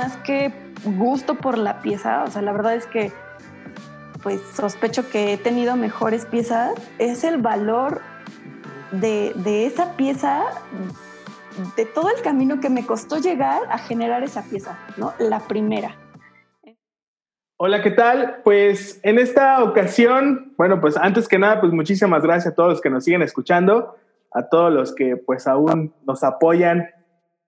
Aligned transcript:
más 0.00 0.16
que 0.18 0.50
gusto 0.96 1.34
por 1.34 1.58
la 1.58 1.82
pieza, 1.82 2.24
o 2.24 2.30
sea, 2.30 2.40
la 2.40 2.52
verdad 2.52 2.74
es 2.74 2.86
que 2.86 3.12
pues 4.22 4.40
sospecho 4.54 5.10
que 5.10 5.34
he 5.34 5.36
tenido 5.36 5.76
mejores 5.76 6.24
piezas, 6.24 6.72
es 6.98 7.22
el 7.22 7.36
valor 7.36 8.00
de, 8.92 9.32
de 9.34 9.66
esa 9.66 9.96
pieza, 9.96 10.44
de 11.76 11.84
todo 11.84 12.08
el 12.08 12.22
camino 12.22 12.60
que 12.60 12.70
me 12.70 12.86
costó 12.86 13.18
llegar 13.18 13.60
a 13.68 13.76
generar 13.76 14.22
esa 14.22 14.42
pieza, 14.42 14.78
¿no? 14.96 15.12
La 15.18 15.40
primera. 15.40 15.94
Hola, 17.58 17.82
¿qué 17.82 17.90
tal? 17.90 18.40
Pues 18.42 19.00
en 19.02 19.18
esta 19.18 19.62
ocasión, 19.62 20.54
bueno, 20.56 20.80
pues 20.80 20.96
antes 20.96 21.28
que 21.28 21.38
nada, 21.38 21.60
pues 21.60 21.74
muchísimas 21.74 22.22
gracias 22.22 22.54
a 22.54 22.54
todos 22.54 22.70
los 22.70 22.80
que 22.80 22.88
nos 22.88 23.04
siguen 23.04 23.20
escuchando, 23.20 23.96
a 24.32 24.48
todos 24.48 24.72
los 24.72 24.94
que 24.94 25.18
pues 25.18 25.46
aún 25.46 25.92
nos 26.06 26.24
apoyan 26.24 26.88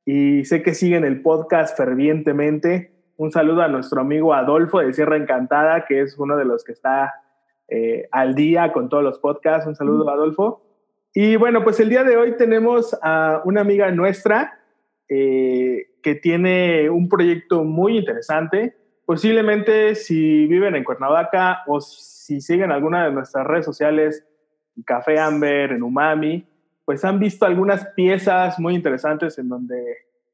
y 0.05 0.45
sé 0.45 0.63
que 0.63 0.75
siguen 0.75 1.05
el 1.05 1.23
podcast 1.23 1.77
fervientemente. 1.77 2.93
Un 3.17 3.31
saludo 3.31 3.63
a 3.63 3.69
nuestro 3.69 4.01
amigo 4.01 4.35
Adolfo 4.35 4.81
de 4.81 4.93
Sierra 4.93 5.17
Encantada, 5.17 5.85
que 5.85 6.01
es 6.01 6.19
uno 6.19 6.37
de 6.37 6.45
los 6.45 6.65
que 6.65 6.73
está 6.73 7.15
eh, 7.69 8.09
al 8.11 8.35
día 8.35 8.73
con 8.73 8.89
todos 8.89 9.05
los 9.05 9.19
podcasts. 9.19 9.67
Un 9.67 9.77
saludo, 9.77 10.09
Adolfo. 10.11 10.63
Y 11.15 11.37
bueno, 11.37 11.63
pues 11.63 11.79
el 11.79 11.89
día 11.89 12.05
de 12.05 12.17
hoy 12.17 12.37
tenemos 12.37 12.99
a 13.03 13.43
una 13.45 13.61
amiga 13.61 13.91
nuestra 13.91 14.59
eh, 15.09 15.91
que 16.03 16.15
tiene 16.15 16.91
un 16.91 17.09
proyecto 17.09 17.65
muy 17.65 17.99
interesante. 17.99 18.75
Posiblemente 19.05 19.95
si 19.95 20.47
viven 20.47 20.75
en 20.75 20.85
Cuernavaca 20.85 21.63
o 21.67 21.81
si 21.81 22.41
siguen 22.41 22.73
alguna 22.73 23.05
de 23.05 23.13
nuestras 23.13 23.47
redes 23.47 23.67
sociales, 23.67 24.27
Café 24.87 25.21
Amber, 25.21 25.73
en 25.73 25.83
Umami, 25.83 26.47
pues 26.85 27.05
han 27.05 27.19
visto 27.19 27.47
algunas 27.47 27.87
piezas 27.95 28.59
muy 28.59 28.75
interesantes 28.75 29.39
en 29.39 29.49
donde 29.49 29.83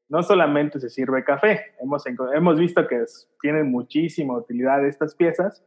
no 0.07 0.23
solamente 0.23 0.79
se 0.79 0.89
sirve 0.89 1.23
café, 1.23 1.73
hemos, 1.79 2.03
hemos 2.33 2.59
visto 2.59 2.87
que 2.87 3.03
tienen 3.41 3.69
muchísima 3.71 4.37
utilidad 4.37 4.85
estas 4.85 5.15
piezas. 5.15 5.63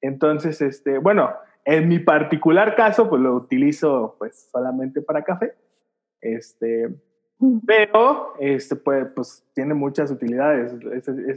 Entonces, 0.00 0.60
este, 0.60 0.98
bueno, 0.98 1.32
en 1.64 1.88
mi 1.88 1.98
particular 1.98 2.76
caso, 2.76 3.08
pues 3.08 3.22
lo 3.22 3.34
utilizo 3.34 4.16
pues 4.18 4.48
solamente 4.52 5.00
para 5.00 5.22
café. 5.22 5.54
Este, 6.20 6.88
pero 7.66 8.34
este, 8.40 8.76
pues, 8.76 9.06
pues 9.14 9.44
tiene 9.54 9.74
muchas 9.74 10.10
utilidades 10.10 10.74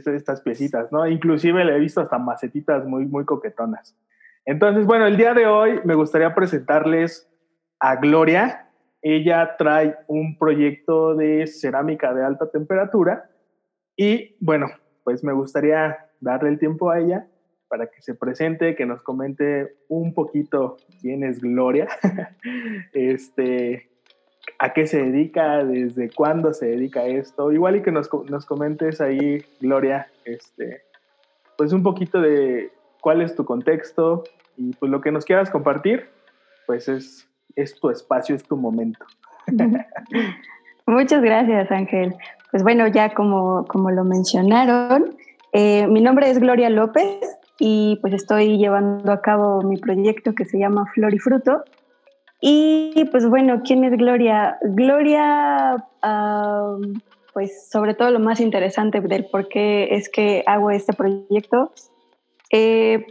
estas 0.06 0.40
piecitas, 0.40 0.90
¿no? 0.90 1.06
Inclusive 1.06 1.64
le 1.64 1.76
he 1.76 1.78
visto 1.78 2.00
hasta 2.00 2.18
macetitas 2.18 2.84
muy, 2.84 3.06
muy 3.06 3.24
coquetonas. 3.24 3.96
Entonces, 4.44 4.84
bueno, 4.84 5.06
el 5.06 5.16
día 5.16 5.34
de 5.34 5.46
hoy 5.46 5.80
me 5.84 5.94
gustaría 5.94 6.34
presentarles 6.34 7.30
a 7.78 7.96
Gloria. 7.96 8.68
Ella 9.02 9.56
trae 9.58 9.96
un 10.06 10.38
proyecto 10.38 11.14
de 11.14 11.46
cerámica 11.46 12.14
de 12.14 12.24
alta 12.24 12.50
temperatura 12.50 13.28
y 13.96 14.36
bueno, 14.40 14.68
pues 15.04 15.22
me 15.24 15.32
gustaría 15.32 15.98
darle 16.20 16.50
el 16.50 16.58
tiempo 16.58 16.90
a 16.90 17.00
ella 17.00 17.26
para 17.68 17.86
que 17.86 18.02
se 18.02 18.14
presente, 18.14 18.76
que 18.76 18.86
nos 18.86 19.02
comente 19.02 19.76
un 19.88 20.14
poquito 20.14 20.76
quién 21.00 21.24
es 21.24 21.40
Gloria, 21.40 21.88
este, 22.92 23.88
a 24.58 24.72
qué 24.72 24.86
se 24.86 25.02
dedica, 25.02 25.64
desde 25.64 26.10
cuándo 26.10 26.52
se 26.52 26.66
dedica 26.66 27.00
a 27.00 27.06
esto, 27.06 27.50
igual 27.50 27.76
y 27.76 27.82
que 27.82 27.90
nos, 27.90 28.10
nos 28.28 28.46
comentes 28.46 29.00
ahí, 29.00 29.42
Gloria, 29.60 30.06
este, 30.24 30.82
pues 31.56 31.72
un 31.72 31.82
poquito 31.82 32.20
de 32.20 32.70
cuál 33.00 33.22
es 33.22 33.34
tu 33.34 33.44
contexto 33.44 34.24
y 34.56 34.72
pues 34.74 34.90
lo 34.90 35.00
que 35.00 35.10
nos 35.10 35.24
quieras 35.24 35.50
compartir, 35.50 36.08
pues 36.66 36.88
es 36.88 37.26
es 37.56 37.78
tu 37.78 37.90
espacio, 37.90 38.34
es 38.34 38.44
tu 38.44 38.56
momento. 38.56 39.04
Muchas 40.86 41.22
gracias, 41.22 41.70
Ángel. 41.70 42.14
Pues 42.50 42.62
bueno, 42.62 42.86
ya 42.88 43.14
como, 43.14 43.64
como 43.66 43.90
lo 43.90 44.04
mencionaron, 44.04 45.16
eh, 45.52 45.86
mi 45.86 46.00
nombre 46.00 46.30
es 46.30 46.38
Gloria 46.38 46.70
López 46.70 47.38
y 47.58 47.98
pues 48.00 48.14
estoy 48.14 48.58
llevando 48.58 49.12
a 49.12 49.22
cabo 49.22 49.62
mi 49.62 49.76
proyecto 49.76 50.34
que 50.34 50.44
se 50.44 50.58
llama 50.58 50.86
Flor 50.94 51.14
y 51.14 51.18
Fruto. 51.18 51.64
Y 52.40 53.08
pues 53.12 53.28
bueno, 53.28 53.62
¿quién 53.64 53.84
es 53.84 53.96
Gloria? 53.96 54.58
Gloria, 54.62 55.76
pues 57.32 57.70
sobre 57.70 57.94
todo 57.94 58.10
lo 58.10 58.18
más 58.18 58.40
interesante 58.40 59.00
del 59.00 59.26
por 59.26 59.48
qué 59.48 59.94
es 59.94 60.08
que 60.08 60.42
hago 60.46 60.70
este 60.70 60.92
proyecto. 60.92 61.72
Eh, 62.50 63.06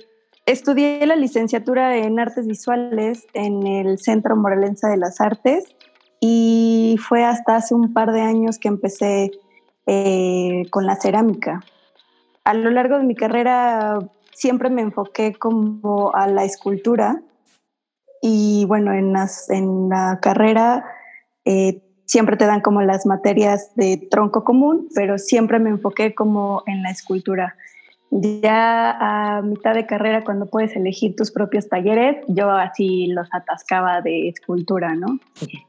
Estudié 0.51 1.06
la 1.07 1.16
licenciatura 1.16 1.95
en 1.95 2.19
artes 2.19 2.45
visuales 2.45 3.25
en 3.31 3.66
el 3.66 4.00
Centro 4.00 4.35
Morelense 4.35 4.85
de 4.85 4.97
las 4.97 5.22
Artes 5.22 5.63
y 6.19 6.97
fue 7.00 7.23
hasta 7.23 7.56
hace 7.56 7.73
un 7.73 7.94
par 7.94 8.12
de 8.12 8.19
años 8.19 8.59
que 8.59 8.67
empecé 8.67 9.31
eh, 9.88 10.63
con 10.69 10.85
la 10.85 10.97
cerámica. 10.97 11.62
A 12.44 12.53
lo 12.53 12.69
largo 12.69 12.97
de 12.97 13.06
mi 13.06 13.16
carrera 13.16 14.00
siempre 14.34 14.69
me 14.69 14.81
enfoqué 14.81 15.35
como 15.35 16.13
a 16.13 16.28
la 16.28 16.44
escultura 16.44 17.22
y 18.22 18.66
bueno, 18.66 18.91
en, 18.91 19.16
en 19.47 19.88
la 19.88 20.19
carrera 20.22 20.83
eh, 21.45 21.81
siempre 22.03 22.35
te 22.35 22.45
dan 22.45 22.59
como 22.59 22.81
las 22.81 23.06
materias 23.06 23.72
de 23.75 24.06
tronco 24.12 24.44
común, 24.44 24.89
pero 24.94 25.18
siempre 25.18 25.59
me 25.59 25.69
enfoqué 25.69 26.13
como 26.13 26.63
en 26.66 26.83
la 26.83 26.91
escultura. 26.91 27.56
Ya 28.13 28.91
a 28.99 29.41
mitad 29.41 29.73
de 29.73 29.85
carrera, 29.85 30.25
cuando 30.25 30.45
puedes 30.45 30.75
elegir 30.75 31.16
tus 31.16 31.31
propios 31.31 31.69
talleres, 31.69 32.17
yo 32.27 32.51
así 32.51 33.07
los 33.07 33.29
atascaba 33.33 34.01
de 34.01 34.27
escultura, 34.27 34.95
¿no? 34.95 35.17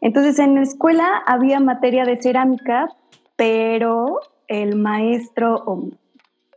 Entonces 0.00 0.40
en 0.40 0.56
la 0.56 0.62
escuela 0.62 1.22
había 1.24 1.60
materia 1.60 2.04
de 2.04 2.20
cerámica, 2.20 2.88
pero 3.36 4.18
el 4.48 4.74
maestro, 4.74 5.62
o 5.66 5.88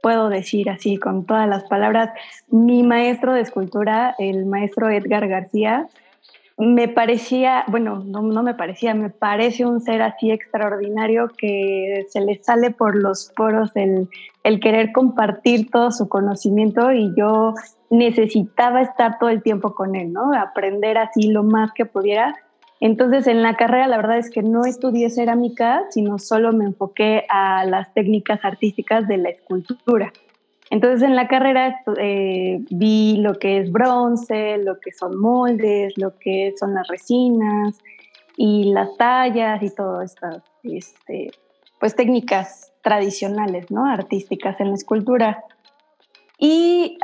puedo 0.01 0.29
decir 0.29 0.71
así 0.71 0.97
con 0.97 1.25
todas 1.25 1.47
las 1.47 1.63
palabras, 1.65 2.09
mi 2.49 2.81
maestro 2.81 3.33
de 3.33 3.41
escultura, 3.41 4.15
el 4.17 4.47
maestro 4.47 4.89
Edgar 4.89 5.27
García, 5.27 5.87
me 6.57 6.87
parecía, 6.87 7.65
bueno, 7.67 8.03
no, 8.05 8.21
me 8.21 8.53
parecía, 8.53 8.93
me 8.93 9.09
parece 9.09 9.65
un 9.65 9.81
ser 9.81 10.01
así 10.01 10.31
extraordinario 10.31 11.27
que 11.37 12.05
se 12.09 12.21
le 12.21 12.41
sale 12.41 12.71
por 12.71 12.95
los 12.95 13.31
poros 13.35 13.71
el, 13.75 14.07
el 14.43 14.61
querer 14.61 14.93
compartir 14.93 15.69
todo 15.69 15.91
su 15.91 16.07
conocimiento 16.07 16.93
y 16.93 17.13
yo 17.17 17.53
necesitaba 17.89 18.81
estar 18.81 19.19
todo 19.19 19.29
el 19.29 19.43
tiempo 19.43 19.75
con 19.75 19.95
él, 19.95 20.13
¿no? 20.13 20.33
Aprender 20.33 20.97
así 20.97 21.29
lo 21.29 21.43
más 21.43 21.73
que 21.73 21.85
pudiera. 21.85 22.35
Entonces 22.79 23.27
en 23.27 23.41
la 23.41 23.55
carrera 23.55 23.87
la 23.87 23.97
verdad 23.97 24.17
es 24.17 24.29
que 24.29 24.41
no 24.41 24.65
estudié 24.65 25.09
cerámica, 25.09 25.83
sino 25.89 26.19
solo 26.19 26.53
me 26.53 26.65
enfoqué 26.65 27.25
a 27.29 27.65
las 27.65 27.93
técnicas 27.93 28.45
artísticas 28.45 29.07
de 29.09 29.17
la 29.17 29.29
escultura. 29.29 30.13
Entonces 30.69 31.03
en 31.03 31.15
la 31.15 31.27
carrera 31.27 31.81
eh, 31.97 32.59
vi 32.69 33.17
lo 33.17 33.37
que 33.37 33.59
es 33.59 33.71
bronce, 33.71 34.57
lo 34.57 34.79
que 34.79 34.91
son 34.91 35.19
moldes, 35.19 35.93
lo 35.97 36.17
que 36.17 36.53
son 36.59 36.73
las 36.73 36.87
resinas 36.87 37.77
y 38.35 38.71
las 38.73 38.95
tallas 38.97 39.61
y 39.61 39.73
todas 39.73 40.13
estas 40.13 40.43
este, 40.63 41.31
pues 41.79 41.95
técnicas 41.95 42.73
tradicionales, 42.81 43.69
¿no? 43.71 43.85
Artísticas 43.85 44.59
en 44.59 44.69
la 44.69 44.75
escultura. 44.75 45.43
Y 46.37 46.97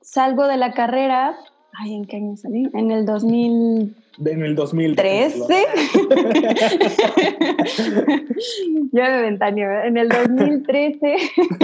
salgo 0.00 0.46
de 0.46 0.56
la 0.56 0.72
carrera, 0.72 1.36
ay, 1.72 1.94
¿en 1.94 2.06
qué 2.06 2.16
año 2.16 2.36
salí? 2.36 2.70
En 2.72 2.90
el 2.90 3.04
2000 3.04 3.94
en 4.24 4.42
el 4.42 4.54
2013. 4.54 5.38
ya 8.92 9.10
me 9.10 9.22
ventaneo, 9.22 9.82
en 9.84 9.96
el 9.96 10.08
2013. 10.08 11.16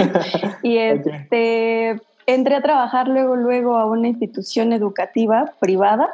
y 0.63 0.77
este, 0.77 1.99
entré 2.25 2.55
a 2.55 2.61
trabajar 2.61 3.07
luego, 3.07 3.35
luego 3.35 3.77
a 3.77 3.85
una 3.85 4.07
institución 4.07 4.73
educativa 4.73 5.53
privada. 5.59 6.13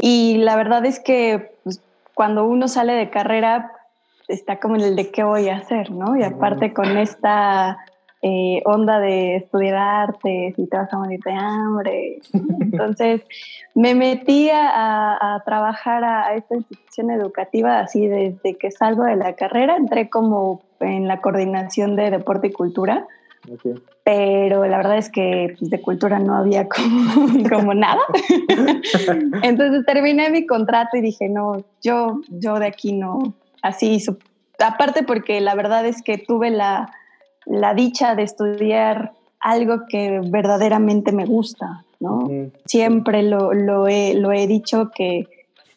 Y 0.00 0.38
la 0.38 0.56
verdad 0.56 0.86
es 0.86 1.00
que 1.00 1.52
pues, 1.64 1.80
cuando 2.14 2.46
uno 2.46 2.68
sale 2.68 2.94
de 2.94 3.10
carrera, 3.10 3.72
está 4.28 4.58
como 4.58 4.76
en 4.76 4.82
el 4.82 4.96
de 4.96 5.10
qué 5.10 5.22
voy 5.22 5.48
a 5.48 5.56
hacer, 5.56 5.90
¿no? 5.90 6.16
Y 6.16 6.22
aparte 6.22 6.72
con 6.72 6.96
esta 6.96 7.78
eh, 8.22 8.60
onda 8.66 9.00
de 9.00 9.36
estudiar 9.36 9.76
artes 9.76 10.58
y 10.58 10.66
te 10.66 10.76
vas 10.76 10.92
a 10.92 10.98
morir 10.98 11.20
de 11.24 11.32
hambre. 11.32 12.18
Entonces 12.32 13.22
me 13.74 13.94
metí 13.94 14.50
a, 14.52 15.42
trabajar 15.46 16.04
a, 16.04 16.34
esta 16.34 16.56
institución 16.56 17.10
educativa 17.10 17.80
así 17.80 18.06
desde 18.06 18.56
que 18.58 18.70
salgo 18.70 19.04
de 19.04 19.16
la 19.16 19.34
carrera, 19.34 19.76
entré 19.76 20.10
como 20.10 20.62
en 20.80 21.08
la 21.08 21.20
coordinación 21.22 21.96
de 21.96 22.10
deporte 22.10 22.48
y 22.48 22.52
cultura. 22.52 23.06
Pero 24.04 24.66
la 24.66 24.76
verdad 24.76 24.98
es 24.98 25.08
que 25.08 25.54
pues, 25.58 25.70
de 25.70 25.80
cultura 25.80 26.18
no 26.18 26.34
había 26.34 26.68
como, 26.68 27.48
como 27.48 27.72
nada. 27.72 28.02
Entonces 29.42 29.86
terminé 29.86 30.28
mi 30.28 30.46
contrato 30.46 30.98
y 30.98 31.00
dije, 31.00 31.30
no, 31.30 31.64
yo, 31.80 32.20
yo 32.28 32.58
de 32.58 32.66
aquí 32.66 32.92
no, 32.92 33.34
así, 33.62 34.04
aparte 34.58 35.04
porque 35.04 35.40
la 35.40 35.54
verdad 35.54 35.86
es 35.86 36.02
que 36.02 36.18
tuve 36.18 36.50
la, 36.50 36.92
la 37.46 37.74
dicha 37.74 38.14
de 38.14 38.22
estudiar 38.22 39.12
algo 39.40 39.86
que 39.88 40.20
verdaderamente 40.22 41.12
me 41.12 41.24
gusta, 41.24 41.84
¿no? 41.98 42.30
Siempre 42.66 43.22
lo, 43.22 43.52
lo, 43.52 43.88
he, 43.88 44.14
lo, 44.14 44.32
he, 44.32 44.46
dicho 44.46 44.90
que, 44.94 45.26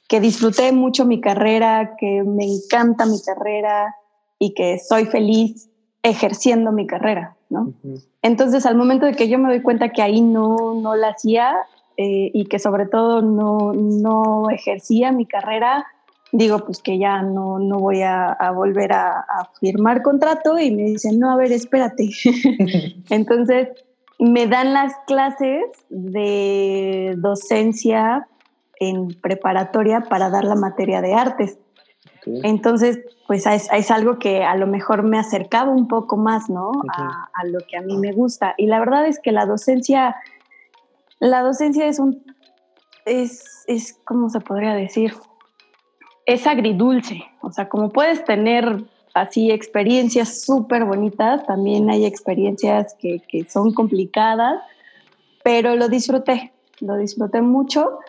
que 0.07 0.19
disfruté 0.19 0.71
mucho 0.71 1.05
mi 1.05 1.21
carrera, 1.21 1.95
que 1.97 2.23
me 2.23 2.45
encanta 2.45 3.05
mi 3.05 3.21
carrera 3.21 3.95
y 4.37 4.53
que 4.53 4.79
soy 4.79 5.05
feliz 5.05 5.69
ejerciendo 6.03 6.71
mi 6.73 6.85
carrera, 6.85 7.37
¿no? 7.49 7.73
Entonces, 8.21 8.65
al 8.65 8.75
momento 8.75 9.05
de 9.05 9.13
que 9.13 9.29
yo 9.29 9.39
me 9.39 9.49
doy 9.49 9.61
cuenta 9.61 9.89
que 9.89 10.01
ahí 10.01 10.21
no, 10.21 10.73
no 10.75 10.95
la 10.95 11.09
hacía 11.09 11.55
eh, 11.95 12.31
y 12.33 12.45
que 12.45 12.59
sobre 12.59 12.85
todo 12.85 13.21
no, 13.21 13.73
no 13.73 14.49
ejercía 14.49 15.11
mi 15.11 15.25
carrera, 15.25 15.85
digo, 16.33 16.65
pues 16.65 16.81
que 16.81 16.97
ya 16.97 17.21
no, 17.21 17.59
no 17.59 17.77
voy 17.77 18.01
a, 18.01 18.35
volver 18.53 18.91
a, 18.91 19.25
firmar 19.59 20.01
contrato 20.01 20.59
y 20.59 20.71
me 20.71 20.83
dicen, 20.83 21.19
no, 21.19 21.31
a 21.31 21.37
ver, 21.37 21.51
espérate. 21.51 22.09
Entonces, 23.09 23.69
me 24.19 24.47
dan 24.47 24.73
las 24.73 24.93
clases 25.05 25.63
de 25.89 27.13
docencia 27.17 28.27
en 28.79 29.09
preparatoria 29.21 30.01
para 30.01 30.29
dar 30.29 30.43
la 30.43 30.55
materia 30.55 31.01
de 31.01 31.13
artes. 31.13 31.59
Entonces, 32.25 32.99
pues 33.27 33.45
es, 33.45 33.91
algo 33.91 34.17
que 34.17 34.43
a 34.43 34.55
lo 34.55 34.65
mejor 34.65 35.03
me 35.03 35.19
acercaba 35.19 35.71
un 35.71 35.87
poco 35.87 36.17
más, 36.17 36.49
¿no? 36.49 36.71
a, 36.97 37.29
a, 37.33 37.45
lo 37.45 37.59
que 37.59 37.77
a 37.77 37.81
mí 37.81 37.95
me 37.97 38.11
gusta. 38.11 38.55
Y 38.57 38.65
la 38.65 38.79
verdad 38.79 39.05
es 39.05 39.19
que 39.19 39.31
la 39.31 39.45
docencia, 39.45 40.15
la 41.19 41.41
docencia 41.41 41.85
es 41.85 41.99
un, 41.99 42.23
es, 43.05 43.65
es, 43.67 43.99
¿cómo 44.05 44.29
se 44.29 44.39
podría 44.39 44.73
decir? 44.73 45.13
Es 46.25 46.47
agridulce, 46.47 47.23
o 47.41 47.51
sea, 47.51 47.69
como 47.69 47.89
puedes 47.89 48.23
tener 48.23 48.83
así 49.13 49.51
experiencias 49.51 50.41
súper 50.41 50.85
bonitas, 50.85 51.45
también 51.45 51.89
hay 51.89 52.05
experiencias 52.05 52.95
que, 52.99 53.21
son 53.49 53.73
complicadas, 53.73 54.61
pero 55.43 55.75
lo 55.75 55.89
disfruté, 55.89 56.53
lo 56.79 56.97
disfruté 56.97 57.41
mucho 57.41 57.99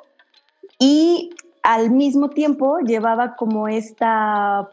y 0.79 1.31
al 1.63 1.91
mismo 1.91 2.31
tiempo 2.31 2.79
llevaba 2.79 3.37
como 3.37 3.69
esta, 3.69 4.71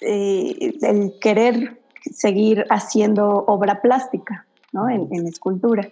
eh, 0.00 0.74
el 0.82 1.18
querer 1.20 1.80
seguir 2.12 2.64
haciendo 2.70 3.44
obra 3.46 3.80
plástica, 3.82 4.46
¿no? 4.72 4.88
En, 4.88 5.26
escultura. 5.26 5.88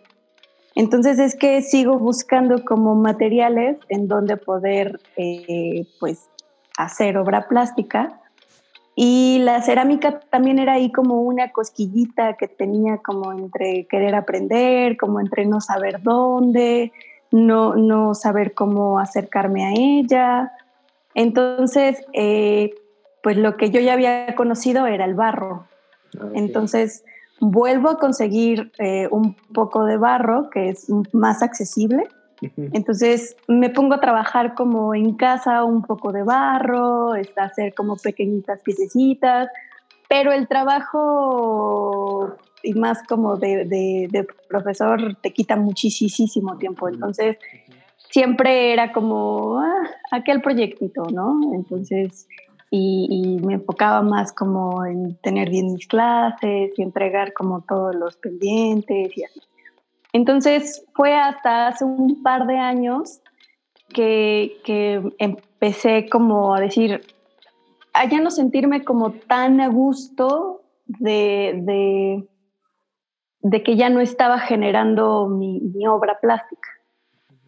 Entonces 0.77 1.19
es 1.19 1.37
que 1.37 1.63
sigo 1.63 1.99
buscando 1.99 2.65
como 2.65 2.95
materiales 2.95 3.79
en 3.89 4.09
donde 4.09 4.37
poder, 4.37 5.01
eh, 5.17 5.87
pues, 6.01 6.29
hacer 6.77 7.17
obra 7.17 7.49
plástica. 7.49 8.21
Y 8.97 9.41
la 9.41 9.61
cerámica 9.63 10.21
también 10.21 10.59
era 10.59 10.75
ahí 10.75 10.93
como 10.93 11.23
una 11.23 11.51
cosquillita 11.51 12.35
que 12.35 12.47
tenía 12.47 12.99
como 12.99 13.33
entre 13.33 13.87
querer 13.87 14.15
aprender, 14.15 14.97
como 14.97 15.19
entre 15.19 15.47
no 15.47 15.61
saber 15.61 16.01
dónde, 16.03 16.93
no, 17.33 17.75
no 17.75 18.15
saber 18.15 18.55
cómo 18.55 19.01
acercarme 19.01 19.65
a 19.65 19.73
ella. 19.77 20.53
Entonces, 21.15 22.05
eh, 22.13 22.73
pues 23.23 23.37
lo 23.37 23.57
que 23.57 23.71
yo 23.71 23.81
ya 23.81 23.95
había 23.95 24.35
conocido 24.37 24.87
era 24.87 25.05
el 25.05 25.15
barro. 25.15 25.67
Ah, 26.21 26.29
Entonces, 26.35 27.05
vuelvo 27.41 27.91
a 27.91 27.99
conseguir 27.99 28.71
eh, 28.79 29.09
un 29.11 29.35
poco 29.53 29.85
de 29.87 29.97
barro 29.97 30.51
que 30.51 30.69
es 30.69 30.87
más 31.13 31.43
accesible 31.43 32.07
entonces 32.57 33.37
me 33.49 33.71
pongo 33.71 33.95
a 33.95 34.01
trabajar 34.01 34.55
como 34.55 34.95
en 34.95 35.15
casa, 35.15 35.65
un 35.65 35.83
poco 35.83 36.13
de 36.13 36.23
barro, 36.23 37.15
este, 37.15 37.41
hacer 37.41 37.75
como 37.75 37.97
pequeñitas 37.97 38.61
piececitas, 38.63 39.49
pero 40.09 40.33
el 40.33 40.49
trabajo 40.49 42.37
y 42.63 42.75
más 42.75 43.03
como 43.03 43.37
de, 43.37 44.27
profesor 44.49 45.17
te 45.21 45.33
quita 45.33 45.57
muchísimo 45.57 46.57
tiempo. 46.57 46.89
Entonces 46.89 47.37
siempre 48.11 48.73
era 48.73 48.93
como 48.93 49.59
ah, 49.59 49.91
aquel 50.11 50.41
proyectito, 50.41 51.05
¿no? 51.13 51.55
Entonces, 51.55 52.27
y, 52.71 53.07
y, 53.11 53.47
me 53.47 53.55
enfocaba 53.55 54.03
más 54.03 54.33
como 54.33 54.85
en 54.85 55.17
tener 55.17 55.51
bien 55.51 55.73
mis 55.73 55.87
clases 55.87 56.73
y 56.77 56.83
entregar 56.83 57.33
como 57.33 57.61
todos 57.61 57.95
los 57.95 58.17
pendientes 58.17 59.17
y 59.17 59.25
así. 59.25 59.41
Entonces 60.15 60.87
fue 60.95 61.13
hasta 61.13 61.67
hace 61.67 61.85
un 61.85 62.23
par 62.23 62.47
de 62.47 62.57
años 62.57 63.21
que, 63.93 65.13
empecé 65.19 66.09
como 66.09 66.55
a 66.55 66.61
decir, 66.61 67.01
a 67.93 68.05
ya 68.07 68.21
no 68.21 68.31
sentirme 68.31 68.85
como 68.85 69.11
tan 69.11 69.61
a 69.61 69.67
gusto 69.67 70.63
de, 70.87 72.25
de, 73.43 73.63
que 73.65 73.75
ya 73.75 73.91
no 73.91 73.99
estaba 74.01 74.39
generando 74.39 75.27
mi, 75.27 75.59
mi, 75.61 75.85
obra 75.89 76.21
plástica, 76.21 76.69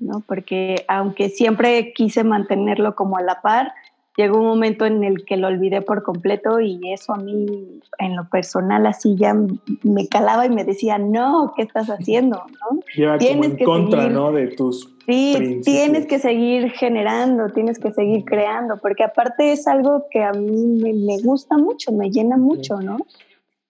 ¿no? 0.01 0.25
Porque 0.27 0.85
aunque 0.89 1.29
siempre 1.29 1.93
quise 1.93 2.25
mantenerlo 2.25 2.97
como 2.97 3.17
a 3.17 3.23
la 3.23 3.43
par, 3.43 3.73
llegó 4.17 4.39
un 4.39 4.47
momento 4.47 4.87
en 4.87 5.05
el 5.05 5.25
que 5.25 5.37
lo 5.37 5.49
olvidé 5.49 5.83
por 5.83 6.03
completo 6.03 6.61
y 6.61 6.93
eso 6.93 7.13
a 7.13 7.19
mí 7.19 7.81
en 7.99 8.17
lo 8.17 8.29
personal 8.29 8.87
así 8.87 9.15
ya 9.17 9.35
me 9.83 10.09
calaba 10.09 10.47
y 10.47 10.51
me 10.51 10.65
decía, 10.65 10.99
no, 10.99 11.53
¿qué 11.57 11.63
estás 11.63 11.89
haciendo? 11.89 12.43
¿no? 12.61 13.19
tienes 13.19 13.51
en 13.51 13.57
que 13.57 13.65
contra, 13.65 14.03
seguir, 14.03 14.17
¿no? 14.17 14.33
De 14.33 14.49
tus 14.49 14.97
Sí, 15.07 15.61
tienes 15.63 16.07
que 16.07 16.19
seguir 16.19 16.71
generando, 16.73 17.51
tienes 17.51 17.79
que 17.79 17.93
seguir 17.93 18.25
creando, 18.25 18.79
porque 18.79 19.05
aparte 19.05 19.53
es 19.53 19.69
algo 19.69 20.07
que 20.11 20.25
a 20.25 20.33
mí 20.33 20.83
me, 20.83 21.19
gusta 21.23 21.57
mucho, 21.57 21.93
me 21.93 22.11
llena 22.11 22.37
mucho, 22.37 22.81
¿no? 22.81 22.97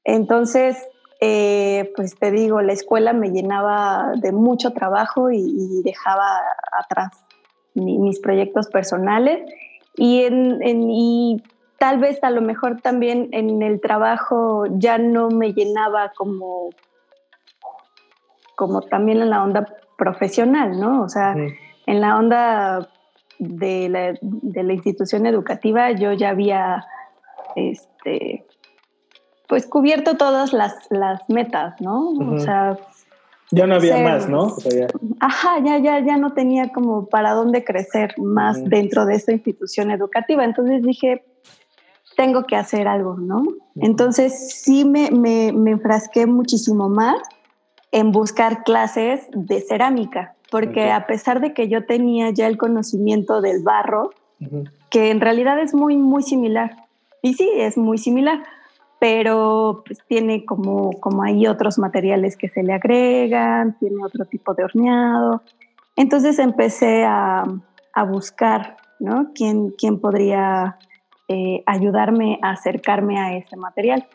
Entonces, 0.02 0.88
eh, 1.20 1.92
pues 1.94 2.16
te 2.16 2.30
digo, 2.30 2.62
la 2.62 2.72
escuela 2.72 3.12
me 3.12 3.32
llenaba 3.32 4.12
de 4.16 4.32
mucho 4.32 4.72
trabajo 4.72 5.30
y, 5.30 5.82
dejaba 5.84 6.26
atrás 6.72 7.10
mis 7.74 8.18
proyectos 8.20 8.68
personales 8.68 9.42
y, 9.96 10.24
en, 10.24 10.60
y 10.90 11.42
tal 11.78 11.98
vez 11.98 12.22
a 12.22 12.30
lo 12.30 12.40
mejor 12.40 12.80
también 12.80 13.28
en 13.32 13.62
el 13.62 13.80
trabajo 13.80 14.64
ya 14.70 14.98
no 14.98 15.28
me 15.28 15.52
llenaba 15.52 16.12
como, 16.16 16.70
como 18.54 18.82
también 18.82 19.20
en 19.20 19.30
la 19.30 19.42
onda 19.42 19.66
profesional, 19.96 20.78
¿no? 20.80 21.02
O 21.02 21.08
sea, 21.08 21.34
en 21.34 22.00
la 22.00 22.18
onda 22.18 22.88
de 23.38 23.88
la, 23.88 24.14
de 24.20 24.62
la, 24.62 24.72
institución 24.72 25.26
educativa 25.26 25.92
yo 25.92 26.12
ya 26.12 26.30
había, 26.30 26.86
este, 27.54 28.46
pues 29.48 29.66
cubierto 29.66 30.16
todas 30.16 30.52
las, 30.52 30.74
las 30.90 31.28
metas, 31.28 31.80
¿no? 31.80 32.10
O 32.10 32.38
sea, 32.38 32.78
ya 33.50 33.66
no 33.66 33.76
había 33.76 33.98
más, 33.98 34.28
¿no? 34.28 34.56
Ajá, 35.20 35.58
ya, 35.64 35.78
ya, 35.78 36.00
ya 36.00 36.16
no 36.16 36.32
tenía 36.32 36.72
como 36.72 37.06
para 37.06 37.32
dónde 37.32 37.64
crecer 37.64 38.14
más 38.18 38.62
dentro 38.64 39.06
de 39.06 39.14
esa 39.14 39.32
institución 39.32 39.90
educativa. 39.90 40.44
Entonces 40.44 40.82
dije, 40.82 41.24
tengo 42.16 42.44
que 42.44 42.56
hacer 42.56 42.88
algo, 42.88 43.16
¿no? 43.16 43.44
Entonces 43.76 44.52
sí 44.52 44.84
me, 44.84 45.10
me, 45.10 45.52
me, 45.52 45.72
enfrasqué 45.72 46.26
muchísimo 46.26 46.88
más 46.88 47.16
en 47.92 48.10
buscar 48.10 48.64
clases 48.64 49.28
de 49.32 49.60
cerámica, 49.60 50.34
porque 50.50 50.90
a 50.90 51.06
pesar 51.06 51.40
de 51.40 51.54
que 51.54 51.68
yo 51.68 51.84
tenía 51.84 52.30
ya 52.30 52.46
el 52.46 52.56
conocimiento 52.56 53.40
del 53.40 53.62
barro, 53.62 54.10
que 54.90 55.10
en 55.10 55.20
realidad 55.20 55.60
es 55.60 55.72
muy, 55.72 55.96
muy 55.96 56.22
similar, 56.22 56.76
y 57.22 57.34
sí, 57.34 57.48
es 57.54 57.76
muy 57.76 57.98
similar, 57.98 58.42
pero 58.98 59.82
pues, 59.86 59.98
tiene 60.08 60.44
como, 60.44 60.92
como 61.00 61.22
hay 61.22 61.46
otros 61.46 61.78
materiales 61.78 62.36
que 62.36 62.48
se 62.48 62.62
le 62.62 62.72
agregan, 62.72 63.76
tiene 63.78 64.04
otro 64.04 64.24
tipo 64.24 64.54
de 64.54 64.64
horneado. 64.64 65.42
Entonces 65.96 66.38
empecé 66.38 67.04
a, 67.04 67.44
a 67.92 68.04
buscar, 68.04 68.76
¿no? 68.98 69.32
¿Quién, 69.34 69.70
quién 69.70 70.00
podría 70.00 70.78
eh, 71.28 71.62
ayudarme 71.66 72.38
a 72.42 72.50
acercarme 72.50 73.18
a 73.18 73.36
ese 73.36 73.56
material? 73.56 74.06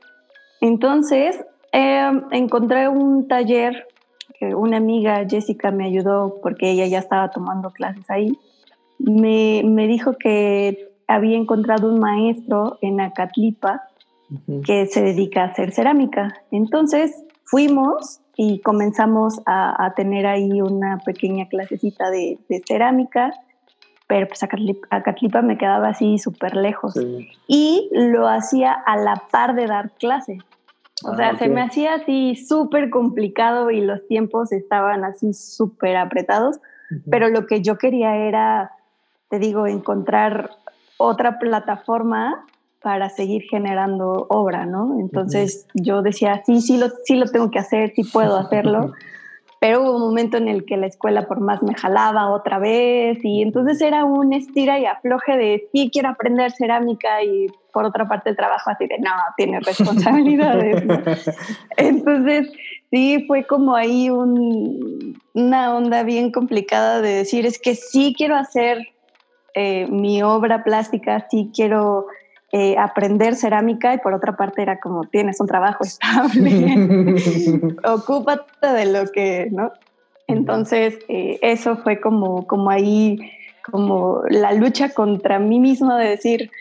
Entonces 0.62 1.44
em, 1.72 2.24
encontré 2.32 2.88
un 2.88 3.28
taller 3.28 3.88
que 4.40 4.56
una 4.56 4.78
amiga, 4.78 5.26
Jessica, 5.28 5.72
me 5.72 5.86
ayudó 5.86 6.40
porque 6.42 6.72
ella 6.72 6.88
ya 6.88 7.00
estaba 7.00 7.30
tomando 7.30 7.72
clases 7.72 8.10
ahí. 8.10 8.38
Me, 8.98 9.62
me 9.66 9.88
dijo 9.88 10.14
que 10.18 10.90
había 11.08 11.38
encontrado 11.38 11.92
un 11.92 12.00
maestro 12.00 12.78
en 12.82 13.02
Acatlipa 13.02 13.84
que 14.66 14.86
se 14.88 15.02
dedica 15.02 15.44
a 15.44 15.48
hacer 15.48 15.72
cerámica. 15.72 16.34
Entonces 16.52 17.24
fuimos 17.44 18.22
y 18.36 18.60
comenzamos 18.62 19.42
a, 19.46 19.94
tener 19.96 20.26
ahí 20.26 20.62
una 20.62 21.00
pequeña 21.00 21.48
clasecita 21.48 22.10
de, 22.10 22.40
cerámica, 22.66 23.34
pero 24.08 24.28
pues 24.28 24.42
a 24.44 25.04
Catlipa 25.04 25.42
me 25.42 25.58
quedaba 25.58 25.90
así 25.90 26.18
súper 26.18 26.56
lejos. 26.56 26.96
Y 27.48 27.90
lo 27.92 28.28
hacía 28.28 28.72
a 28.74 28.98
la 28.98 29.24
par 29.32 29.56
de 29.56 29.68
dar 29.68 29.92
clase. 29.92 30.40
O 31.04 31.16
sea, 31.16 31.30
ah, 31.30 31.38
se 31.38 31.50
me 31.50 31.62
hacía 31.62 31.96
así 31.96 32.36
súper 32.36 32.90
complicado 32.90 33.72
y 33.72 33.82
los 33.82 34.06
tiempos 34.08 34.52
estaban 34.52 35.04
así 35.04 35.34
súper 35.34 35.98
apretados, 35.98 36.60
pero 37.10 37.30
lo 37.30 37.48
que 37.48 37.62
yo 37.62 37.78
quería 37.78 38.16
era, 38.18 38.72
te 39.30 39.40
digo, 39.40 39.66
encontrar 39.66 40.52
otra 40.98 41.40
plataforma 41.40 42.46
para 42.82 43.10
seguir 43.10 43.44
generando 43.44 44.26
obra, 44.30 44.66
¿no? 44.66 45.00
Entonces 45.00 45.68
yo 45.74 46.02
decía, 46.02 46.42
sí, 46.46 46.62
sí 46.62 46.78
lo, 46.78 46.90
sí 47.06 47.16
lo 47.16 47.26
tengo 47.28 47.52
que 47.52 47.60
hacer, 47.60 47.94
sí 47.96 48.04
puedo 48.04 48.38
hacerlo. 48.38 48.94
pero 49.62 49.84
hubo 49.84 49.96
un 49.98 50.02
momento 50.02 50.38
en 50.38 50.48
el 50.48 50.66
que 50.66 50.76
la 50.76 50.88
escuela 50.88 51.28
por 51.28 51.40
más 51.40 51.62
me 51.62 51.76
jalaba 51.76 52.32
otra 52.32 52.58
vez 52.58 53.20
y 53.22 53.44
entonces 53.44 53.80
era 53.80 54.06
un 54.06 54.34
estira 54.34 54.80
y 54.80 54.88
afloje 54.88 55.38
de 55.38 55.70
sí 55.72 55.92
quiero 55.94 56.10
aprender 56.10 56.52
cerámica 56.52 57.22
y 57.22 57.46
por 57.72 57.86
otra 57.86 58.08
parte 58.08 58.32
el 58.32 58.36
trabajo 58.36 58.72
así 58.72 58.88
de 58.88 58.98
no, 58.98 59.12
tiene 59.38 59.60
responsabilidades. 59.62 60.84
Entonces 61.78 62.52
sí 62.90 63.24
fue 63.28 63.46
como 63.46 63.76
ahí 63.76 64.10
una 64.10 65.76
onda 65.76 66.02
bien 66.02 66.32
complicada 66.32 67.00
de 67.02 67.14
decir 67.18 67.46
es 67.46 67.60
que 67.60 67.76
sí 67.76 68.16
quiero 68.18 68.36
hacer 68.36 68.80
eh, 69.54 69.86
mi 69.92 70.24
obra 70.24 70.64
plástica, 70.64 71.28
sí 71.30 71.52
quiero 71.54 72.08
eh, 72.54 72.76
aprender 72.78 73.36
cerámica 73.36 73.94
y 73.94 74.00
por 74.00 74.14
otra 74.14 74.36
parte 74.36 74.62
era 74.62 74.78
como 74.82 75.06
tienes 75.06 75.40
un 75.40 75.48
trabajo 75.48 75.86
estable, 75.86 77.16
ocúpate 77.86 78.68
de 78.68 78.86
lo 78.88 79.10
que, 79.10 79.48
¿no? 79.52 79.72
Entonces 80.28 81.00
eh, 81.08 81.40
eso 81.42 81.78
fue 81.78 82.02
como, 82.02 82.46
como 82.48 82.70
ahí, 82.70 83.20
como 83.64 84.24
la 84.30 84.52
lucha 84.52 84.90
contra 84.90 85.40
mí 85.40 85.62
mismo 85.62 85.96
de 85.96 86.10
decir, 86.10 86.52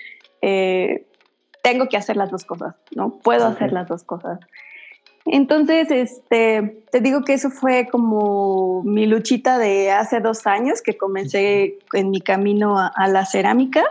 eh, 0.43 1.07
tengo 1.63 1.89
que 1.89 1.97
hacer 1.97 2.17
las 2.17 2.31
dos 2.31 2.45
cosas, 2.45 2.77
¿no? 2.95 3.19
Puedo 3.25 3.47
hacer 3.47 3.73
las 3.73 3.89
dos 3.89 4.05
cosas. 4.05 4.39
Entonces, 5.27 5.91
este, 5.91 6.85
te 6.93 7.01
digo 7.01 7.25
que 7.25 7.35
eso 7.35 7.51
fue 7.51 7.89
como 7.91 8.83
mi 8.85 9.07
luchita 9.07 9.59
de 9.59 9.91
hace 9.91 10.21
dos 10.21 10.47
años 10.47 10.83
que 10.83 10.97
comencé 10.97 11.79
en 11.93 12.11
mi 12.11 12.21
camino 12.21 12.77
a 12.79 13.09
la 13.09 13.27
cerámica. 13.27 13.85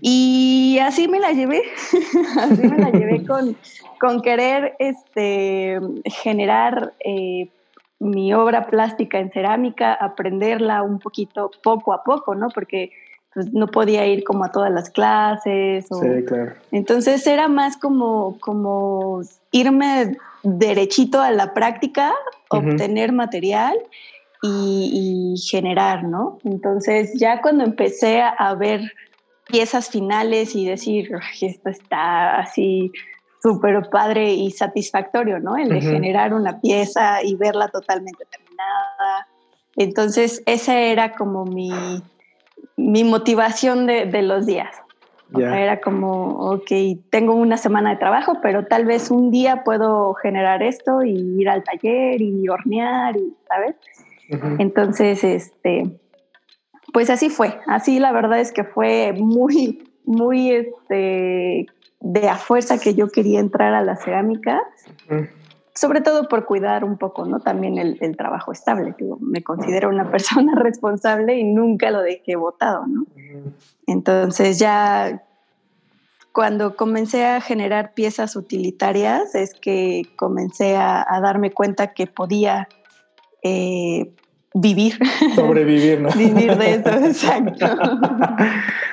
Y 0.00 0.78
así 0.82 1.08
me 1.08 1.20
la 1.20 1.32
llevé, 1.32 1.62
así 2.40 2.62
me 2.62 2.78
la 2.78 2.90
llevé 2.90 3.24
con, 3.26 3.56
con 4.00 4.22
querer 4.22 4.74
este, 4.78 5.78
generar 6.04 6.94
eh, 7.00 7.48
mi 7.98 8.34
obra 8.34 8.66
plástica 8.66 9.18
en 9.18 9.30
cerámica, 9.30 9.94
aprenderla 9.94 10.82
un 10.82 10.98
poquito 10.98 11.50
poco 11.62 11.92
a 11.92 12.02
poco, 12.02 12.34
¿no? 12.34 12.48
Porque 12.48 12.90
pues, 13.32 13.52
no 13.52 13.68
podía 13.68 14.06
ir 14.06 14.24
como 14.24 14.44
a 14.44 14.52
todas 14.52 14.72
las 14.72 14.90
clases. 14.90 15.86
sí, 15.88 16.24
claro. 16.26 16.54
Entonces 16.72 17.26
era 17.26 17.48
más 17.48 17.76
como, 17.76 18.38
como 18.40 19.22
irme 19.52 20.16
derechito 20.42 21.20
a 21.20 21.30
la 21.30 21.54
práctica, 21.54 22.14
obtener 22.50 23.12
material 23.12 23.76
y, 24.42 25.34
y, 25.34 25.40
generar, 25.40 26.04
¿no? 26.04 26.38
Entonces 26.44 27.12
ya 27.14 27.40
cuando 27.40 27.64
empecé 27.64 28.22
a 28.22 28.54
ver 28.54 28.82
piezas 29.46 29.88
finales 29.88 30.54
y 30.54 30.66
decir, 30.66 31.10
esto 31.40 31.70
está 31.70 32.38
así 32.38 32.92
súper 33.42 33.88
padre 33.90 34.32
y 34.32 34.50
satisfactorio, 34.50 35.38
¿no? 35.38 35.56
El 35.56 35.68
de 35.68 35.80
generar 35.80 36.34
una 36.34 36.60
pieza 36.60 37.22
y 37.22 37.36
verla 37.36 37.68
totalmente 37.68 38.24
terminada. 38.24 39.28
Entonces, 39.76 40.42
esa 40.46 40.78
era 40.80 41.14
como 41.14 41.44
mi, 41.44 41.70
mi 42.76 43.04
motivación 43.04 43.86
de, 43.86 44.06
de 44.06 44.22
los 44.22 44.46
días. 44.46 44.74
Era 45.34 45.80
como, 45.80 46.38
ok, 46.52 46.70
tengo 47.10 47.34
una 47.34 47.56
semana 47.56 47.90
de 47.90 47.96
trabajo, 47.96 48.38
pero 48.40 48.66
tal 48.66 48.86
vez 48.86 49.10
un 49.10 49.30
día 49.30 49.64
puedo 49.64 50.14
generar 50.14 50.62
esto 50.62 51.02
y 51.02 51.40
ir 51.40 51.48
al 51.48 51.64
taller 51.64 52.22
y 52.22 52.48
hornear, 52.48 53.16
y, 53.16 53.34
¿sabes? 53.48 53.74
Entonces, 54.58 55.24
este, 55.24 55.98
pues 56.96 57.10
así 57.10 57.28
fue, 57.28 57.60
así 57.66 57.98
la 58.00 58.10
verdad 58.10 58.40
es 58.40 58.52
que 58.52 58.64
fue 58.64 59.12
muy, 59.12 59.86
muy 60.06 60.50
este, 60.50 61.66
de 62.00 62.28
a 62.30 62.36
fuerza 62.36 62.78
que 62.78 62.94
yo 62.94 63.10
quería 63.10 63.38
entrar 63.38 63.74
a 63.74 63.82
la 63.82 63.96
cerámica, 63.96 64.62
sobre 65.74 66.00
todo 66.00 66.26
por 66.26 66.46
cuidar 66.46 66.84
un 66.84 66.96
poco, 66.96 67.26
¿no? 67.26 67.40
También 67.40 67.76
el, 67.76 68.16
trabajo 68.16 68.50
estable, 68.50 68.94
me 69.20 69.42
considero 69.42 69.90
una 69.90 70.10
persona 70.10 70.54
responsable 70.54 71.36
y 71.36 71.44
nunca 71.44 71.90
lo 71.90 72.00
dejé 72.00 72.34
votado, 72.34 72.86
¿no? 72.86 73.04
Entonces 73.86 74.58
ya 74.58 75.22
cuando 76.32 76.76
comencé 76.76 77.26
a 77.26 77.42
generar 77.42 77.92
piezas 77.92 78.36
utilitarias 78.36 79.34
es 79.34 79.52
que 79.52 80.04
comencé 80.16 80.78
a, 80.78 81.04
darme 81.20 81.50
cuenta 81.50 81.92
que 81.92 82.06
podía 82.06 82.68
eh, 83.42 84.14
vivir. 84.56 84.98
Sobrevivir, 85.34 86.00
¿no? 86.00 86.08
vivir 86.16 86.56
de 86.56 86.74
eso, 86.74 86.88
exacto. 87.04 87.66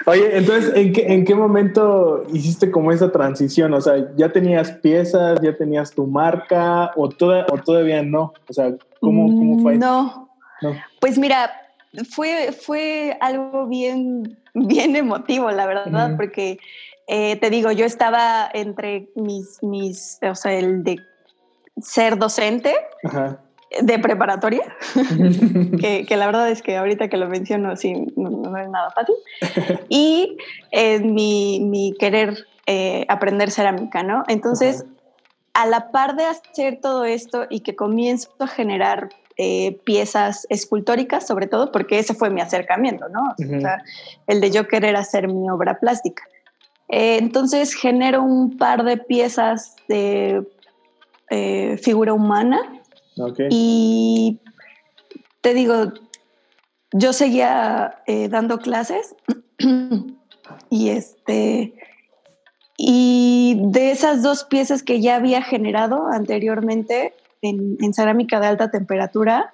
Oye, 0.05 0.37
entonces, 0.37 0.73
¿en 0.75 0.93
qué, 0.93 1.13
¿en 1.13 1.25
qué 1.25 1.35
momento 1.35 2.23
hiciste 2.33 2.69
como 2.69 2.91
esa 2.91 3.11
transición? 3.11 3.73
O 3.73 3.81
sea, 3.81 4.13
¿ya 4.15 4.31
tenías 4.31 4.71
piezas, 4.71 5.39
ya 5.41 5.55
tenías 5.55 5.91
tu 5.91 6.05
marca 6.05 6.91
o, 6.95 7.09
toda, 7.09 7.45
o 7.49 7.57
todavía 7.57 8.03
no? 8.03 8.33
O 8.49 8.53
sea, 8.53 8.73
¿cómo, 8.99 9.27
cómo 9.27 9.59
fue? 9.61 9.77
No. 9.77 10.29
no. 10.61 10.75
Pues 10.99 11.17
mira, 11.17 11.51
fue, 12.09 12.51
fue 12.51 13.17
algo 13.21 13.67
bien, 13.67 14.37
bien 14.53 14.95
emotivo, 14.95 15.49
la 15.51 15.65
verdad, 15.65 16.17
porque 16.17 16.59
eh, 17.07 17.37
te 17.37 17.49
digo, 17.49 17.71
yo 17.71 17.85
estaba 17.85 18.49
entre 18.53 19.07
mis, 19.15 19.63
mis, 19.63 20.19
o 20.29 20.35
sea, 20.35 20.53
el 20.53 20.83
de 20.83 20.97
ser 21.81 22.17
docente. 22.17 22.75
Ajá 23.05 23.39
de 23.81 23.99
preparatoria, 23.99 24.63
que, 25.79 26.15
la 26.15 26.25
verdad 26.25 26.49
es 26.49 26.61
que 26.61 26.77
ahorita 26.77 27.07
que 27.07 27.17
lo 27.17 27.27
menciono, 27.27 27.75
sí, 27.75 27.93
no, 28.15 28.57
es 28.57 28.69
nada 28.69 28.91
fácil, 28.91 29.15
y 29.89 30.37
mi, 31.01 31.59
mi, 31.61 31.93
querer 31.97 32.45
eh, 32.65 33.05
aprender 33.09 33.51
cerámica, 33.51 34.03
¿no? 34.03 34.23
Entonces, 34.29 34.85
a 35.53 35.65
la 35.65 35.91
par 35.91 36.15
de 36.15 36.23
hacer 36.23 36.79
todo 36.81 37.03
esto 37.03 37.45
y 37.49 37.59
que 37.59 37.75
comienzo 37.75 38.29
a 38.39 38.47
generar 38.47 39.09
eh, 39.37 39.79
piezas 39.83 40.47
escultóricas, 40.49 41.27
sobre 41.27 41.47
todo, 41.47 41.73
porque 41.73 41.99
ese 41.99 42.13
fue 42.13 42.29
mi 42.29 42.39
acercamiento, 42.39 43.09
¿no? 43.09 43.21
O 43.31 43.59
sea, 43.59 43.83
el 44.27 44.39
de 44.39 44.49
yo 44.49 44.67
querer 44.69 44.95
hacer 44.95 45.27
mi 45.27 45.49
obra 45.49 45.79
plástica. 45.79 46.23
Eh, 46.87 47.17
entonces 47.17 47.73
genero 47.73 48.23
un 48.23 48.57
par 48.57 48.83
de 48.83 48.97
piezas 48.97 49.75
de 49.89 50.45
figura 51.81 52.13
humana 52.13 52.61
y 53.49 54.39
te 55.41 55.53
digo, 55.53 55.93
yo 56.91 57.13
seguía 57.13 58.01
eh, 58.07 58.29
dando 58.29 58.59
clases 58.59 59.15
y 60.69 60.89
este 60.89 61.73
y 62.77 63.57
de 63.65 63.91
esas 63.91 64.23
dos 64.23 64.43
piezas 64.45 64.83
que 64.83 64.99
ya 64.99 65.15
había 65.15 65.41
generado 65.41 66.07
anteriormente 66.07 67.13
en, 67.41 67.93
cerámica 67.93 68.39
de 68.39 68.47
alta 68.47 68.71
temperatura, 68.71 69.53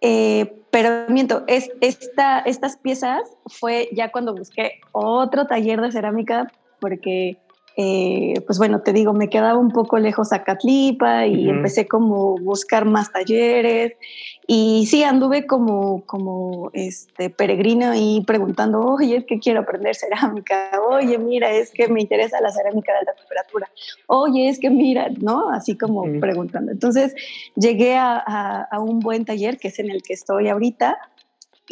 eh, 0.00 0.60
pero 0.70 1.06
miento, 1.08 1.44
es, 1.46 1.70
esta, 1.80 2.40
estas 2.40 2.76
piezas 2.76 3.22
fue 3.46 3.88
ya 3.92 4.10
cuando 4.10 4.34
busqué 4.34 4.80
otro 4.92 5.46
taller 5.46 5.80
de 5.80 5.92
cerámica 5.92 6.50
porque 6.80 7.38
eh, 7.82 8.42
pues 8.44 8.58
bueno, 8.58 8.82
te 8.82 8.92
digo, 8.92 9.14
me 9.14 9.30
quedaba 9.30 9.58
un 9.58 9.70
poco 9.70 9.98
lejos 9.98 10.34
a 10.34 10.44
Catlipa 10.44 11.26
y 11.26 11.48
empecé 11.48 11.88
como 11.88 12.36
buscar 12.36 12.84
más 12.84 13.10
talleres. 13.10 13.94
Y 14.46 14.84
sí, 14.86 15.02
anduve 15.02 15.46
como, 15.46 16.04
como 16.04 16.70
este 16.74 17.30
peregrino 17.30 17.94
y 17.94 18.22
preguntando, 18.26 18.80
oye, 18.80 19.16
es 19.16 19.24
que 19.24 19.38
quiero 19.38 19.60
aprender 19.60 19.94
cerámica, 19.96 20.72
oye, 20.90 21.16
mira, 21.16 21.50
es 21.52 21.70
que 21.70 21.88
me 21.88 22.02
interesa 22.02 22.38
la 22.42 22.50
cerámica 22.50 22.92
de 22.92 22.98
alta 22.98 23.14
temperatura, 23.14 23.70
oye, 24.08 24.50
es 24.50 24.58
que 24.58 24.68
mira, 24.68 25.08
¿no? 25.18 25.48
Así 25.48 25.78
como 25.78 26.02
preguntando. 26.20 26.72
Entonces 26.72 27.14
llegué 27.56 27.96
a, 27.96 28.18
a 28.70 28.78
un 28.80 29.00
buen 29.00 29.24
taller 29.24 29.56
que 29.56 29.68
es 29.68 29.78
en 29.78 29.90
el 29.90 30.02
que 30.02 30.12
estoy 30.12 30.48
ahorita, 30.48 30.98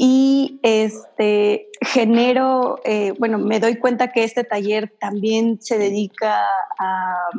y 0.01 0.61
este, 0.63 1.67
genero, 1.81 2.79
eh, 2.85 3.15
bueno, 3.19 3.37
me 3.37 3.59
doy 3.59 3.79
cuenta 3.79 4.13
que 4.13 4.23
este 4.23 4.45
taller 4.45 4.95
también 5.01 5.61
se 5.61 5.77
dedica 5.77 6.45
a, 6.79 7.31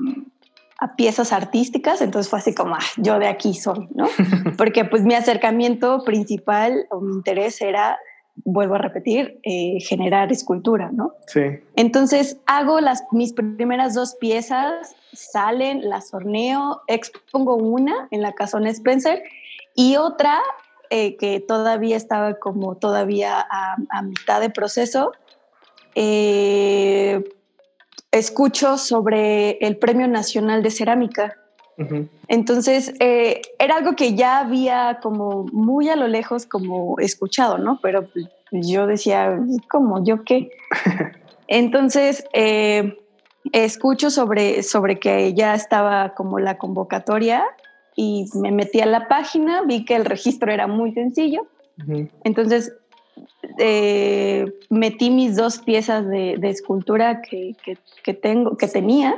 piezas 0.97 1.31
artísticas, 1.33 2.01
entonces 2.01 2.29
fue 2.29 2.39
así 2.39 2.53
como, 2.53 2.75
ah, 2.75 2.83
yo 2.97 3.19
de 3.19 3.27
aquí 3.27 3.53
soy, 3.53 3.87
¿no? 3.95 4.07
Porque 4.57 4.85
pues 4.85 5.03
mi 5.03 5.13
acercamiento 5.13 6.03
principal 6.03 6.85
o 6.89 6.99
mi 7.01 7.13
interés 7.13 7.61
era, 7.61 7.97
vuelvo 8.43 8.75
a 8.75 8.79
repetir, 8.79 9.39
eh, 9.43 9.77
generar 9.81 10.31
escultura, 10.31 10.89
¿no? 10.91 11.13
Sí. 11.27 11.41
Entonces 11.75 12.37
hago 12.45 12.79
las, 12.81 13.03
mis 13.11 13.33
primeras 13.33 13.93
dos 13.93 14.15
piezas, 14.15 14.95
salen, 15.13 15.89
las 15.89 16.13
horneo, 16.13 16.81
expongo 16.87 17.55
una 17.55 18.07
en 18.11 18.21
la 18.21 18.33
casona 18.33 18.69
Spencer 18.69 19.21
y 19.75 19.95
otra 19.97 20.39
eh, 20.91 21.17
que 21.17 21.39
todavía 21.39 21.95
estaba 21.95 22.39
como 22.39 22.75
todavía 22.75 23.45
a, 23.47 24.01
mitad 24.01 24.41
de 24.41 24.49
proceso, 24.49 25.11
eh, 25.93 27.23
escucho 28.11 28.75
sobre 28.79 29.59
el 29.59 29.77
Premio 29.77 30.07
Nacional 30.07 30.63
de 30.63 30.71
Cerámica. 30.71 31.35
Entonces, 32.27 32.93
eh, 32.99 33.41
era 33.59 33.77
algo 33.77 33.95
que 33.95 34.15
ya 34.15 34.39
había 34.39 34.99
como 35.01 35.45
muy 35.53 35.89
a 35.89 35.95
lo 35.95 36.07
lejos 36.07 36.45
como 36.45 36.99
escuchado, 36.99 37.59
¿no? 37.59 37.79
Pero 37.81 38.09
yo 38.51 38.87
decía, 38.87 39.39
¿cómo? 39.69 40.03
¿Yo 40.03 40.23
qué? 40.23 40.49
Entonces, 41.47 42.25
escucho 43.53 44.09
sobre, 44.09 44.63
sobre 44.63 44.99
que 44.99 45.35
ya 45.35 45.53
estaba 45.53 46.15
como 46.15 46.39
la 46.39 46.57
convocatoria 46.57 47.45
y 47.95 48.25
me 48.35 48.51
metí 48.51 48.81
a 48.81 48.85
la 48.85 49.07
página, 49.07 49.63
vi 49.63 49.85
que 49.85 49.95
el 49.95 50.05
registro 50.05 50.51
era 50.51 50.67
muy 50.67 50.93
sencillo. 50.93 51.47
Entonces 52.23 52.73
eh, 53.57 54.53
metí 54.69 55.09
mis 55.09 55.35
dos 55.35 55.59
piezas 55.59 56.07
de, 56.07 56.37
escultura 56.43 57.21
que, 57.21 57.55
tengo, 58.21 58.57
que 58.57 58.67
tenía 58.67 59.15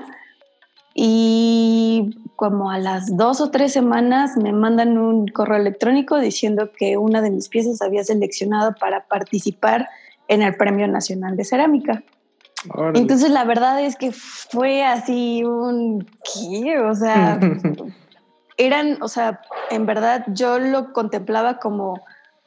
y 0.93 2.17
como 2.35 2.71
a 2.71 2.77
las 2.77 3.15
dos 3.15 3.39
o 3.39 3.49
tres 3.49 3.71
semanas 3.71 4.35
me 4.37 4.51
mandan 4.51 4.97
un 4.97 5.27
correo 5.27 5.57
electrónico 5.57 6.19
diciendo 6.19 6.71
que 6.77 6.97
una 6.97 7.21
de 7.21 7.31
mis 7.31 7.49
piezas 7.49 7.81
había 7.81 8.03
seleccionado 8.03 8.75
para 8.79 9.05
participar 9.05 9.87
en 10.27 10.41
el 10.41 10.55
Premio 10.55 10.87
Nacional 10.87 11.37
de 11.37 11.45
Cerámica. 11.45 12.03
Entonces 12.93 13.31
la 13.31 13.43
verdad 13.43 13.83
es 13.83 13.95
que 13.95 14.11
fue 14.11 14.83
así 14.83 15.43
un 15.43 16.05
¿qué? 16.33 16.79
O 16.79 16.93
sea, 16.93 17.39
eran, 18.65 19.01
o 19.01 19.07
sea, 19.07 19.41
en 19.71 19.85
verdad 19.85 20.23
yo 20.27 20.59
lo 20.59 20.93
contemplaba 20.93 21.57
como 21.57 22.01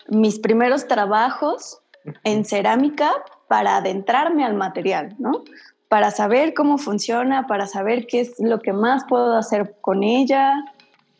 mis 0.08 0.38
primeros 0.38 0.86
trabajos 0.86 1.80
en 2.22 2.44
cerámica 2.44 3.10
para 3.48 3.76
adentrarme 3.76 4.44
al 4.44 4.54
material, 4.54 5.16
¿no? 5.18 5.42
Para 5.88 6.10
saber 6.10 6.54
cómo 6.54 6.78
funciona, 6.78 7.46
para 7.46 7.66
saber 7.66 8.06
qué 8.06 8.20
es 8.20 8.38
lo 8.38 8.60
que 8.60 8.72
más 8.72 9.04
puedo 9.08 9.36
hacer 9.36 9.74
con 9.80 10.04
ella, 10.04 10.54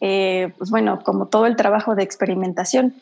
eh, 0.01 0.53
pues 0.59 0.71
bueno, 0.71 1.01
como 1.03 1.27
todo 1.27 1.47
el 1.47 1.57
trabajo 1.57 1.95
de 1.95 2.05
experimentación. 2.05 2.95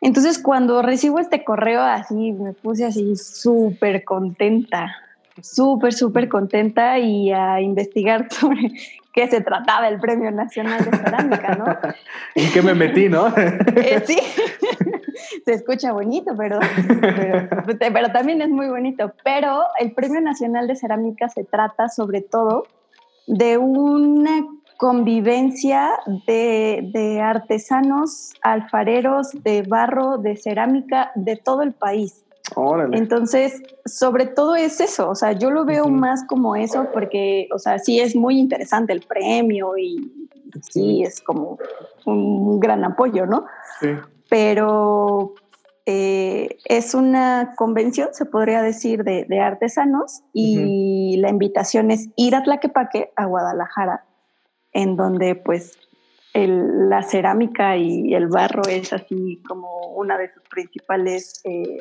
Entonces, 0.00 0.38
cuando 0.38 0.82
recibo 0.82 1.18
este 1.18 1.42
correo 1.42 1.82
así, 1.82 2.32
me 2.32 2.52
puse 2.52 2.84
así 2.84 3.16
súper 3.16 4.04
contenta, 4.04 4.94
súper, 5.42 5.92
súper 5.92 6.28
contenta 6.28 6.98
y 6.98 7.32
a 7.32 7.60
investigar 7.60 8.28
sobre 8.32 8.72
qué 9.12 9.28
se 9.28 9.40
trataba 9.40 9.88
el 9.88 9.98
Premio 9.98 10.30
Nacional 10.30 10.84
de 10.84 10.96
Cerámica, 10.96 11.54
¿no? 11.56 11.66
¿En 12.34 12.52
qué 12.52 12.62
me 12.62 12.74
metí, 12.74 13.08
no? 13.08 13.32
Eh, 13.76 14.02
sí, 14.06 14.18
se 15.44 15.52
escucha 15.52 15.92
bonito, 15.92 16.32
pero, 16.36 16.58
pero, 17.78 18.12
también 18.12 18.42
es 18.42 18.48
muy 18.48 18.68
bonito. 18.68 19.12
Pero 19.24 19.62
el 19.78 19.92
Premio 19.92 20.20
Nacional 20.20 20.66
de 20.66 20.76
Cerámica 20.76 21.28
se 21.28 21.44
trata 21.44 21.88
sobre 21.88 22.20
todo 22.20 22.66
de 23.26 23.56
una 23.56 24.44
convivencia 24.76 25.90
de, 26.26 26.88
de, 26.92 27.20
artesanos, 27.20 28.32
alfareros 28.42 29.30
de 29.42 29.62
barro, 29.62 30.18
de 30.18 30.36
cerámica, 30.36 31.10
de 31.14 31.36
todo 31.36 31.62
el 31.62 31.72
país. 31.72 32.24
Entonces, 32.92 33.62
sobre 33.84 34.26
todo 34.26 34.56
es 34.56 34.80
eso, 34.80 35.10
o 35.10 35.14
sea, 35.14 35.32
yo 35.32 35.50
lo 35.50 35.64
veo 35.64 35.88
más 35.88 36.24
como 36.26 36.56
eso 36.56 36.88
porque, 36.92 37.48
o 37.54 37.58
sea, 37.58 37.78
sí 37.78 38.00
es 38.00 38.16
muy 38.16 38.38
interesante 38.38 38.92
el 38.92 39.02
premio 39.02 39.76
y 39.76 40.28
sí 40.70 41.02
es 41.02 41.20
como 41.20 41.58
un 42.04 42.58
gran 42.58 42.84
apoyo, 42.84 43.26
¿no? 43.26 43.46
Sí. 43.80 43.88
Pero 44.28 45.34
eh, 45.86 46.58
es 46.64 46.94
una 46.94 47.54
convención, 47.56 48.08
se 48.12 48.26
podría 48.26 48.62
decir, 48.62 49.04
de, 49.04 49.40
artesanos 49.40 50.22
y 50.32 51.16
la 51.18 51.30
invitación 51.30 51.90
es 51.90 52.08
ir 52.16 52.34
a 52.34 52.42
Tlaquepaque, 52.42 53.12
a 53.16 53.26
Guadalajara, 53.26 54.04
en 54.72 54.96
donde 54.96 55.34
pues 55.34 55.78
la 56.34 57.02
cerámica 57.02 57.76
y 57.76 58.14
el 58.14 58.28
barro 58.28 58.62
es 58.68 58.92
así 58.92 59.42
como 59.46 59.88
una 59.94 60.18
de 60.18 60.32
sus 60.32 60.42
principales... 60.44 61.40
Eh, 61.44 61.78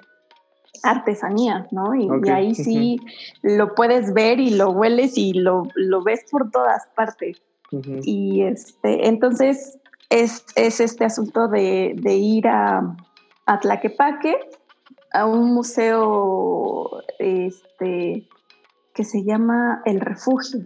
artesanías, 0.84 1.72
¿no? 1.72 1.96
Y, 1.96 2.10
ahí 2.30 2.56
sí 2.56 3.00
lo 3.42 3.76
puedes 3.76 4.14
ver 4.14 4.40
y 4.40 4.52
lo 4.52 4.72
hueles 4.72 5.18
y 5.18 5.34
lo, 5.34 5.64
ves 6.04 6.26
por 6.32 6.52
todas 6.52 6.88
partes. 6.96 7.42
Y 7.72 8.44
este, 8.44 9.08
entonces 9.08 9.78
es, 10.10 10.46
este 10.56 11.06
asunto 11.06 11.48
de, 11.48 11.96
ir 12.06 12.48
a, 12.48 12.96
a, 13.46 13.60
Tlaquepaque, 13.60 14.38
a 15.14 15.26
un 15.26 15.54
museo 15.54 17.02
este, 17.20 18.28
que 18.94 19.04
se 19.04 19.24
llama 19.24 19.82
El 19.86 20.00
Refugio. 20.00 20.62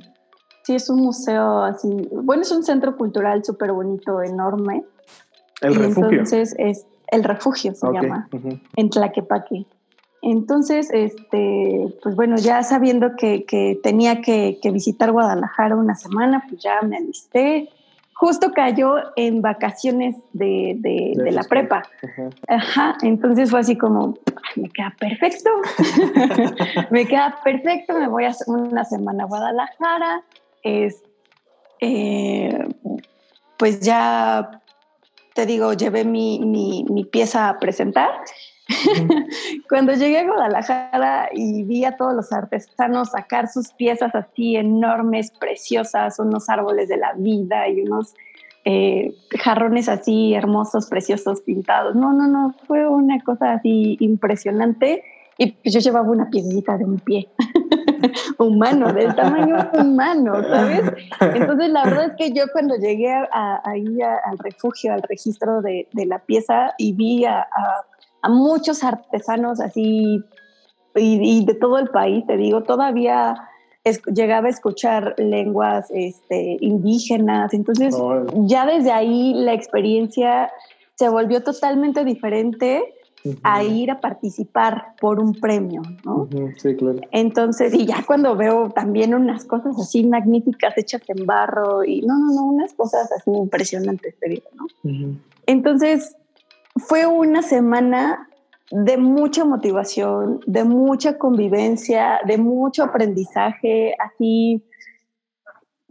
Sí, 0.63 0.76
es 0.76 0.89
un 0.89 1.02
museo 1.02 1.63
así, 1.63 1.89
bueno, 2.12 2.43
es 2.43 2.52
un 2.52 2.63
centro 2.63 2.95
cultural 2.95 3.43
súper 3.43 3.71
bonito, 3.71 4.21
enorme. 4.21 4.84
El 5.62 5.76
refugio. 5.76 6.10
Entonces 6.12 6.56
es 6.58 6.86
el 7.12 7.26
refugio 7.26 7.76
se 7.76 7.91
llama, 7.91 8.28
en 8.76 8.89
Tlaquepaque. 8.89 9.67
Entonces, 10.22 10.90
este, 10.94 11.88
pues 12.04 12.16
bueno, 12.16 12.36
ya 12.38 12.62
sabiendo 12.62 13.16
que, 13.16 13.80
tenía 13.82 14.22
que, 14.22 14.60
visitar 14.72 15.12
Guadalajara 15.12 15.76
una 15.76 15.96
semana, 15.96 16.44
pues 16.48 16.62
ya 16.62 16.82
me 16.84 16.98
alisté. 16.98 17.70
Justo 18.14 18.52
cayó 18.54 18.98
en 19.16 19.42
vacaciones 19.42 20.16
de, 20.34 21.14
la 21.32 21.44
prepa. 21.44 21.82
Ajá. 22.48 22.96
Entonces 23.02 23.50
fue 23.50 23.62
así 23.62 23.76
como, 23.76 24.16
me 24.56 24.70
queda 24.70 24.96
perfecto. 25.00 25.50
me 26.92 27.08
queda 27.08 27.40
perfecto, 27.44 27.98
me 27.98 28.08
voy 28.08 28.26
a 28.26 28.30
hacer 28.30 28.48
una 28.48 28.86
semana 28.86 29.24
a 29.24 29.28
Guadalajara. 29.28 30.24
Es, 30.62 31.02
eh, 31.80 32.68
pues 33.58 33.80
ya 33.80 34.62
te 35.34 35.48
digo, 35.48 35.74
llevé 35.74 36.06
mi, 36.06 36.86
mi 36.88 37.06
pieza 37.06 37.50
a 37.50 37.58
presentar 37.58 38.12
Cuando 39.70 39.94
llegué 39.94 40.20
a 40.20 40.26
Guadalajara 40.26 41.30
y 41.34 41.64
vi 41.64 41.86
a 41.86 41.98
todos 41.98 42.14
los 42.14 42.32
artesanos 42.32 43.12
sacar 43.12 43.48
sus 43.48 43.72
piezas 43.74 44.14
así 44.16 44.56
enormes, 44.56 45.32
preciosas, 45.32 46.20
unos 46.20 46.50
árboles 46.50 46.90
de 46.90 46.98
la 46.98 47.14
vida 47.14 47.68
y 47.68 47.82
unos 47.82 48.14
eh, 48.64 49.16
jarrones 49.40 49.90
así 49.90 50.34
hermosos, 50.34 50.88
preciosos, 50.88 51.42
pintados. 51.42 51.96
No, 51.96 52.14
no, 52.14 52.28
no, 52.28 52.54
fue 52.68 52.88
una 52.88 53.20
cosa 53.24 53.54
así 53.54 53.98
impresionante. 54.00 55.04
Y 55.38 55.54
pues 55.54 55.74
yo 55.74 55.80
llevaba 55.80 56.12
una 56.12 56.30
piecita 56.30 56.78
de 56.78 56.86
un 56.86 57.00
pie 57.00 57.28
humano, 58.38 58.94
del 58.94 59.16
tamaño 59.16 59.56
humano, 59.74 60.44
¿sabes? 60.44 60.84
Entonces 61.20 61.70
la 61.70 61.84
verdad 61.84 62.06
es 62.08 62.14
que 62.18 62.32
yo 62.32 62.44
cuando 62.52 62.76
llegué 62.76 63.12
ahí 63.32 64.02
al 64.02 64.38
refugio, 64.38 64.94
al 64.94 65.02
registro 65.02 65.62
de, 65.62 65.88
la 65.94 66.20
pieza 66.20 66.74
y 66.78 66.94
vi 66.94 67.26
a 67.26 67.40
a 67.40 67.86
muchos 68.30 68.84
artesanos 68.84 69.60
así 69.60 70.24
y, 70.96 71.46
de 71.46 71.54
todo 71.56 71.78
el 71.78 71.90
país, 71.90 72.26
te 72.28 72.38
digo, 72.38 72.64
todavía 72.64 73.36
llegaba 74.14 74.48
a 74.48 74.52
escuchar 74.52 75.16
lenguas 75.18 75.90
este, 75.92 76.58
indígenas, 76.60 77.54
entonces 77.54 77.96
ya 78.46 78.66
desde 78.66 78.92
ahí 78.92 79.34
la 79.34 79.54
experiencia 79.54 80.52
se 80.96 81.10
volvió 81.10 81.42
totalmente 81.42 82.06
diferente 82.06 82.94
a 83.44 83.64
ir 83.64 83.92
a 83.92 84.00
participar 84.00 84.96
por 85.00 85.20
un 85.20 85.34
premio, 85.34 85.82
¿no? 86.04 86.28
sí, 86.58 86.76
claro. 86.76 87.00
Entonces, 87.12 87.74
y 87.74 87.86
ya 87.86 88.04
cuando 88.06 88.36
veo 88.36 88.70
también 88.70 89.14
unas 89.14 89.46
cosas 89.46 89.78
así 89.80 90.04
magníficas 90.06 90.78
hechas 90.78 91.02
en 91.08 91.26
barro 91.26 91.84
y 91.84 92.02
no, 92.02 92.18
no, 92.18 92.34
no, 92.34 92.46
unas 92.46 92.74
cosas 92.74 93.12
así 93.12 93.32
impresionantes, 93.32 94.16
te 94.20 94.30
digo, 94.30 94.48
¿no? 94.56 94.66
Entonces, 95.46 96.16
fue 96.76 97.06
una 97.06 97.42
semana 97.42 98.28
de 98.72 98.98
mucha 98.98 99.44
motivación, 99.44 100.40
de 100.46 100.64
mucha 100.64 101.18
convivencia, 101.18 102.22
de 102.26 102.38
mucho 102.38 102.84
aprendizaje, 102.84 103.96
así 104.00 104.64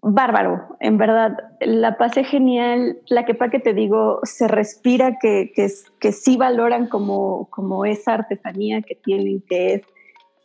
bárbaro, 0.03 0.77
en 0.81 0.97
verdad. 0.99 1.37
La 1.61 1.99
pasé 1.99 2.25
genial. 2.25 2.99
La 3.09 3.25
que 3.25 3.35
para 3.35 3.51
que 3.51 3.59
te 3.59 3.75
digo, 3.75 4.21
se 4.23 4.49
respira 4.49 5.19
que, 5.21 5.53
que, 5.55 6.12
sí 6.12 6.37
valoran 6.37 6.88
como, 6.88 7.49
como 7.51 7.85
esa 7.85 8.14
artesanía 8.14 8.83
que 8.83 8.95
tienen, 8.95 9.43
que 9.43 9.75
es 9.75 9.83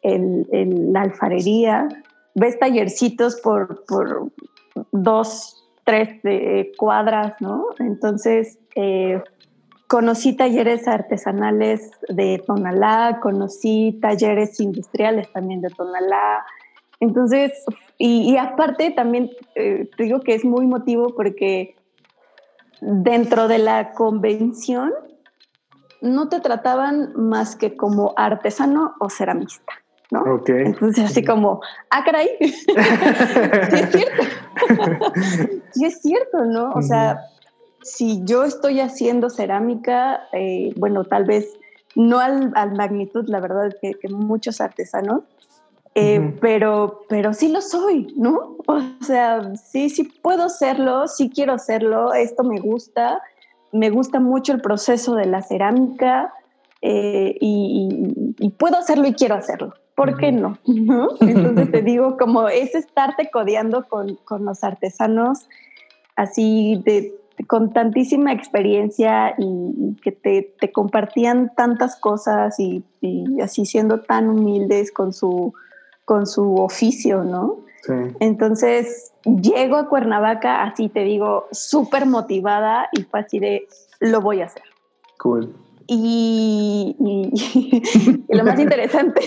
el, 0.03 0.91
la 0.91 1.01
alfarería. 1.01 1.87
Ves 2.35 2.59
tallercitos 2.59 3.39
por, 3.39 3.85
por 3.85 4.29
dos, 4.91 5.63
tres 5.85 6.09
eh, 6.25 6.73
cuadras, 6.77 7.39
¿no? 7.39 7.67
Entonces, 7.79 8.59
eh, 8.75 9.21
Conocí 9.87 10.35
talleres 10.35 10.87
artesanales 10.87 11.91
de 12.09 12.43
Tonalá, 12.45 13.19
conocí 13.21 13.99
talleres 14.01 14.59
industriales 14.59 15.31
también 15.31 15.61
de 15.61 15.69
Tonalá. 15.69 16.43
Entonces, 16.99 17.51
y, 17.97 18.35
aparte 18.37 18.91
también 18.91 19.31
eh, 19.55 19.89
digo 19.97 20.21
que 20.21 20.33
es 20.33 20.43
muy 20.43 20.65
motivo 20.65 21.15
porque 21.15 21.75
dentro 22.81 23.47
de 23.47 23.59
la 23.59 23.91
convención 23.93 24.91
no 26.01 26.29
te 26.29 26.39
trataban 26.39 27.13
más 27.15 27.55
que 27.55 27.75
como 27.75 28.13
artesano 28.17 28.95
o 28.99 29.09
ceramista. 29.09 29.73
¿no? 30.11 30.41
Entonces, 30.47 31.05
así 31.05 31.23
como, 31.23 31.61
ah, 31.89 32.03
caray, 32.03 32.29
sí 32.39 32.73
es 32.75 33.91
cierto, 33.91 34.23
sí 35.71 35.85
es 35.85 36.01
cierto, 36.01 36.45
¿no? 36.45 36.71
O 36.73 36.81
sea, 36.81 37.21
si 37.85 38.21
yo 38.25 38.43
estoy 38.43 38.79
haciendo 38.79 39.29
cerámica, 39.29 40.27
eh, 40.33 40.73
bueno, 40.75 41.03
tal 41.03 41.25
vez 41.25 41.53
no 41.95 42.19
al, 42.19 42.51
magnitud, 42.75 43.25
la 43.27 43.39
verdad, 43.39 43.71
que, 43.79 43.93
que 43.93 44.09
muchos 44.09 44.59
artesanos, 44.59 45.21
eh, 45.93 46.35
pero, 46.41 47.03
pero 47.07 47.33
sí 47.33 47.47
lo 47.47 47.61
soy, 47.61 48.13
¿no? 48.17 48.57
O 48.65 48.81
sea, 49.01 49.55
sí, 49.55 49.89
sí 49.89 50.03
puedo 50.03 50.49
serlo, 50.49 51.07
sí 51.07 51.29
quiero 51.29 51.59
serlo, 51.59 52.13
esto 52.15 52.43
me 52.43 52.59
gusta, 52.59 53.21
me 53.71 53.91
gusta 53.91 54.19
mucho 54.19 54.51
el 54.51 54.61
proceso 54.61 55.13
de 55.13 55.27
la 55.27 55.43
cerámica 55.43 56.33
eh, 56.81 57.37
y, 57.39 58.49
puedo 58.57 58.77
hacerlo 58.77 59.07
y 59.07 59.13
quiero 59.13 59.35
hacerlo. 59.35 59.75
¿Por 59.95 60.17
qué 60.17 60.31
no? 60.33 60.57
Entonces 61.21 61.71
te 61.71 61.83
digo, 61.83 62.17
como 62.17 62.49
es 62.49 62.73
estarte 62.73 63.29
codeando 63.31 63.87
con, 63.87 64.15
con 64.25 64.43
los 64.43 64.63
artesanos 64.63 65.47
así 66.15 66.81
de, 66.83 67.13
con 67.47 67.73
tantísima 67.73 68.31
experiencia 68.31 69.35
y, 69.37 69.95
que 70.01 70.11
te, 70.11 70.53
te, 70.59 70.71
compartían 70.71 71.53
tantas 71.55 71.95
cosas 71.97 72.59
y, 72.59 72.83
y, 73.01 73.41
así 73.41 73.65
siendo 73.65 74.01
tan 74.01 74.29
humildes 74.29 74.91
con 74.91 75.13
su, 75.13 75.53
con 76.05 76.25
su 76.25 76.55
oficio, 76.55 77.23
¿no? 77.23 77.65
Sí. 77.81 77.93
Entonces, 78.19 79.13
llego 79.23 79.75
a 79.75 79.87
Cuernavaca, 79.89 80.63
así 80.63 80.89
te 80.89 81.01
digo, 81.01 81.47
súper 81.51 82.05
motivada 82.05 82.89
y 82.91 83.03
fue 83.03 83.19
así 83.19 83.39
de, 83.39 83.67
lo 83.99 84.21
voy 84.21 84.41
a 84.41 84.45
hacer. 84.45 84.63
Cool. 85.19 85.55
Y, 85.87 86.95
y 86.99 88.23
lo 88.35 88.43
más 88.43 88.59
interesante, 88.59 89.21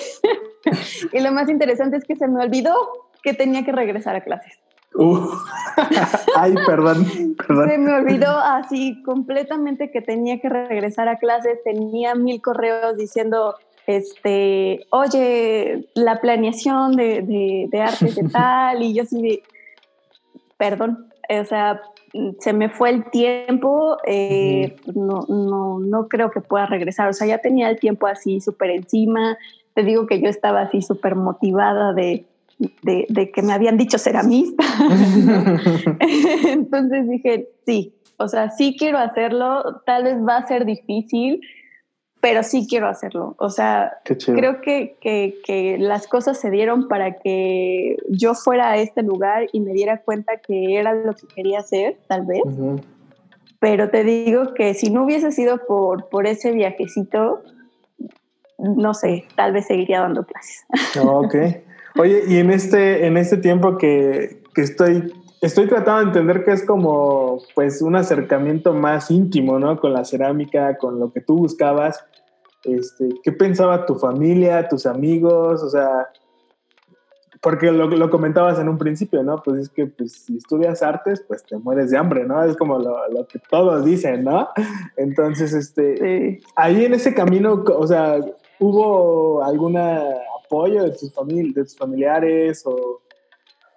y 1.13 1.21
lo 1.21 1.31
más 1.31 1.49
interesante 1.49 1.99
es 1.99 2.05
que 2.05 2.17
se 2.17 2.27
me 2.27 2.43
olvidó 2.43 2.75
que 3.23 3.35
tenía 3.35 3.65
que 3.65 3.73
regresar 3.73 4.17
a 4.17 4.23
clases. 4.23 4.59
Uh. 4.95 5.31
Ay, 6.37 6.55
perdón, 6.67 7.07
perdón. 7.37 7.69
Se 7.69 7.79
me 7.79 7.93
olvidó 7.93 8.31
así 8.31 9.03
completamente 9.03 9.91
que 9.91 10.01
tenía 10.01 10.41
que 10.41 10.49
regresar 10.49 11.09
a 11.09 11.19
clases. 11.19 11.63
Tenía 11.63 12.15
mil 12.15 12.41
correos 12.43 12.97
diciendo, 12.97 13.55
este, 13.87 14.87
oye, 14.91 15.89
la 15.95 16.21
planeación 16.21 16.93
de, 16.97 17.23
de, 17.23 17.69
de 17.71 17.81
arte 17.81 18.07
de 18.07 18.29
tal, 18.33 18.83
y 18.83 18.95
yo 18.95 19.05
sí, 19.05 19.43
perdón, 20.59 21.09
o 21.29 21.45
sea, 21.45 21.81
se 22.39 22.53
me 22.53 22.69
fue 22.69 22.91
el 22.91 23.11
tiempo, 23.11 23.97
eh, 24.05 24.77
no, 24.95 25.25
no, 25.29 25.79
no 25.79 26.09
creo 26.09 26.31
que 26.31 26.41
pueda 26.41 26.67
regresar, 26.67 27.09
o 27.09 27.13
sea, 27.13 27.27
ya 27.27 27.39
tenía 27.39 27.71
el 27.71 27.79
tiempo 27.79 28.07
así 28.07 28.41
súper 28.41 28.71
encima, 28.71 29.39
te 29.75 29.83
digo 29.83 30.07
que 30.07 30.21
yo 30.21 30.29
estaba 30.29 30.63
así 30.63 30.83
súper 30.83 31.15
motivada 31.15 31.93
de, 31.93 32.27
de, 32.59 33.07
de, 33.09 33.31
que 33.31 33.43
me 33.43 33.53
habían 33.53 33.77
dicho 33.77 33.99
ceramista, 33.99 34.65
entonces 36.01 37.09
dije, 37.09 37.49
sí, 37.65 37.95
o 38.19 38.27
sea, 38.29 38.51
sí 38.51 38.77
quiero 38.79 38.99
hacerlo, 38.99 39.83
tal 39.87 40.05
vez 40.05 40.17
va 40.17 40.39
a 40.39 40.47
ser 40.47 40.65
difícil, 40.65 41.41
pero 42.21 42.43
sí 42.43 42.67
quiero 42.69 42.89
hacerlo. 42.89 43.37
O 43.39 43.49
sea, 43.49 43.99
creo 44.05 44.61
que, 44.61 44.97
que, 45.01 45.77
las 45.79 46.09
cosas 46.09 46.39
se 46.41 46.51
dieron 46.51 46.89
para 46.89 47.19
que 47.19 47.97
yo 48.09 48.35
fuera 48.35 48.73
a 48.73 48.77
este 48.77 49.03
lugar 49.03 49.47
y 49.53 49.61
me 49.61 49.73
diera 49.73 49.99
cuenta 49.99 50.39
que 50.39 50.79
era 50.79 50.95
lo 50.95 51.15
que 51.15 51.29
quería 51.29 51.61
hacer, 51.61 51.97
tal 52.09 52.27
vez. 52.27 52.43
Pero 53.61 53.91
te 53.91 54.03
digo 54.03 54.55
que 54.55 54.75
si 54.75 54.91
no 54.91 55.05
hubiese 55.05 55.31
sido 55.31 55.65
por, 55.67 56.09
por 56.09 56.27
ese 56.27 56.53
viajecito, 56.53 57.43
no 58.59 58.95
sé, 58.95 59.25
tal 59.37 59.53
vez 59.53 59.67
seguiría 59.67 60.01
dando 60.01 60.25
clases. 60.25 60.67
ok. 61.01 61.35
Oye, 61.99 62.23
y 62.27 62.39
en 62.39 62.51
este, 62.51 63.07
en 63.07 63.17
este 63.17 63.37
tiempo 63.37 63.77
que, 63.77 64.43
que 64.55 64.63
estoy 64.63 65.13
estoy 65.41 65.69
tratando 65.69 66.01
de 66.01 66.07
entender 66.07 66.45
que 66.45 66.53
es 66.53 66.65
como 66.65 67.41
pues 67.55 67.83
un 67.83 67.97
acercamiento 67.97 68.73
más 68.73 69.11
íntimo, 69.11 69.59
¿no? 69.59 69.79
Con 69.81 69.93
la 69.93 70.05
cerámica, 70.05 70.77
con 70.79 70.99
lo 70.99 71.13
que 71.13 71.21
tú 71.21 71.37
buscabas. 71.37 72.05
Este, 72.65 73.09
¿Qué 73.23 73.33
pensaba 73.33 73.87
tu 73.87 73.95
familia, 73.95 74.69
tus 74.69 74.87
amigos? 74.87 75.63
O 75.63 75.71
sea, 75.71 76.09
porque 77.41 77.71
lo, 77.71 78.11
comentabas 78.11 78.59
en 78.59 78.69
un 78.69 78.79
principio, 78.79 79.23
¿no? 79.23 79.41
Pues 79.43 79.61
es 79.61 79.69
que 79.69 79.87
pues, 79.87 80.25
si 80.25 80.39
estudias 80.39 80.83
artes, 80.83 81.25
pues 81.27 81.45
te 81.45 81.57
mueres 81.57 81.91
de 81.91 81.99
hambre, 81.99 82.25
¿no? 82.25 82.43
Es 82.43 82.57
como 82.57 82.79
lo, 82.79 83.27
que 83.29 83.39
todos 83.39 83.85
dicen, 83.85 84.25
¿no? 84.25 84.49
Entonces, 84.97 85.53
este, 85.53 86.41
ahí 86.57 86.85
en 86.85 86.95
ese 86.95 87.15
camino, 87.15 87.65
o 87.65 87.87
sea, 87.87 88.19
¿hubo 88.59 89.45
algún 89.45 89.77
apoyo 90.49 90.85
de 90.85 90.91
tus, 90.91 91.13
de 91.13 91.65
tus 91.65 91.77
familiares 91.77 92.63
o 92.65 93.03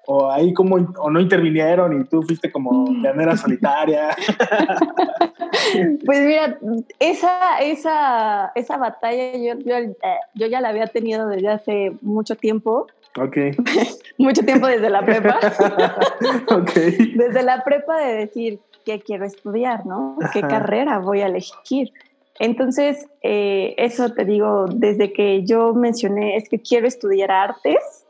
o 0.07 0.31
ahí 0.31 0.53
como 0.53 0.75
o 0.75 1.09
no 1.09 1.19
intervinieron 1.19 2.01
y 2.01 2.05
tú 2.05 2.23
fuiste 2.23 2.51
como 2.51 2.87
llanera 3.01 3.37
solitaria. 3.37 4.09
pues 6.05 6.25
mira, 6.25 6.57
esa, 6.99 7.59
esa, 7.59 8.51
esa 8.55 8.77
batalla 8.77 9.37
yo, 9.37 9.59
yo, 9.59 9.93
yo, 10.33 10.47
ya 10.47 10.61
la 10.61 10.69
había 10.69 10.87
tenido 10.87 11.27
desde 11.27 11.49
hace 11.49 11.91
mucho 12.01 12.35
tiempo. 12.35 12.87
Ok. 13.19 13.37
mucho 14.17 14.43
tiempo 14.43 14.67
desde 14.67 14.89
la 14.89 15.05
prepa. 15.05 15.39
ok. 16.49 16.73
Desde 17.15 17.43
la 17.43 17.63
prepa 17.63 17.97
de 17.99 18.15
decir 18.15 18.59
qué 18.85 18.99
quiero 19.01 19.25
estudiar, 19.25 19.85
¿no? 19.85 20.17
¿Qué 20.33 20.41
carrera 20.41 20.99
voy 20.99 21.21
a 21.21 21.27
elegir? 21.27 21.93
Entonces, 22.39 23.07
eh, 23.21 23.75
eso 23.77 24.13
te 24.13 24.25
digo, 24.25 24.65
desde 24.67 25.13
que 25.13 25.45
yo 25.45 25.73
mencioné, 25.73 26.37
es 26.37 26.49
que 26.49 26.59
quiero 26.59 26.87
estudiar 26.87 27.31
artes, 27.31 28.05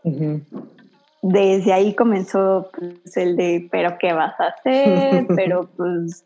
desde 1.22 1.74
ahí 1.74 1.94
comenzó 1.94 2.70
pues, 2.78 3.18
el 3.18 3.36
de, 3.36 3.68
pero 3.72 3.98
¿qué 4.00 4.14
vas 4.14 4.40
a 4.40 4.48
hacer? 4.48 5.28
pero 5.36 5.70
pues, 5.76 6.24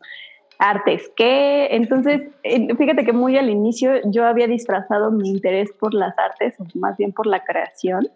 artes, 0.58 1.10
¿qué? 1.16 1.68
Entonces, 1.72 2.22
fíjate 2.42 3.04
que 3.04 3.12
muy 3.12 3.36
al 3.36 3.50
inicio 3.50 3.92
yo 4.04 4.24
había 4.24 4.46
disfrazado 4.46 5.10
mi 5.10 5.28
interés 5.28 5.70
por 5.72 5.92
las 5.92 6.16
artes, 6.18 6.54
o 6.60 6.66
más 6.78 6.96
bien 6.96 7.12
por 7.12 7.26
la 7.26 7.44
creación, 7.44 8.08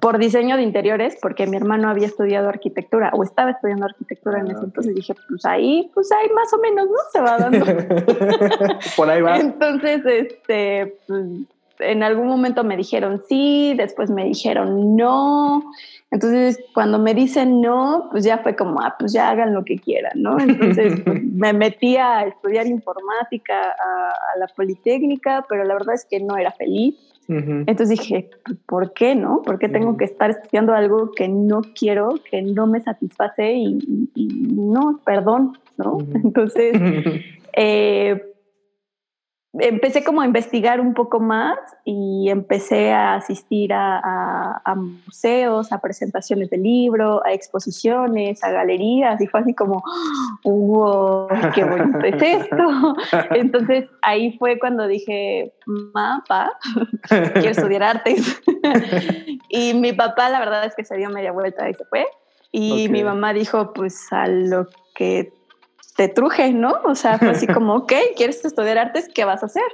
por 0.00 0.18
diseño 0.18 0.56
de 0.56 0.62
interiores, 0.62 1.16
porque 1.20 1.46
mi 1.46 1.56
hermano 1.56 1.88
había 1.88 2.06
estudiado 2.06 2.48
arquitectura 2.48 3.10
o 3.14 3.22
estaba 3.22 3.50
estudiando 3.50 3.86
arquitectura 3.86 4.40
en 4.40 4.48
ese 4.48 4.60
ah, 4.60 4.64
entonces. 4.64 4.94
Dije, 4.94 5.14
pues 5.28 5.44
ahí, 5.44 5.90
pues 5.94 6.10
ahí 6.12 6.28
más 6.34 6.52
o 6.52 6.58
menos, 6.58 6.86
¿no? 6.86 6.96
Se 7.12 7.20
va 7.20 7.38
dando. 7.38 7.66
por 8.96 9.10
ahí 9.10 9.20
va. 9.20 9.38
Entonces, 9.38 10.02
este, 10.04 10.98
pues, 11.06 11.22
en 11.80 12.02
algún 12.02 12.26
momento 12.26 12.64
me 12.64 12.76
dijeron 12.76 13.22
sí, 13.28 13.74
después 13.76 14.10
me 14.10 14.24
dijeron 14.24 14.96
no. 14.96 15.62
Entonces, 16.10 16.58
cuando 16.74 16.98
me 16.98 17.14
dicen 17.14 17.60
no, 17.60 18.08
pues 18.10 18.24
ya 18.24 18.38
fue 18.38 18.56
como, 18.56 18.80
ah, 18.80 18.96
pues 18.98 19.12
ya 19.12 19.28
hagan 19.28 19.54
lo 19.54 19.64
que 19.64 19.78
quieran, 19.78 20.12
¿no? 20.16 20.38
Entonces, 20.38 21.00
pues, 21.04 21.22
me 21.22 21.52
metí 21.52 21.96
a 21.96 22.24
estudiar 22.24 22.66
informática 22.66 23.70
a, 23.70 24.38
la 24.38 24.46
Politécnica, 24.48 25.44
pero 25.48 25.64
la 25.64 25.74
verdad 25.74 25.94
es 25.94 26.04
que 26.04 26.20
no 26.20 26.36
era 26.36 26.52
feliz. 26.52 26.94
Entonces 27.28 27.90
dije, 27.90 28.30
¿por 28.64 28.94
qué 28.94 29.14
no? 29.14 29.42
¿Por 29.42 29.58
qué 29.58 29.68
tengo 29.68 29.98
que 29.98 30.06
estar 30.06 30.30
estudiando 30.30 30.72
algo 30.72 31.12
que 31.12 31.28
no 31.28 31.60
quiero, 31.78 32.14
que 32.30 32.40
no 32.40 32.66
me 32.66 32.80
satisface 32.80 33.52
y, 33.52 34.08
no, 34.16 35.00
perdón, 35.04 35.58
¿no? 35.76 35.98
Entonces, 36.24 36.74
eh, 37.52 38.27
empecé 39.60 40.04
como 40.04 40.20
a 40.20 40.26
investigar 40.26 40.80
un 40.80 40.94
poco 40.94 41.20
más 41.20 41.58
y 41.84 42.28
empecé 42.30 42.92
a 42.92 43.14
asistir 43.14 43.72
a, 43.72 44.60
museos, 44.76 45.72
a 45.72 45.80
presentaciones 45.80 46.50
de 46.50 46.58
libro, 46.58 47.24
a 47.24 47.32
exposiciones, 47.32 48.42
a 48.44 48.50
galerías 48.50 49.20
y 49.20 49.26
fue 49.26 49.40
así 49.40 49.54
como, 49.54 49.82
wow, 50.44 51.28
qué 51.54 51.64
bonito 51.64 51.98
es 52.00 52.22
esto. 52.22 52.96
Entonces 53.30 53.88
ahí 54.02 54.36
fue 54.38 54.58
cuando 54.58 54.86
dije, 54.86 55.52
mapa, 55.66 56.52
quiero 57.08 57.50
estudiar 57.50 57.82
artes. 57.82 58.40
y 59.48 59.74
mi 59.74 59.92
papá 59.92 60.30
la 60.30 60.40
verdad 60.40 60.64
es 60.64 60.74
que 60.74 60.84
se 60.84 60.96
dio 60.96 61.10
media 61.10 61.32
vuelta 61.32 61.68
y 61.68 61.74
se 61.74 61.84
fue. 61.84 62.06
Y 62.50 62.88
mi 62.88 63.04
mamá 63.04 63.32
dijo, 63.32 63.72
pues 63.74 64.10
a 64.10 64.26
lo 64.26 64.66
que 64.94 65.37
te 65.98 66.06
truje, 66.06 66.52
¿no? 66.52 66.80
O 66.84 66.94
sea, 66.94 67.18
fue 67.18 67.30
así 67.30 67.48
como, 67.48 67.74
ok, 67.78 67.92
¿quieres 68.16 68.44
estudiar 68.44 68.78
artes? 68.78 69.08
¿Qué 69.12 69.24
vas 69.24 69.42
a 69.42 69.46
hacer? 69.46 69.64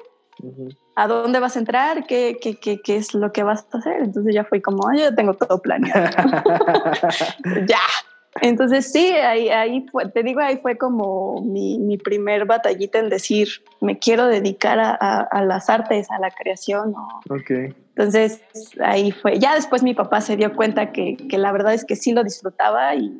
¿A 0.96 1.06
dónde 1.06 1.38
vas 1.38 1.54
a 1.54 1.58
entrar? 1.58 2.06
¿Qué, 2.06 2.38
qué, 2.40 2.58
qué, 2.58 2.80
qué 2.80 2.96
es 2.96 3.12
lo 3.12 3.30
que 3.30 3.42
vas 3.42 3.66
a 3.70 3.76
hacer? 3.76 4.02
Entonces 4.02 4.34
ya 4.34 4.42
fue 4.42 4.62
como, 4.62 4.90
yo 4.94 5.14
tengo 5.14 5.34
todo 5.34 5.60
planeado. 5.60 6.08
ya. 7.68 7.78
Entonces 8.40 8.90
sí, 8.90 9.08
ahí, 9.08 9.50
ahí 9.50 9.87
fue, 9.92 10.08
te 10.08 10.22
digo, 10.22 10.40
ahí 10.40 10.56
fue 10.62 10.78
como 10.78 11.42
mi, 11.42 11.78
mi 11.78 11.98
primer 11.98 12.46
batallita 12.46 13.00
en 13.00 13.10
decir, 13.10 13.48
me 13.82 13.98
quiero 13.98 14.26
dedicar 14.26 14.80
a, 14.80 14.94
a, 14.94 15.44
las 15.44 15.68
artes, 15.68 16.10
a 16.10 16.18
la 16.18 16.30
creación. 16.30 16.94
Ok. 17.28 17.74
Entonces 17.96 18.42
ahí 18.85 19.12
fue, 19.12 19.38
ya 19.38 19.54
después 19.54 19.85
mi 19.85 19.94
papá 19.94 20.20
se 20.20 20.37
dio 20.37 20.52
cuenta 20.57 20.90
que, 20.90 21.16
que 21.16 21.38
la 21.38 21.52
verdad 21.52 21.74
es 21.74 21.85
que 21.85 21.94
sí 21.94 22.12
lo 22.12 22.24
disfrutaba 22.24 22.92
y 22.96 23.12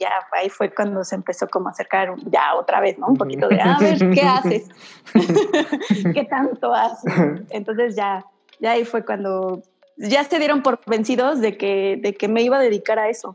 ya 0.00 0.10
ahí 0.32 0.48
fue 0.48 0.74
cuando 0.74 1.04
se 1.04 1.14
empezó 1.14 1.46
como 1.48 1.68
a 1.68 1.70
acercar 1.70 2.16
ya 2.26 2.56
otra 2.56 2.80
vez, 2.80 2.98
¿no? 2.98 3.06
Un 3.06 3.16
poquito 3.16 3.48
de, 3.48 3.60
a 3.60 3.78
ver, 3.78 3.98
¿qué 4.14 4.22
haces? 4.22 4.68
¿Qué 6.12 6.24
tanto 6.24 6.74
haces? 6.74 7.12
Entonces 7.50 7.94
ya, 7.94 8.24
ya 8.58 8.72
ahí 8.72 8.84
fue 8.84 9.04
cuando 9.04 9.62
ya 9.96 10.24
se 10.24 10.38
dieron 10.40 10.62
por 10.62 10.80
vencidos 10.86 11.40
de 11.40 11.56
que, 11.56 11.96
de 12.02 12.14
que 12.14 12.26
me 12.26 12.42
iba 12.42 12.58
a 12.58 12.60
dedicar 12.60 12.98
a 12.98 13.08
eso. 13.08 13.32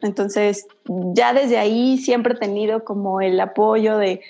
Entonces, 0.00 0.66
ya 1.14 1.32
desde 1.32 1.56
ahí 1.56 1.96
siempre 1.98 2.34
he 2.34 2.36
tenido 2.36 2.84
como 2.84 3.20
el 3.20 3.38
apoyo 3.38 3.96
de, 3.96 4.20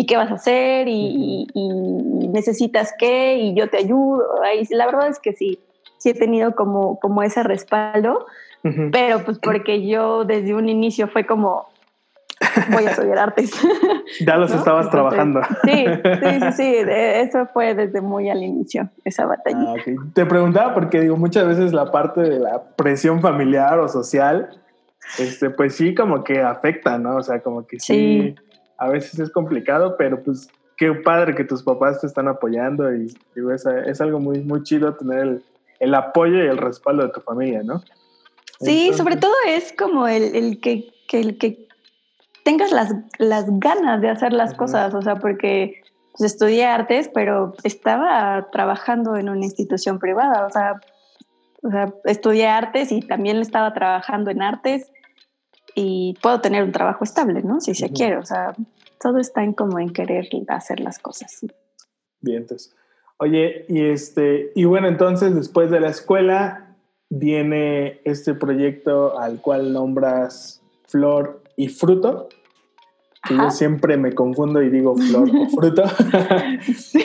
¿y 0.00 0.06
qué 0.06 0.16
vas 0.16 0.30
a 0.30 0.34
hacer? 0.34 0.86
¿Y, 0.88 1.46
necesitas 2.32 2.94
qué? 2.98 3.36
Y 3.36 3.54
yo 3.54 3.68
te 3.68 3.76
ayudo. 3.76 4.24
Ahí, 4.42 4.66
la 4.70 4.86
verdad 4.86 5.08
es 5.08 5.18
que 5.18 5.34
sí. 5.34 5.58
sí 5.98 6.10
he 6.10 6.14
tenido 6.14 6.54
como, 6.54 6.98
como 7.00 7.22
ese 7.22 7.42
respaldo, 7.42 8.24
pero 8.92 9.22
pues 9.24 9.38
porque 9.38 9.86
yo 9.86 10.24
desde 10.24 10.54
un 10.54 10.70
inicio 10.70 11.08
fue 11.08 11.26
como, 11.26 11.66
voy 12.72 12.86
a 12.86 12.90
estudiar 12.90 13.18
artes. 13.18 13.52
Ya 14.26 14.36
los 14.36 14.52
estabas 14.52 14.90
trabajando. 14.90 15.40
Sí, 15.64 15.84
sí, 15.86 16.40
sí, 16.40 16.52
sí, 16.56 16.74
eso 16.88 17.46
fue 17.52 17.74
desde 17.74 18.00
muy 18.00 18.28
al 18.28 18.42
inicio, 18.42 18.88
esa 19.04 19.24
batalla. 19.24 19.74
Ah, 19.76 19.92
Te 20.14 20.26
preguntaba 20.26 20.74
porque 20.74 21.00
digo, 21.00 21.16
muchas 21.16 21.46
veces 21.46 21.72
la 21.72 21.92
parte 21.92 22.22
de 22.22 22.40
la 22.40 22.60
presión 22.74 23.20
familiar 23.20 23.78
o 23.78 23.86
social, 23.86 24.48
este, 25.18 25.50
pues 25.50 25.76
sí, 25.76 25.94
como 25.94 26.24
que 26.24 26.40
afecta, 26.40 26.98
¿no? 26.98 27.16
O 27.16 27.22
sea, 27.22 27.40
como 27.40 27.66
que 27.66 27.78
sí, 27.78 28.34
a 28.80 28.88
veces 28.88 29.20
es 29.20 29.30
complicado, 29.30 29.96
pero 29.96 30.22
pues 30.22 30.48
qué 30.76 30.92
padre 30.94 31.34
que 31.34 31.44
tus 31.44 31.62
papás 31.62 32.00
te 32.00 32.06
están 32.06 32.26
apoyando 32.26 32.92
y 32.92 33.14
digo, 33.36 33.52
es, 33.52 33.66
es 33.66 34.00
algo 34.00 34.18
muy, 34.18 34.40
muy 34.40 34.62
chido 34.62 34.94
tener 34.94 35.18
el, 35.18 35.44
el, 35.78 35.94
apoyo 35.94 36.38
y 36.38 36.48
el 36.48 36.56
respaldo 36.56 37.02
de 37.02 37.10
tu 37.10 37.20
familia, 37.20 37.62
¿no? 37.62 37.82
Sí, 38.58 38.92
sobre 38.94 39.16
todo 39.16 39.34
es 39.46 39.74
como 39.74 40.08
el, 40.08 40.34
el 40.34 40.60
que, 40.60 40.90
que, 41.06 41.20
el 41.20 41.36
que 41.36 41.68
tengas 42.42 42.72
las, 42.72 42.94
las 43.18 43.44
ganas 43.48 44.00
de 44.00 44.08
hacer 44.08 44.32
las 44.32 44.54
cosas, 44.54 44.94
o 44.94 45.02
sea, 45.02 45.16
porque 45.16 45.82
pues, 46.12 46.32
estudié 46.32 46.64
artes, 46.64 47.10
pero 47.12 47.52
estaba 47.64 48.48
trabajando 48.50 49.16
en 49.16 49.28
una 49.28 49.44
institución 49.44 49.98
privada, 49.98 50.46
o 50.46 50.50
sea, 50.50 50.80
o 51.62 51.70
sea, 51.70 51.92
estudié 52.04 52.46
artes 52.46 52.90
y 52.90 53.02
también 53.02 53.36
estaba 53.36 53.74
trabajando 53.74 54.30
en 54.30 54.40
artes 54.40 54.90
y 55.74 56.16
puedo 56.22 56.40
tener 56.40 56.62
un 56.62 56.72
trabajo 56.72 57.04
estable, 57.04 57.42
¿no? 57.42 57.60
Si 57.60 57.74
se 57.74 57.90
quiere, 57.90 58.16
o 58.16 58.24
sea, 58.24 58.54
todo 59.00 59.18
está 59.18 59.42
en 59.42 59.52
como 59.52 59.78
en 59.78 59.92
querer 59.92 60.28
hacer 60.48 60.80
las 60.80 60.98
cosas. 60.98 61.40
Bien, 62.20 62.42
entonces. 62.42 62.74
Oye, 63.18 63.66
y 63.68 63.82
este, 63.82 64.50
y 64.54 64.64
bueno, 64.64 64.88
entonces 64.88 65.34
después 65.34 65.70
de 65.70 65.80
la 65.80 65.88
escuela 65.90 66.74
viene 67.10 68.00
este 68.04 68.34
proyecto 68.34 69.18
al 69.18 69.40
cual 69.40 69.72
nombras 69.72 70.62
Flor 70.88 71.42
y 71.56 71.68
Fruto. 71.68 72.28
Que 73.28 73.36
yo 73.36 73.50
siempre 73.50 73.98
me 73.98 74.14
confundo 74.14 74.62
y 74.62 74.70
digo 74.70 74.96
flor 74.96 75.28
o 75.28 75.48
fruto. 75.54 75.82
sí, 76.72 77.04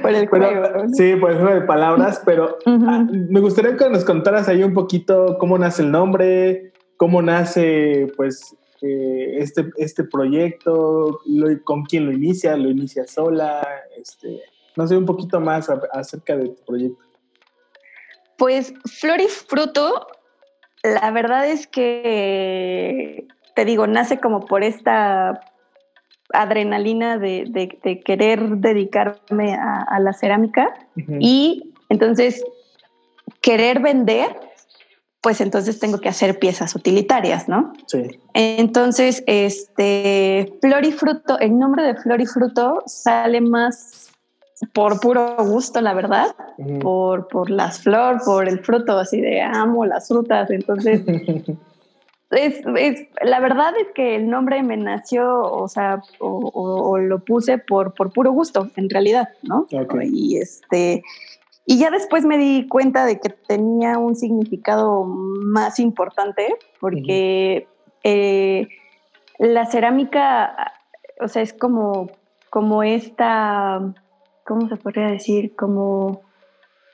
por 0.00 0.12
el 0.12 0.28
juego. 0.28 0.88
Sí, 0.92 1.16
por 1.16 1.32
el 1.32 1.38
juego 1.38 1.54
de 1.54 1.62
palabras, 1.62 2.22
pero 2.24 2.56
ah, 2.66 3.04
me 3.10 3.40
gustaría 3.40 3.76
que 3.76 3.90
nos 3.90 4.04
contaras 4.04 4.46
ahí 4.46 4.62
un 4.62 4.74
poquito 4.74 5.38
cómo 5.40 5.58
nace 5.58 5.82
el 5.82 5.90
nombre, 5.90 6.72
cómo 7.00 7.22
nace 7.22 8.12
pues 8.14 8.54
eh, 8.82 9.38
este, 9.38 9.70
este 9.78 10.04
proyecto, 10.04 11.20
con 11.64 11.84
quién 11.84 12.04
lo 12.04 12.12
inicia, 12.12 12.54
lo 12.58 12.68
inicia 12.68 13.06
sola, 13.06 13.66
este, 13.96 14.42
no 14.76 14.86
sé, 14.86 14.98
un 14.98 15.06
poquito 15.06 15.40
más 15.40 15.70
acerca 15.94 16.36
de 16.36 16.50
tu 16.50 16.62
proyecto. 16.66 17.02
Pues 18.36 18.74
Flor 18.84 19.18
y 19.18 19.28
Fruto, 19.28 20.08
la 20.82 21.10
verdad 21.10 21.46
es 21.46 21.66
que 21.66 23.26
te 23.54 23.64
digo, 23.64 23.86
nace 23.86 24.20
como 24.20 24.44
por 24.44 24.62
esta 24.62 25.40
adrenalina 26.34 27.16
de, 27.16 28.02
querer 28.04 28.46
dedicarme 28.58 29.54
a, 29.54 29.98
la 30.00 30.12
cerámica 30.12 30.74
y 31.18 31.72
entonces 31.88 32.44
querer 33.40 33.80
vender, 33.80 34.49
pues 35.20 35.40
entonces 35.40 35.78
tengo 35.78 35.98
que 35.98 36.08
hacer 36.08 36.38
piezas 36.38 36.74
utilitarias, 36.74 37.48
¿no? 37.48 37.72
Sí. 37.86 38.20
Entonces, 38.34 39.22
este, 39.26 40.52
Flor 40.60 40.84
y 40.84 40.92
Fruto, 40.92 41.38
el 41.38 41.58
nombre 41.58 41.82
de 41.82 41.94
Flor 41.94 42.20
y 42.20 42.26
Fruto 42.26 42.82
sale 42.86 43.40
más 43.40 44.10
por 44.72 45.00
puro 45.00 45.36
gusto, 45.38 45.80
la 45.80 45.94
verdad, 45.94 46.34
por, 46.80 47.28
por 47.28 47.50
las 47.50 47.80
flores, 47.80 48.22
por 48.24 48.46
el 48.46 48.60
fruto, 48.60 48.98
así 48.98 49.20
de 49.20 49.40
amo 49.40 49.86
las 49.86 50.08
frutas, 50.08 50.50
entonces... 50.50 51.02
es, 52.30 52.62
la 53.22 53.40
verdad 53.40 53.72
es 53.80 53.88
que 53.94 54.16
el 54.16 54.28
nombre 54.28 54.62
me 54.62 54.76
nació, 54.76 55.40
o 55.40 55.66
sea, 55.68 56.02
o, 56.18 56.98
lo 56.98 57.24
puse 57.24 57.58
por, 57.58 57.94
por 57.94 58.12
puro 58.12 58.32
gusto, 58.32 58.70
en 58.76 58.90
realidad, 58.90 59.30
¿no? 59.42 59.66
Y 60.02 60.36
este, 60.36 61.02
y 61.66 61.78
ya 61.78 61.90
después 61.90 62.24
me 62.24 62.38
di 62.38 62.66
cuenta 62.68 63.04
de 63.04 63.20
que 63.20 63.28
tenía 63.28 63.98
un 63.98 64.16
significado 64.16 65.04
más 65.04 65.78
importante, 65.78 66.56
porque 66.80 67.68
eh, 68.02 68.68
la 69.38 69.66
cerámica, 69.66 70.72
o 71.20 71.28
sea, 71.28 71.42
es 71.42 71.52
como, 71.52 72.10
como 72.50 72.82
esta, 72.82 73.80
¿cómo 74.44 74.68
se 74.68 74.76
podría 74.76 75.06
decir? 75.06 75.54
Como, 75.54 76.22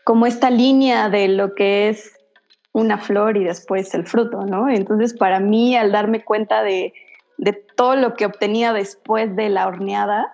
como 0.05 0.27
esta 0.27 0.51
línea 0.51 1.09
de 1.09 1.29
lo 1.29 1.55
que 1.55 1.89
es 1.89 2.13
una 2.73 2.99
flor 2.99 3.39
y 3.39 3.45
después 3.45 3.95
el 3.95 4.07
fruto, 4.07 4.43
¿no? 4.43 4.69
Entonces, 4.69 5.15
para 5.15 5.41
mí, 5.41 5.75
al 5.75 5.93
darme 5.93 6.23
cuenta 6.23 6.63
de, 6.63 6.93
todo 7.75 7.97
lo 7.97 8.15
que 8.15 8.27
obtenía 8.27 8.73
después 8.73 9.35
de 9.35 9.49
la 9.49 9.67
horneada, 9.67 10.33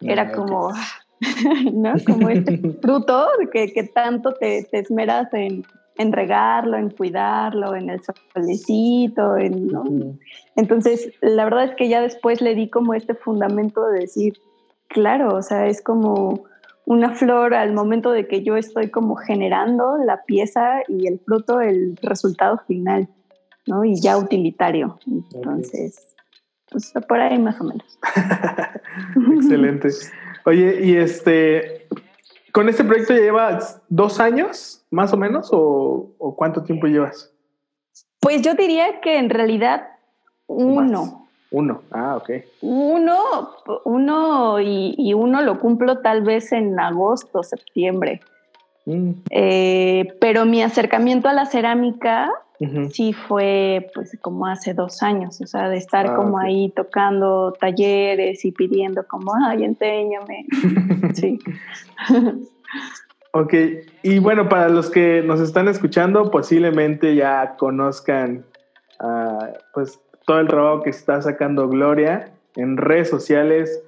era 0.00 0.22
ah, 0.22 0.32
como, 0.32 0.72
¿no? 1.72 1.94
Como 2.06 2.28
este 2.28 2.58
fruto 2.82 3.28
que, 3.52 3.72
que 3.72 3.84
tanto 3.84 4.32
te, 4.34 4.66
esmeras 4.72 5.28
en, 5.32 5.64
regarlo, 6.12 6.76
en 6.76 6.90
cuidarlo, 6.90 7.76
en 7.76 7.90
el 7.90 8.00
solecito, 8.34 9.36
en, 9.36 9.68
¿no? 9.68 9.84
Entonces, 10.56 11.12
la 11.20 11.44
verdad 11.44 11.64
es 11.64 11.76
que 11.76 11.88
ya 11.88 12.00
después 12.00 12.40
le 12.40 12.54
di 12.54 12.68
como 12.68 12.94
este 12.94 13.14
fundamento 13.14 13.86
de 13.86 14.00
decir, 14.00 14.34
claro, 14.88 15.36
o 15.36 15.42
sea, 15.42 15.66
es 15.66 15.80
como 15.80 16.44
una 16.84 17.14
flor 17.14 17.54
al 17.54 17.72
momento 17.72 18.10
de 18.10 18.26
que 18.26 18.42
yo 18.42 18.56
estoy 18.56 18.90
como 18.90 19.14
generando 19.14 19.96
la 20.04 20.24
pieza 20.24 20.82
y 20.88 21.06
el 21.06 21.20
fruto, 21.20 21.60
el 21.60 21.96
resultado 22.02 22.58
final, 22.66 23.08
¿no? 23.66 23.84
Y 23.84 24.00
ya 24.00 24.18
utilitario. 24.18 24.98
Entonces, 25.34 26.16
pues 26.68 26.92
por 27.06 27.20
ahí 27.20 27.38
más 27.38 27.60
o 27.60 27.64
menos. 27.64 27.98
Excelente. 29.36 29.90
Oye, 30.44 30.84
y 30.84 30.96
este, 30.96 31.86
¿con 32.52 32.68
este 32.68 32.84
proyecto 32.84 33.14
ya 33.14 33.20
llevas 33.20 33.80
dos 33.88 34.20
años, 34.20 34.84
más 34.90 35.12
o 35.12 35.16
menos, 35.16 35.48
o, 35.52 36.34
cuánto 36.36 36.62
tiempo 36.62 36.86
llevas? 36.86 37.32
Pues 38.20 38.42
yo 38.42 38.54
diría 38.54 39.00
que 39.00 39.18
en 39.18 39.30
realidad 39.30 39.88
uno. 40.46 41.28
Uno, 41.50 41.82
ah, 41.90 42.16
ok. 42.16 42.30
Uno, 42.62 43.50
uno 43.84 44.60
y, 44.60 45.12
uno 45.14 45.42
lo 45.42 45.60
cumplo 45.60 45.98
tal 45.98 46.22
vez 46.22 46.50
en 46.52 46.78
agosto, 46.80 47.42
septiembre. 47.42 48.20
Mm. 48.86 49.10
Eh, 49.30 50.14
pero 50.20 50.44
mi 50.44 50.62
acercamiento 50.62 51.28
a 51.28 51.34
la 51.34 51.46
cerámica 51.46 52.30
sí 52.90 53.12
fue 53.12 53.90
pues 53.94 54.16
como 54.20 54.46
hace 54.46 54.74
dos 54.74 55.02
años, 55.02 55.40
o 55.40 55.46
sea, 55.46 55.68
de 55.68 55.76
estar 55.76 56.06
ah, 56.06 56.16
como 56.16 56.38
ahí 56.38 56.70
tocando 56.70 57.52
talleres 57.58 58.44
y 58.44 58.52
pidiendo 58.52 59.06
como, 59.06 59.32
ay, 59.46 59.64
enséñame. 59.64 60.46
sí. 61.14 61.38
ok, 63.32 63.54
y 64.02 64.18
bueno, 64.18 64.48
para 64.48 64.68
los 64.68 64.90
que 64.90 65.22
nos 65.22 65.40
están 65.40 65.68
escuchando, 65.68 66.30
posiblemente 66.30 67.14
ya 67.14 67.56
conozcan 67.56 68.44
uh, 69.00 69.46
pues 69.74 70.00
todo 70.26 70.40
el 70.40 70.48
trabajo 70.48 70.82
que 70.82 70.90
está 70.90 71.20
sacando 71.20 71.68
Gloria 71.68 72.32
en 72.56 72.76
redes 72.76 73.08
sociales, 73.08 73.82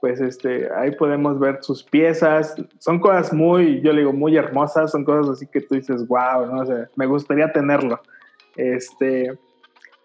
pues 0.00 0.20
este, 0.20 0.68
ahí 0.76 0.92
podemos 0.92 1.38
ver 1.38 1.58
sus 1.62 1.82
piezas. 1.82 2.54
Son 2.78 3.00
cosas 3.00 3.32
muy, 3.32 3.80
yo 3.80 3.92
le 3.92 4.00
digo, 4.00 4.12
muy 4.12 4.36
hermosas, 4.36 4.90
son 4.90 5.04
cosas 5.04 5.30
así 5.30 5.46
que 5.46 5.60
tú 5.60 5.74
dices, 5.74 6.06
wow, 6.06 6.46
¿no? 6.46 6.64
me 6.96 7.06
gustaría 7.06 7.52
tenerlo. 7.52 8.00
Este, 8.58 9.38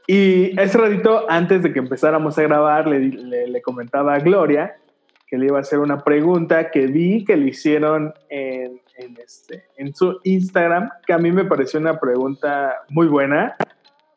y 0.07 0.59
ese 0.59 0.77
ratito, 0.77 1.25
antes 1.27 1.63
de 1.63 1.73
que 1.73 1.79
empezáramos 1.79 2.37
a 2.37 2.43
grabar, 2.43 2.87
le, 2.87 2.99
le, 3.47 3.61
comentaba 3.61 4.13
a 4.13 4.19
Gloria 4.19 4.77
que 5.27 5.37
le 5.39 5.47
iba 5.47 5.57
a 5.57 5.61
hacer 5.61 5.79
una 5.79 6.03
pregunta 6.03 6.69
que 6.69 6.85
vi 6.85 7.25
que 7.25 7.35
le 7.35 7.47
hicieron 7.47 8.13
en, 8.29 8.79
en, 8.97 9.17
este, 9.17 9.65
en 9.77 9.95
su 9.95 10.19
Instagram, 10.23 10.89
que 11.07 11.13
a 11.13 11.17
mí 11.17 11.31
me 11.31 11.45
pareció 11.45 11.79
una 11.79 11.99
pregunta 11.99 12.83
muy 12.89 13.07
buena. 13.07 13.55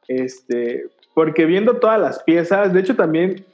Este, 0.06 0.84
porque 1.14 1.46
viendo 1.46 1.78
todas 1.78 1.98
las 1.98 2.22
piezas, 2.22 2.74
de 2.74 2.80
hecho 2.80 2.94
también, 2.94 3.46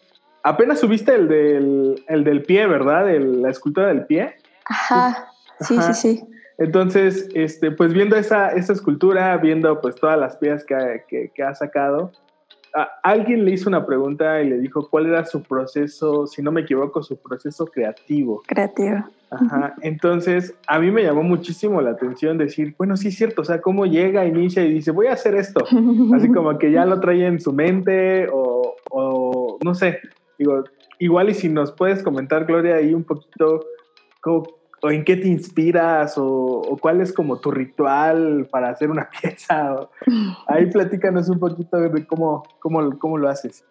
apenas 0.43 0.81
subiste 0.81 1.15
el 1.15 1.29
del, 1.29 2.05
el 2.09 2.25
del 2.25 2.43
pie, 2.43 2.67
¿verdad? 2.67 3.09
la 3.09 3.51
escultura 3.51 3.87
del 3.87 4.07
pie. 4.07 4.35
Ajá, 4.65 5.29
sí, 5.61 5.77
sí, 5.81 5.95
sí. 5.95 6.25
Entonces, 6.63 7.29
este, 7.35 7.73
pues 7.73 7.93
viendo 7.93 8.15
esa, 8.15 8.51
esa 8.51 8.73
escultura, 8.73 9.37
viendo 9.39 9.81
pues 9.81 9.97
todas 9.97 10.19
las 10.19 10.37
piezas 10.37 10.65
que, 10.65 11.31
que, 11.35 11.43
ha 11.43 11.55
sacado, 11.57 12.13
alguien 13.03 13.45
le 13.45 13.51
hizo 13.51 13.69
una 13.69 13.85
pregunta 13.85 14.41
y 14.41 14.49
le 14.49 14.59
dijo 14.59 14.89
cuál 14.89 15.07
era 15.07 15.25
su 15.25 15.43
proceso, 15.43 16.29
si 16.29 16.41
no 16.41 16.53
me 16.53 16.61
equivoco, 16.61 17.03
su 17.03 17.17
proceso 17.17 17.67
creativo. 17.67 18.43
Creativo. 18.47 19.05
Ajá. 19.31 19.75
Entonces, 19.81 20.55
a 20.69 20.79
mí 20.79 20.93
me 20.93 21.03
llamó 21.03 21.25
muchísimo 21.25 21.81
la 21.83 21.91
atención 21.91 22.39
decir, 22.39 22.77
bueno, 22.79 22.97
sí 22.97 23.09
es 23.09 23.17
cierto, 23.17 23.43
o 23.43 23.45
sea, 23.45 23.61
cómo 23.61 23.85
llega, 23.85 24.25
inicia 24.25 24.65
y 24.65 24.73
dice, 24.73 24.93
voy 24.93 25.09
a 25.09 25.15
hacer 25.15 25.35
esto. 25.35 25.65
Así 26.15 26.29
como 26.29 26.57
que 26.59 26.71
ya 26.71 26.85
lo 26.85 27.01
trae 27.01 27.27
en 27.27 27.41
su 27.41 27.53
mente 27.53 28.29
o, 28.33 28.77
o 28.91 29.59
no 29.65 29.75
sé, 29.75 29.99
digo, 30.39 30.63
igual 31.01 31.31
y 31.31 31.35
si 31.35 31.49
nos 31.49 31.73
puedes 31.73 32.05
comentar, 32.05 32.45
Gloria, 32.45 32.77
ahí 32.77 32.95
un 32.95 33.03
poquito 33.03 33.65
o 34.83 34.91
en 34.91 35.05
qué 35.05 35.17
te 35.17 35.29
inspiras 35.29 36.15
o, 36.17 36.77
cuál 36.81 37.01
es 37.01 37.13
como 37.13 37.39
tu 37.39 37.51
ritual 37.51 38.49
para 38.51 38.71
hacer 38.71 38.91
una 38.91 39.09
pieza. 39.23 39.89
ahí 40.47 40.67
platícanos 40.67 41.29
un 41.29 41.39
poquito 41.39 41.79
de 41.79 42.07
cómo, 42.07 42.43
cómo, 42.59 42.99
cómo 42.99 43.17
lo 43.17 43.29
haces. 43.29 43.65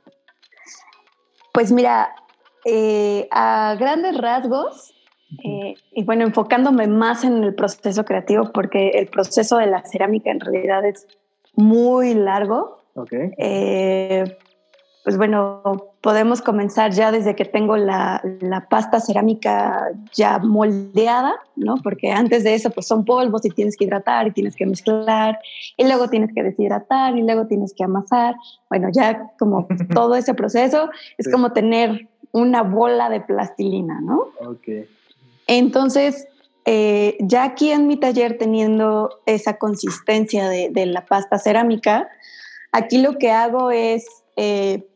Pues 1.53 1.71
mira, 1.71 2.15
eh, 2.63 3.27
a 3.29 3.75
grandes 3.77 4.17
rasgos, 4.17 4.93
eh, 5.43 5.75
y 5.91 6.03
bueno, 6.03 6.23
enfocándome 6.23 6.87
más 6.87 7.23
en 7.23 7.43
el 7.43 7.55
proceso 7.55 8.05
creativo, 8.05 8.51
porque 8.53 8.89
el 8.91 9.07
proceso 9.07 9.57
de 9.57 9.67
la 9.67 9.83
cerámica 9.83 10.31
en 10.31 10.39
realidad 10.39 10.85
es 10.85 11.07
muy 11.55 12.13
largo. 12.13 12.79
Okay. 12.95 13.31
Eh, 13.37 14.37
pues 15.03 15.17
bueno, 15.17 15.63
podemos 16.01 16.41
comenzar 16.41 16.91
ya 16.91 17.11
desde 17.11 17.35
que 17.35 17.45
tengo 17.45 17.75
la, 17.75 18.21
pasta 18.69 18.99
cerámica 18.99 19.91
ya 20.13 20.37
moldeada, 20.39 21.33
¿no? 21.55 21.75
Porque 21.83 22.11
antes 22.11 22.43
de 22.43 22.53
eso, 22.53 22.69
pues 22.69 22.87
son 22.87 23.03
polvos 23.03 23.43
y 23.45 23.49
tienes 23.49 23.75
que 23.75 23.85
hidratar 23.85 24.27
y 24.27 24.31
tienes 24.31 24.55
que 24.55 24.65
mezclar 24.65 25.39
y 25.75 25.85
luego 25.85 26.07
tienes 26.07 26.31
que 26.35 26.43
deshidratar 26.43 27.17
y 27.17 27.23
luego 27.23 27.47
tienes 27.47 27.73
que 27.75 27.83
amasar. 27.83 28.35
Bueno, 28.69 28.89
ya 28.91 29.31
como 29.39 29.67
todo 29.93 30.15
ese 30.15 30.35
proceso 30.35 30.89
es 31.17 31.31
como 31.31 31.51
tener 31.51 32.07
una 32.31 32.61
bola 32.61 33.09
de 33.09 33.21
plastilina, 33.21 33.99
¿no? 34.01 34.27
Ok. 34.45 34.87
Entonces, 35.47 36.27
eh, 36.65 37.17
ya 37.19 37.43
aquí 37.43 37.71
en 37.71 37.87
mi 37.87 37.97
taller 37.97 38.37
teniendo 38.37 39.09
esa 39.25 39.57
consistencia 39.57 40.47
de, 40.47 40.85
la 40.85 41.05
pasta 41.05 41.39
cerámica, 41.39 42.07
aquí 42.71 42.99
lo 42.99 43.17
que 43.17 43.31
hago 43.31 43.71
es 43.71 44.05
eh, 44.35 44.87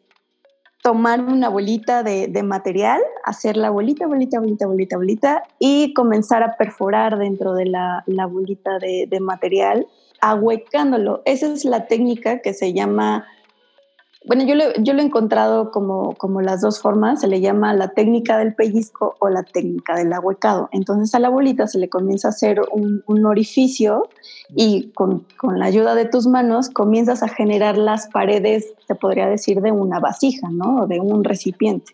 tomar 0.85 1.19
una 1.19 1.49
bolita 1.49 2.03
de, 2.03 2.43
material, 2.43 3.01
hacer 3.23 3.57
la 3.57 3.71
bolita, 3.71 4.05
bolita, 4.05 4.39
bolita, 4.39 4.67
bolita, 4.67 4.97
bolita 4.97 5.43
y 5.57 5.95
comenzar 5.95 6.43
a 6.43 6.57
perforar 6.57 7.17
dentro 7.17 7.55
de 7.55 7.65
la, 7.65 8.03
bolita 8.29 8.77
de, 8.77 9.07
de 9.09 9.19
material, 9.19 9.87
ahuecándolo. 10.21 11.23
Esa 11.25 11.47
es 11.47 11.65
la 11.65 11.87
técnica 11.87 12.39
que 12.43 12.53
se 12.53 12.71
llama 12.71 13.25
bueno, 14.27 14.43
yo 14.43 14.55
lo, 14.55 15.01
he 15.01 15.05
encontrado 15.05 15.69
como, 15.69 16.15
como 16.15 16.41
las 16.41 16.61
dos 16.61 16.79
formas, 16.79 17.21
se 17.21 17.27
le 17.27 17.41
llama 17.41 17.73
la 17.75 17.89
técnica 17.89 18.37
del 18.39 18.55
pellizco 18.55 19.15
o 19.19 19.29
la 19.29 19.43
técnica 19.43 19.95
del 19.95 20.11
ahuecado. 20.13 20.67
Entonces 20.71 21.13
a 21.13 21.19
la 21.19 21.29
bolita 21.29 21.67
se 21.67 21.77
le 21.77 21.89
comienza 21.89 22.29
a 22.29 22.31
hacer 22.31 22.59
un, 22.71 23.03
un 23.05 23.25
orificio 23.25 24.09
y 24.55 24.91
con, 24.95 25.27
con, 25.37 25.59
la 25.59 25.65
ayuda 25.65 25.93
de 25.93 26.05
tus 26.05 26.25
manos 26.25 26.69
comienzas 26.69 27.21
a 27.21 27.27
generar 27.27 27.77
las 27.77 28.07
paredes, 28.07 28.73
se 28.87 28.95
podría 28.95 29.27
decir, 29.27 29.61
de 29.61 29.71
una 29.71 29.99
vasija, 29.99 30.49
¿no? 30.49 30.87
De 30.87 30.99
un 30.99 31.23
recipiente. 31.23 31.93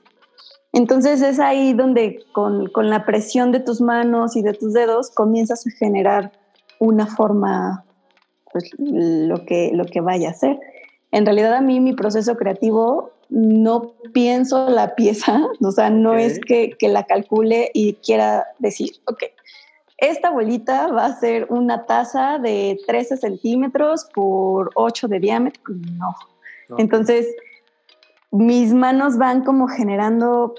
Entonces 0.71 1.21
es 1.21 1.38
ahí 1.39 1.73
donde 1.73 2.23
con, 2.31 2.67
con 2.67 2.89
la 2.89 3.05
presión 3.05 3.51
de 3.51 3.60
tus 3.60 3.81
manos 3.81 4.38
y 4.38 4.41
de 4.41 4.53
tus 4.53 4.71
dedos 4.71 5.12
comienzas 5.12 5.67
a 5.67 5.71
generar 5.71 6.31
una 6.79 7.07
forma, 7.07 7.84
pues 8.53 8.71
lo 8.77 9.45
que, 9.45 9.71
lo 9.73 9.84
que 9.84 9.99
vaya 9.99 10.29
a 10.29 10.34
ser 10.34 10.57
en 11.12 11.26
realidad 11.26 11.54
a 11.54 11.62
mí 11.62 11.80
mi 11.80 11.93
proceso 11.93 12.36
creativo 12.36 13.12
no 13.30 13.93
pienso 14.13 14.69
la 14.69 14.95
pieza, 14.95 15.41
o 15.62 15.71
sea, 15.71 15.89
no 15.89 16.15
es 16.15 16.39
que, 16.39 16.76
la 16.82 17.04
calcule 17.04 17.71
y 17.74 17.93
quiera 17.95 18.45
decir, 18.60 18.91
ok, 19.06 19.24
esta 19.97 20.32
bolita 20.32 20.88
va 20.88 21.06
a 21.06 21.19
ser 21.19 21.47
una 21.50 21.86
taza 21.86 22.39
de 22.39 22.80
13 22.88 23.17
centímetros 23.17 24.08
por 24.13 24.71
8 24.74 25.08
de 25.08 25.19
diámetro. 25.19 25.62
No. 25.67 26.15
Entonces, 26.80 27.28
mis 28.32 28.74
manos 28.74 29.17
van 29.17 29.43
como 29.43 29.67
generando 29.67 30.56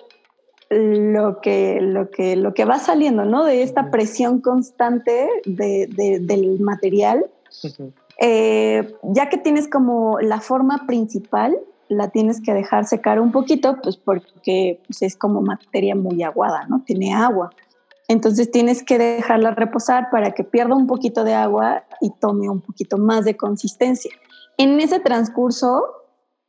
lo 0.71 1.41
que, 1.41 1.81
lo 1.81 2.11
que, 2.11 2.37
lo 2.37 2.55
que 2.55 2.65
va 2.65 2.79
saliendo, 2.79 3.25
¿no? 3.25 3.45
De 3.45 3.63
esta 3.63 3.91
presión 3.91 4.41
constante 4.41 5.29
del 5.45 6.61
material. 6.61 7.27
Eh, 8.25 8.95
ya 9.03 9.29
que 9.29 9.37
tienes 9.37 9.69
como 9.69 10.21
la 10.21 10.41
forma 10.41 10.87
principal, 10.87 11.59
la 11.89 12.11
tienes 12.11 12.41
que 12.41 12.55
dejar 12.55 12.85
secar 12.85 13.21
un 13.21 13.33
poquito, 13.33 13.79
pues 13.83 13.97
porque 13.97 14.81
pues, 14.87 15.03
es 15.03 15.17
como 15.17 15.43
materia 15.43 15.97
muy 15.97 16.23
aguada, 16.23 16.65
¿no? 16.69 16.85
Tiene 16.87 17.13
agua. 17.13 17.51
Entonces 18.07 18.49
tienes 18.53 18.85
que 18.85 18.97
dejarla 18.97 19.57
reposar 19.57 20.09
para 20.11 20.31
que 20.31 20.45
pierda 20.45 20.77
un 20.77 20.87
poquito 20.87 21.25
de 21.25 21.35
agua 21.35 21.83
y 22.01 22.11
tome 22.11 22.49
un 22.49 22.61
poquito 22.61 22.97
más 22.97 23.25
de 23.25 23.37
consistencia. 23.37 24.13
En 24.57 24.79
ese 24.79 25.01
transcurso 25.01 25.85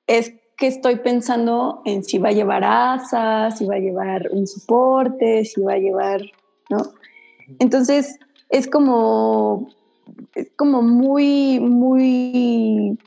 es 0.06 0.32
que 0.58 0.68
estoy 0.68 0.98
pensando 0.98 1.82
en 1.86 2.04
si 2.04 2.20
va 2.20 2.30
a 2.30 2.34
llevar 2.34 2.64
asas, 2.64 3.58
si 3.58 3.66
va 3.66 3.76
a 3.76 3.80
llevar 3.80 4.30
un 4.32 4.46
soporte, 4.46 5.44
si 5.44 5.60
va 5.60 5.74
a 5.74 5.80
llevar, 5.80 6.22
¿no? 6.70 6.78
Entonces 7.58 8.20
es 8.50 8.70
como 8.70 9.70
es 10.36 10.52
como 10.56 10.82
muy, 10.82 11.60
muy, 11.60 12.98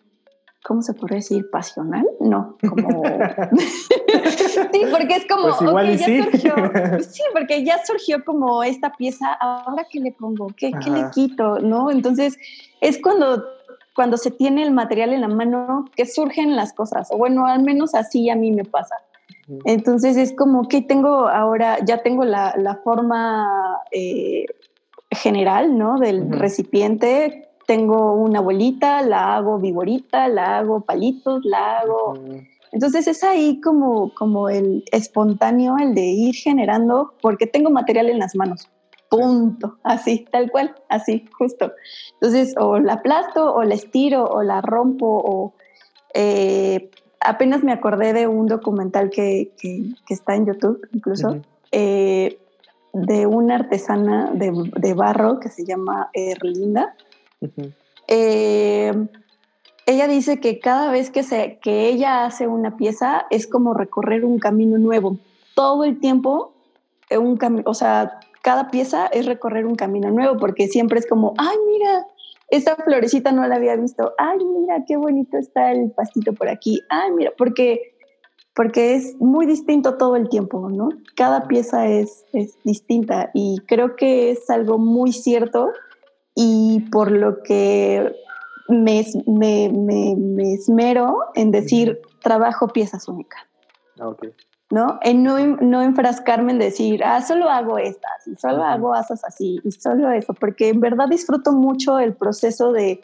¿cómo 0.64 0.82
se 0.82 0.94
puede 0.94 1.16
decir? 1.16 1.48
¿Pasional? 1.50 2.06
No, 2.20 2.56
como... 2.68 3.02
sí, 4.72 4.80
porque 4.90 5.16
es 5.16 5.26
como, 5.26 5.48
pues 5.48 5.62
igual 5.62 5.96
ya 5.96 6.06
sí. 6.06 6.22
surgió, 6.22 6.54
sí, 7.08 7.22
porque 7.32 7.64
ya 7.64 7.84
surgió 7.84 8.24
como 8.24 8.62
esta 8.62 8.92
pieza, 8.92 9.32
ahora 9.34 9.86
qué 9.90 10.00
le 10.00 10.12
pongo, 10.12 10.48
qué, 10.56 10.72
qué 10.82 10.90
le 10.90 11.10
quito, 11.12 11.58
¿no? 11.60 11.90
Entonces, 11.90 12.36
es 12.80 13.00
cuando 13.00 13.44
cuando 13.96 14.18
se 14.18 14.30
tiene 14.30 14.62
el 14.62 14.72
material 14.72 15.14
en 15.14 15.22
la 15.22 15.28
mano 15.28 15.86
que 15.96 16.04
surgen 16.04 16.54
las 16.54 16.74
cosas, 16.74 17.08
o 17.10 17.16
bueno, 17.16 17.46
al 17.46 17.62
menos 17.62 17.94
así 17.94 18.28
a 18.28 18.36
mí 18.36 18.52
me 18.52 18.64
pasa. 18.64 18.94
Entonces 19.64 20.16
es 20.16 20.34
como 20.34 20.68
que 20.68 20.82
tengo 20.82 21.28
ahora, 21.28 21.78
ya 21.84 22.02
tengo 22.02 22.24
la, 22.24 22.54
la 22.58 22.76
forma 22.76 23.78
eh, 23.92 24.44
general, 25.10 25.76
¿no? 25.76 25.98
Del 25.98 26.30
recipiente. 26.30 27.48
Tengo 27.66 28.14
una 28.14 28.40
bolita, 28.40 29.02
la 29.02 29.36
hago 29.36 29.58
viborita, 29.58 30.28
la 30.28 30.58
hago 30.58 30.82
palitos, 30.82 31.44
la 31.44 31.78
hago... 31.78 32.14
Entonces 32.72 33.06
es 33.06 33.24
ahí 33.24 33.60
como, 33.60 34.12
como 34.14 34.48
el 34.48 34.84
espontáneo, 34.92 35.76
el 35.78 35.94
de 35.94 36.04
ir 36.04 36.34
generando, 36.34 37.14
porque 37.22 37.46
tengo 37.46 37.70
material 37.70 38.10
en 38.10 38.18
las 38.18 38.36
manos. 38.36 38.68
Punto. 39.08 39.78
Así, 39.82 40.26
tal 40.30 40.50
cual, 40.50 40.74
así, 40.88 41.24
justo. 41.38 41.72
Entonces, 42.14 42.54
o 42.58 42.78
la 42.78 42.94
aplasto, 42.94 43.54
o 43.54 43.62
la 43.62 43.74
estiro, 43.74 44.24
o 44.24 44.42
la 44.42 44.60
rompo, 44.60 45.06
o... 45.24 45.54
Eh, 46.14 46.90
apenas 47.20 47.62
me 47.62 47.72
acordé 47.72 48.12
de 48.12 48.26
un 48.26 48.46
documental 48.46 49.10
que, 49.10 49.52
que, 49.58 49.94
está 50.08 50.34
en 50.34 50.46
YouTube, 50.46 50.86
incluso, 50.92 51.40
de 52.96 53.26
una 53.26 53.56
artesana 53.56 54.30
de, 54.32 54.94
barro 54.94 55.38
que 55.38 55.50
se 55.50 55.66
llama 55.66 56.08
Erlinda. 56.14 56.94
Eh, 58.08 58.90
ella 59.84 60.08
dice 60.08 60.40
que 60.40 60.58
cada 60.60 60.90
vez 60.90 61.10
que, 61.10 61.22
se, 61.22 61.58
que 61.62 61.88
ella 61.88 62.24
hace 62.24 62.46
una 62.46 62.78
pieza 62.78 63.26
es 63.28 63.46
como 63.46 63.74
recorrer 63.74 64.24
un 64.24 64.38
camino 64.38 64.78
nuevo. 64.78 65.18
Todo 65.54 65.84
el 65.84 66.00
tiempo, 66.00 66.54
eh, 67.10 67.18
un 67.18 67.38
o 67.66 67.74
sea, 67.74 68.18
cada 68.40 68.70
pieza 68.70 69.08
es 69.08 69.26
recorrer 69.26 69.66
un 69.66 69.76
camino 69.76 70.10
nuevo 70.10 70.38
porque 70.38 70.66
siempre 70.66 70.98
es 70.98 71.06
como, 71.06 71.34
ay, 71.36 71.56
mira, 71.70 72.06
esta 72.48 72.76
florecita 72.76 73.30
no 73.30 73.46
la 73.46 73.56
había 73.56 73.76
visto. 73.76 74.14
Ay, 74.16 74.38
mira, 74.42 74.84
qué 74.88 74.96
bonito 74.96 75.36
está 75.36 75.70
el 75.72 75.90
pastito 75.90 76.32
por 76.32 76.48
aquí. 76.48 76.80
Ay, 76.88 77.12
mira, 77.12 77.32
porque 77.36 77.95
porque 78.56 78.94
es 78.94 79.20
muy 79.20 79.44
distinto 79.44 79.98
todo 79.98 80.16
el 80.16 80.30
tiempo, 80.30 80.70
¿no? 80.70 80.88
Cada 81.14 81.46
pieza 81.46 81.86
es, 81.86 82.24
es 82.32 82.58
distinta 82.64 83.30
y 83.34 83.58
creo 83.68 83.96
que 83.96 84.30
es 84.30 84.48
algo 84.48 84.78
muy 84.78 85.12
cierto 85.12 85.72
y 86.34 86.80
por 86.90 87.12
lo 87.12 87.42
que 87.42 88.16
me, 88.68 89.04
me, 89.26 89.68
me, 89.70 90.54
esmero 90.54 91.18
en 91.34 91.50
decir 91.50 92.00
trabajo 92.22 92.68
piezas 92.68 93.06
únicas. 93.08 93.42
Ah, 94.00 94.08
okay. 94.08 94.30
¿No? 94.70 94.98
En 95.02 95.22
no, 95.22 95.38
no, 95.38 95.82
enfrascarme 95.82 96.52
en 96.52 96.58
decir, 96.58 97.04
ah, 97.04 97.20
solo 97.20 97.50
hago 97.50 97.76
estas 97.76 98.26
y 98.26 98.36
solo 98.36 98.64
hago 98.64 98.94
asas 98.94 99.22
así 99.24 99.60
y 99.64 99.70
solo 99.70 100.10
eso, 100.10 100.32
porque 100.32 100.70
en 100.70 100.80
verdad 100.80 101.08
disfruto 101.08 101.52
mucho 101.52 101.98
el 101.98 102.14
proceso 102.14 102.72
de, 102.72 103.02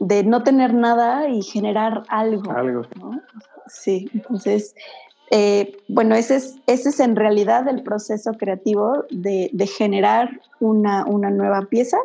de 0.00 0.22
no 0.22 0.42
tener 0.42 0.74
nada 0.74 1.28
y 1.28 1.42
generar 1.42 2.02
algo. 2.08 2.52
Algo. 2.52 2.82
¿no? 2.96 3.20
Sí, 3.72 4.10
entonces, 4.14 4.74
eh, 5.30 5.76
bueno, 5.88 6.16
ese 6.16 6.36
es, 6.36 6.56
ese 6.66 6.88
es 6.88 7.00
en 7.00 7.14
realidad 7.14 7.68
el 7.68 7.82
proceso 7.82 8.32
creativo 8.32 9.04
de, 9.10 9.50
generar 9.66 10.40
una, 10.58 11.04
nueva 11.04 11.62
pieza. 11.62 11.98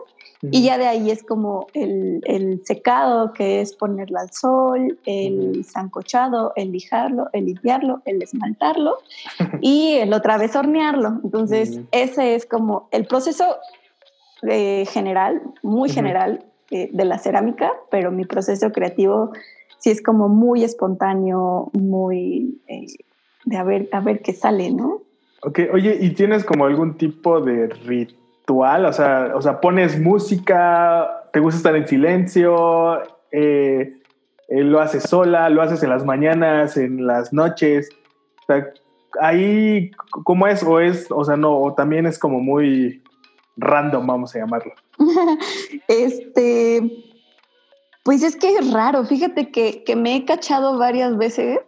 Y 0.51 0.63
ya 0.63 0.77
de 0.77 0.85
ahí 0.85 1.09
es 1.09 1.23
como 1.23 1.65
el, 1.73 2.61
secado, 2.65 3.33
que 3.33 3.61
es 3.61 3.73
ponerla 3.73 4.21
al 4.21 4.31
sol, 4.31 4.99
el 5.05 5.65
zancochado, 5.65 6.53
el 6.55 6.71
lijarlo, 6.71 7.29
el 7.33 7.45
limpiarlo, 7.45 8.01
el 8.05 8.21
esmaltarlo 8.21 8.97
y 9.61 9.93
el 9.93 10.13
otra 10.13 10.37
vez 10.37 10.55
hornearlo. 10.55 11.19
Entonces, 11.23 11.79
ese 11.91 12.35
es 12.35 12.45
como 12.45 12.89
el 12.91 13.07
proceso 13.07 13.57
eh, 14.43 14.85
general, 14.91 15.41
muy 15.63 15.89
general 15.89 16.45
eh, 16.69 16.89
de 16.91 17.05
la 17.05 17.17
cerámica, 17.17 17.71
pero 17.89 18.11
mi 18.11 18.25
proceso 18.25 18.71
creativo 18.71 19.31
sí 19.85 19.91
es 19.91 20.01
como 20.01 20.29
muy 20.29 20.63
espontáneo, 20.63 21.69
muy 21.73 22.59
eh, 22.67 22.87
de 23.45 23.55
a 23.55 23.63
ver, 23.63 23.87
a 23.91 23.99
ver 23.99 24.23
qué 24.23 24.33
sale, 24.33 24.71
¿no? 24.71 25.03
Ok, 25.43 25.59
oye, 25.71 25.99
¿y 26.01 26.09
tienes 26.15 26.43
como 26.43 26.65
algún 26.65 26.97
tipo 26.97 27.39
de 27.39 27.67
ritual? 27.67 28.87
O 28.87 28.93
sea, 28.93 29.33
o 29.35 29.43
sea 29.43 29.61
pones 29.61 30.01
música, 30.01 31.29
te 31.31 31.39
gusta 31.39 31.57
estar 31.57 31.75
en 31.75 31.87
silencio, 31.87 32.99
eh, 33.31 34.01
eh, 34.47 34.63
lo 34.63 34.79
haces 34.79 35.03
sola, 35.03 35.51
lo 35.51 35.61
haces 35.61 35.83
en 35.83 35.91
las 35.91 36.03
mañanas, 36.03 36.77
en 36.77 37.05
las 37.05 37.31
noches. 37.31 37.89
O 38.41 38.45
sea, 38.47 38.67
ahí, 39.21 39.91
¿cómo 40.23 40.47
es? 40.47 40.63
O 40.63 40.79
es, 40.79 41.11
o 41.11 41.23
sea, 41.23 41.37
no, 41.37 41.59
o 41.59 41.75
también 41.75 42.07
es 42.07 42.17
como 42.17 42.39
muy 42.39 43.03
random, 43.55 44.07
vamos 44.07 44.35
a 44.35 44.39
llamarlo. 44.39 44.73
este, 45.87 46.81
pues 48.05 48.21
es 48.21 48.35
que 48.35 48.55
es 48.55 48.71
raro. 48.71 49.03
Fíjate 49.03 49.49
que, 49.49 49.83
que 49.83 49.95
me 49.95 50.15
he 50.15 50.25
cachado 50.25 50.77
varias 50.77 51.17
veces 51.17 51.59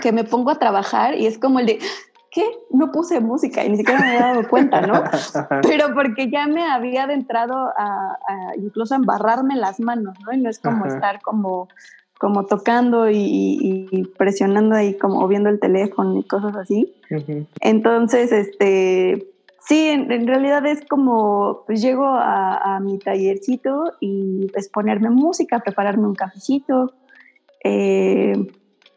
que 0.00 0.12
me 0.12 0.22
pongo 0.22 0.50
a 0.52 0.58
trabajar 0.58 1.16
y 1.16 1.26
es 1.26 1.38
como 1.38 1.58
el 1.58 1.66
de, 1.66 1.80
¿qué? 2.30 2.44
No 2.70 2.92
puse 2.92 3.18
música 3.18 3.64
y 3.64 3.70
ni 3.70 3.78
siquiera 3.78 4.00
me 4.00 4.16
he 4.16 4.20
dado 4.20 4.48
cuenta, 4.48 4.80
¿no? 4.82 5.02
Pero 5.62 5.92
porque 5.92 6.30
ya 6.30 6.46
me 6.46 6.62
había 6.70 7.02
adentrado 7.02 7.72
a, 7.76 8.16
incluso 8.56 8.94
a 8.94 8.98
embarrarme 8.98 9.56
las 9.56 9.80
manos, 9.80 10.14
¿no? 10.24 10.32
Y 10.32 10.40
no 10.40 10.50
es 10.50 10.60
como 10.60 10.86
estar 10.86 11.20
como 11.20 11.68
como 12.16 12.46
tocando 12.46 13.10
y, 13.10 14.08
presionando 14.16 14.76
ahí, 14.76 14.96
como 14.96 15.26
viendo 15.26 15.48
el 15.48 15.58
teléfono 15.58 16.20
y 16.20 16.22
cosas 16.22 16.54
así. 16.54 16.94
Entonces, 17.60 18.30
este, 18.30 19.31
sí, 19.66 19.88
en, 19.88 20.26
realidad 20.26 20.64
es 20.66 20.84
como, 20.86 21.64
pues 21.66 21.82
llego 21.82 22.06
a, 22.06 22.78
mi 22.80 22.98
tallercito 22.98 23.92
y 24.00 24.50
es 24.54 24.68
ponerme 24.68 25.10
música, 25.10 25.60
prepararme 25.60 26.06
un 26.06 26.14
cafecito 26.14 26.92
eh, 27.64 28.34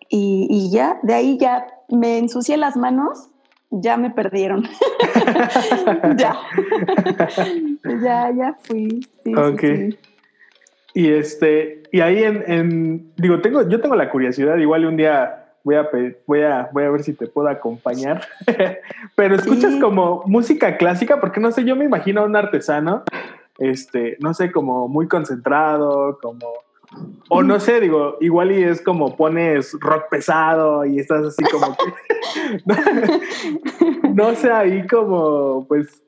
y, 0.09 0.69
ya, 0.71 0.99
de 1.03 1.13
ahí 1.13 1.37
ya 1.37 1.67
me 1.89 2.17
ensucié 2.17 2.57
las 2.57 2.77
manos, 2.77 3.29
ya 3.69 3.97
me 3.97 4.11
perdieron. 4.11 4.63
ya. 6.17 6.37
ya, 8.03 8.31
ya 8.31 8.57
fui. 8.61 9.07
Sí, 9.23 9.97
y 10.93 11.09
este, 11.09 11.83
y 11.91 11.99
ahí 11.99 12.23
en, 12.23 13.11
digo, 13.17 13.41
tengo, 13.41 13.67
yo 13.67 13.81
tengo 13.81 13.95
la 13.95 14.09
curiosidad, 14.09 14.55
igual 14.57 14.85
un 14.85 14.95
día 14.95 15.44
voy 15.65 15.75
a, 15.75 15.89
voy 16.27 16.43
a, 16.43 16.69
voy 16.71 16.83
a 16.83 16.89
ver 16.91 17.03
si 17.03 17.13
te 17.13 17.27
puedo 17.27 17.49
acompañar. 17.49 18.21
Pero 19.15 19.35
escuchas 19.35 19.75
como 19.81 20.23
música 20.27 20.77
clásica, 20.77 21.19
porque 21.19 21.39
no 21.39 21.51
sé, 21.51 21.65
yo 21.65 21.75
me 21.75 21.85
imagino 21.85 22.21
a 22.21 22.25
un 22.25 22.35
artesano, 22.35 23.03
este, 23.57 24.15
no 24.19 24.33
sé, 24.35 24.51
como 24.51 24.87
muy 24.87 25.07
concentrado, 25.07 26.19
como, 26.21 26.53
o 27.29 27.41
no 27.41 27.59
sé, 27.59 27.81
digo, 27.81 28.17
igual 28.21 28.51
y 28.51 28.63
es 28.63 28.79
como 28.79 29.17
pones 29.17 29.75
rock 29.81 30.03
pesado 30.11 30.85
y 30.85 30.99
estás 30.99 31.25
así 31.25 31.43
como 31.45 31.75
no 34.13 34.35
sé, 34.35 34.51
ahí 34.51 34.85
como, 34.85 35.65
pues, 35.67 36.03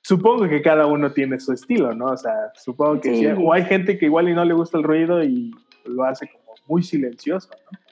supongo 0.00 0.48
que 0.48 0.62
cada 0.62 0.86
uno 0.86 1.12
tiene 1.12 1.38
su 1.38 1.52
estilo, 1.52 1.94
¿no? 1.94 2.06
O 2.06 2.16
sea, 2.16 2.50
supongo 2.54 3.02
que 3.02 3.14
sí. 3.14 3.26
o 3.26 3.52
hay 3.52 3.64
gente 3.66 3.98
que 3.98 4.06
igual 4.06 4.30
y 4.30 4.34
no 4.34 4.44
le 4.44 4.54
gusta 4.54 4.78
el 4.78 4.84
ruido 4.84 5.22
y 5.22 5.54
lo 5.84 6.04
hace 6.04 6.30
como 6.30 6.54
muy 6.66 6.82
silencioso, 6.82 7.50
¿no? 7.70 7.85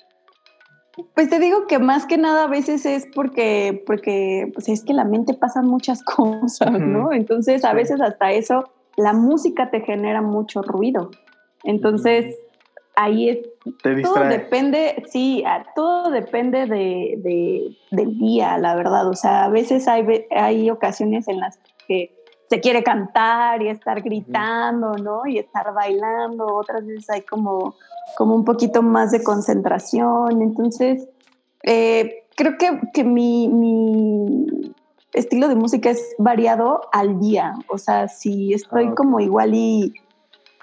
Pues 1.14 1.28
te 1.28 1.38
digo 1.38 1.66
que 1.66 1.78
más 1.78 2.06
que 2.06 2.18
nada 2.18 2.44
a 2.44 2.48
veces 2.48 2.86
es 2.86 3.06
porque, 3.14 3.82
porque 3.86 4.50
pues 4.54 4.68
es 4.68 4.84
que 4.84 4.94
la 4.94 5.04
mente 5.04 5.34
pasa 5.34 5.62
muchas 5.62 6.02
cosas, 6.04 6.72
¿no? 6.72 7.12
Entonces 7.12 7.64
a 7.64 7.72
veces 7.72 8.00
hasta 8.00 8.32
eso, 8.32 8.70
la 8.96 9.12
música 9.12 9.70
te 9.70 9.80
genera 9.80 10.22
mucho 10.22 10.62
ruido. 10.62 11.10
Entonces 11.64 12.36
ahí 12.96 13.28
es, 13.28 13.38
todo 14.02 14.24
depende, 14.24 15.02
sí, 15.08 15.44
todo 15.74 16.10
depende 16.10 16.66
de, 16.66 17.76
del 17.90 18.18
día, 18.18 18.58
la 18.58 18.74
verdad. 18.74 19.08
O 19.08 19.14
sea, 19.14 19.44
a 19.44 19.48
veces 19.48 19.88
hay, 19.88 20.26
hay 20.30 20.70
ocasiones 20.70 21.26
en 21.28 21.40
las 21.40 21.58
que 21.88 22.14
se 22.48 22.60
quiere 22.60 22.82
cantar 22.82 23.62
y 23.62 23.68
estar 23.68 24.02
gritando, 24.02 24.94
¿no? 24.94 25.26
Y 25.26 25.38
estar 25.38 25.72
bailando, 25.72 26.46
otras 26.46 26.86
veces 26.86 27.08
hay 27.10 27.22
como, 27.22 27.74
como 28.16 28.34
un 28.34 28.44
poquito 28.44 28.82
más 28.82 29.10
de 29.10 29.22
concentración. 29.22 30.42
Entonces, 30.42 31.08
eh, 31.62 32.24
creo 32.36 32.56
que, 32.58 32.80
que 32.92 33.04
mi, 33.04 33.48
mi, 33.48 34.74
estilo 35.12 35.48
de 35.48 35.54
música 35.54 35.90
es 35.90 36.14
variado 36.18 36.82
al 36.92 37.20
día. 37.20 37.54
O 37.68 37.78
sea, 37.78 38.08
si 38.08 38.52
estoy 38.52 38.86
ah, 38.86 38.94
como 38.94 39.20
igual 39.20 39.54
y 39.54 39.94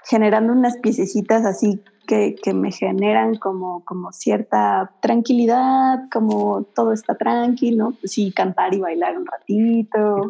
generando 0.04 0.52
unas 0.52 0.76
piececitas 0.78 1.44
así 1.44 1.80
que, 2.06 2.34
que, 2.34 2.52
me 2.52 2.72
generan 2.72 3.36
como, 3.36 3.84
como 3.84 4.12
cierta 4.12 4.92
tranquilidad, 5.00 6.00
como 6.12 6.64
todo 6.74 6.92
está 6.92 7.16
tranquilo, 7.16 7.94
pues 8.00 8.12
sí, 8.12 8.32
cantar 8.32 8.74
y 8.74 8.80
bailar 8.80 9.16
un 9.16 9.26
ratito. 9.26 10.26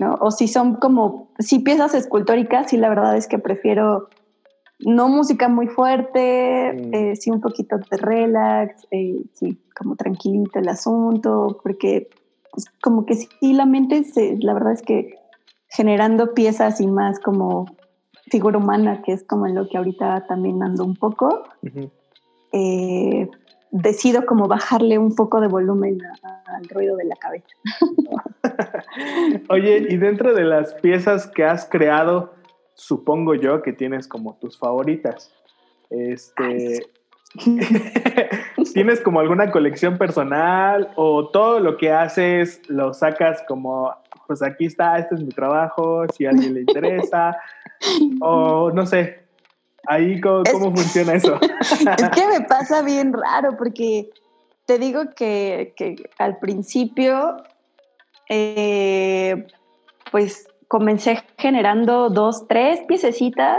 ¿no? 0.00 0.14
O 0.20 0.30
si 0.30 0.48
son 0.48 0.76
como, 0.76 1.28
si 1.38 1.60
piezas 1.60 1.94
escultóricas, 1.94 2.70
sí, 2.70 2.76
la 2.76 2.88
verdad 2.88 3.16
es 3.16 3.28
que 3.28 3.38
prefiero 3.38 4.08
no 4.84 5.08
música 5.08 5.48
muy 5.48 5.68
fuerte, 5.68 6.72
mm. 6.72 6.94
eh, 6.94 7.16
sí 7.16 7.30
un 7.30 7.40
poquito 7.40 7.78
de 7.78 7.96
relax, 7.96 8.86
eh, 8.90 9.22
sí, 9.32 9.58
como 9.76 9.96
tranquilito 9.96 10.58
el 10.58 10.68
asunto, 10.68 11.60
porque 11.62 12.08
pues, 12.52 12.66
como 12.82 13.06
que 13.06 13.14
sí 13.14 13.52
la 13.52 13.66
mente, 13.66 14.04
se, 14.04 14.36
la 14.38 14.54
verdad 14.54 14.72
es 14.72 14.82
que 14.82 15.18
generando 15.68 16.34
piezas 16.34 16.80
y 16.80 16.86
más 16.86 17.18
como 17.18 17.66
figura 18.30 18.58
humana, 18.58 19.02
que 19.02 19.12
es 19.12 19.24
como 19.24 19.46
en 19.46 19.54
lo 19.54 19.68
que 19.68 19.78
ahorita 19.78 20.26
también 20.26 20.62
ando 20.62 20.84
un 20.84 20.96
poco, 20.96 21.44
decido 23.72 24.26
como 24.26 24.46
bajarle 24.46 24.98
un 24.98 25.14
poco 25.14 25.40
de 25.40 25.48
volumen 25.48 25.98
al 26.22 26.68
ruido 26.68 26.96
de 26.96 27.04
la 27.06 27.16
cabeza. 27.16 27.46
Oye, 29.48 29.86
y 29.88 29.96
dentro 29.96 30.34
de 30.34 30.44
las 30.44 30.74
piezas 30.74 31.26
que 31.26 31.44
has 31.44 31.64
creado, 31.64 32.34
supongo 32.74 33.34
yo 33.34 33.62
que 33.62 33.72
tienes 33.72 34.06
como 34.08 34.36
tus 34.36 34.58
favoritas. 34.58 35.32
Este, 35.90 36.86
¿Tienes 38.74 39.00
como 39.00 39.20
alguna 39.20 39.50
colección 39.50 39.98
personal 39.98 40.90
o 40.96 41.28
todo 41.28 41.60
lo 41.60 41.76
que 41.76 41.90
haces 41.92 42.60
lo 42.68 42.94
sacas 42.94 43.42
como, 43.48 43.94
pues 44.26 44.42
aquí 44.42 44.66
está, 44.66 44.98
este 44.98 45.14
es 45.14 45.22
mi 45.22 45.30
trabajo, 45.30 46.04
si 46.14 46.26
a 46.26 46.30
alguien 46.30 46.54
le 46.54 46.60
interesa? 46.60 47.36
o 48.20 48.70
no 48.70 48.86
sé, 48.86 49.22
Ahí, 49.86 50.20
¿cómo, 50.20 50.74
funciona 50.74 51.14
eso? 51.14 51.40
es 51.60 52.08
que 52.10 52.26
me 52.28 52.40
pasa 52.42 52.82
bien 52.82 53.12
raro 53.12 53.56
porque 53.56 54.10
te 54.64 54.78
digo 54.78 55.10
que, 55.16 55.74
al 56.18 56.38
principio, 56.38 57.42
eh, 58.28 59.46
pues 60.10 60.46
comencé 60.72 61.18
generando 61.36 62.08
dos, 62.08 62.48
tres 62.48 62.80
piececitas 62.88 63.58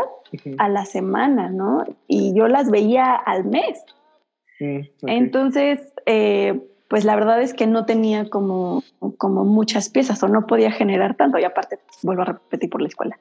a 0.57 0.67
la 0.67 0.83
semana, 0.83 1.47
¿no? 1.47 1.85
Y 2.07 2.33
yo 2.33 2.47
las 2.47 2.71
veía 2.71 3.13
al 3.13 3.45
mes. 3.45 3.85
Entonces, 5.03 5.93
eh, 6.07 6.59
pues 6.87 7.05
la 7.05 7.13
verdad 7.13 7.39
es 7.39 7.53
que 7.53 7.67
no 7.67 7.85
tenía 7.85 8.31
como, 8.31 8.81
como 9.19 9.45
muchas 9.45 9.89
piezas 9.89 10.23
o 10.23 10.27
no 10.27 10.47
podía 10.47 10.71
generar 10.71 11.15
tanto 11.15 11.37
y 11.37 11.43
aparte, 11.43 11.77
vuelvo 12.01 12.23
a 12.23 12.25
repetir 12.25 12.71
por 12.71 12.81
la 12.81 12.87
escuela. 12.87 13.19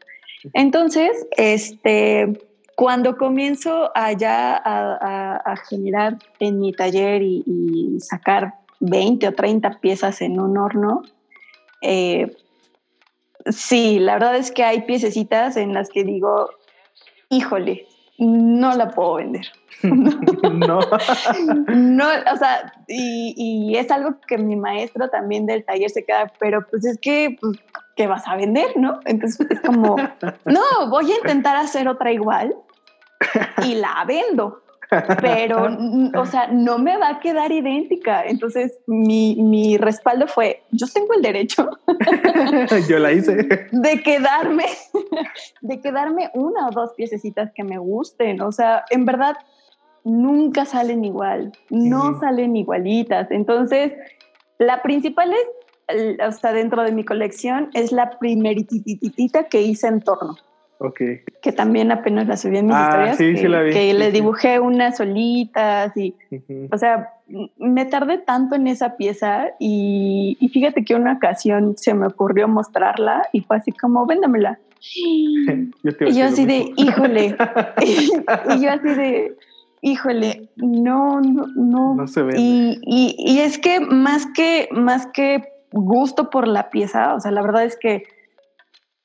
Entonces, 0.54 1.26
este, 1.36 2.40
cuando 2.74 3.18
comienzo 3.18 3.90
allá 3.94 4.56
a, 4.56 5.54
generar 5.68 6.16
en 6.40 6.60
mi 6.60 6.72
taller 6.72 7.20
y, 7.20 7.98
sacar 8.00 8.54
20 8.80 9.28
o 9.28 9.32
30 9.34 9.80
piezas 9.80 10.22
en 10.22 10.40
un 10.40 10.56
horno, 10.56 11.02
eh, 11.82 12.34
sí, 13.50 13.98
la 13.98 14.14
verdad 14.14 14.36
es 14.36 14.50
que 14.50 14.64
hay 14.64 14.82
piececitas 14.82 15.56
en 15.56 15.74
las 15.74 15.88
que 15.88 16.04
digo, 16.04 16.50
híjole, 17.28 17.86
no 18.18 18.74
la 18.76 18.90
puedo 18.90 19.14
vender. 19.14 19.46
no. 19.82 20.80
no, 21.68 22.08
o 22.32 22.36
sea, 22.36 22.72
y, 22.86 23.74
es 23.76 23.90
algo 23.90 24.16
que 24.26 24.38
mi 24.38 24.56
maestro 24.56 25.08
también 25.08 25.46
del 25.46 25.64
taller 25.64 25.90
se 25.90 26.04
queda, 26.04 26.32
pero 26.38 26.66
pues 26.70 26.84
es 26.84 26.98
que, 27.00 27.36
pues, 27.40 27.58
¿qué 27.96 28.06
vas 28.06 28.26
a 28.28 28.36
vender, 28.36 28.76
no? 28.76 29.00
Entonces 29.06 29.46
es 29.50 29.60
como, 29.60 29.96
no, 30.44 30.90
voy 30.90 31.10
a 31.10 31.16
intentar 31.16 31.56
hacer 31.56 31.88
otra 31.88 32.12
igual 32.12 32.54
y 33.64 33.74
la 33.74 34.04
vendo. 34.06 34.62
Pero, 35.20 35.68
o 36.16 36.26
sea, 36.26 36.48
no 36.48 36.78
me 36.78 36.96
va 36.96 37.10
a 37.10 37.20
quedar 37.20 37.52
idéntica. 37.52 38.24
Entonces, 38.24 38.78
mi, 38.86 39.36
mi 39.36 39.76
respaldo 39.78 40.26
fue, 40.26 40.62
yo 40.70 40.86
tengo 40.92 41.14
el 41.14 41.22
derecho. 41.22 41.70
yo 42.88 42.98
la 42.98 43.12
hice. 43.12 43.68
De 43.70 44.02
quedarme, 44.02 44.64
de 45.60 45.80
quedarme 45.80 46.30
una 46.34 46.68
o 46.68 46.70
dos 46.70 46.92
piececitas 46.96 47.50
que 47.54 47.64
me 47.64 47.78
gusten. 47.78 48.40
O 48.42 48.52
sea, 48.52 48.84
en 48.90 49.04
verdad, 49.04 49.36
nunca 50.04 50.64
salen 50.64 51.04
igual, 51.04 51.52
no 51.70 52.18
salen 52.20 52.56
igualitas. 52.56 53.30
Entonces, 53.30 53.92
la 54.58 54.82
principal 54.82 55.32
es, 55.32 56.18
o 56.26 56.32
sea, 56.32 56.52
dentro 56.52 56.82
de 56.82 56.92
mi 56.92 57.04
colección, 57.04 57.70
es 57.74 57.92
la 57.92 58.18
primerititita 58.18 59.44
que 59.44 59.62
hice 59.62 59.88
en 59.88 60.00
torno. 60.00 60.36
Que 60.90 61.52
también 61.52 61.92
apenas 61.92 62.26
la 62.26 62.36
subí 62.36 62.58
en 62.58 62.66
mis 62.66 62.74
ah, 62.74 62.88
historias. 62.88 63.16
Sí, 63.16 63.32
que, 63.32 63.40
sí 63.40 63.48
la 63.48 63.62
vi. 63.62 63.72
que 63.72 63.94
le 63.94 64.10
dibujé 64.10 64.58
unas 64.58 64.96
solitas 64.96 65.96
y, 65.96 66.14
o 66.70 66.78
sea, 66.78 67.10
me 67.58 67.84
tardé 67.86 68.18
tanto 68.18 68.54
en 68.54 68.66
esa 68.66 68.96
pieza 68.96 69.50
y, 69.58 70.36
y, 70.40 70.48
fíjate 70.48 70.84
que 70.84 70.94
una 70.94 71.14
ocasión 71.14 71.74
se 71.76 71.94
me 71.94 72.06
ocurrió 72.06 72.48
mostrarla 72.48 73.28
y 73.32 73.40
fue 73.40 73.56
así 73.56 73.72
como, 73.72 74.06
véndamela. 74.06 74.58
yo 75.82 76.06
y 76.06 76.14
yo 76.14 76.24
así 76.24 76.44
de, 76.44 76.72
híjole. 76.76 77.36
y 77.82 78.60
yo 78.60 78.70
así 78.70 78.88
de, 78.88 79.36
híjole, 79.80 80.48
no, 80.56 81.20
no, 81.20 81.46
no. 81.54 81.94
No 81.94 82.06
se 82.06 82.22
ve. 82.22 82.34
Y, 82.36 82.80
y, 82.82 83.14
y 83.18 83.40
es 83.40 83.58
que 83.58 83.80
más 83.80 84.26
que, 84.26 84.68
más 84.72 85.06
que 85.06 85.44
gusto 85.72 86.30
por 86.30 86.46
la 86.46 86.70
pieza, 86.70 87.14
o 87.14 87.20
sea, 87.20 87.30
la 87.30 87.42
verdad 87.42 87.64
es 87.64 87.76
que 87.76 88.04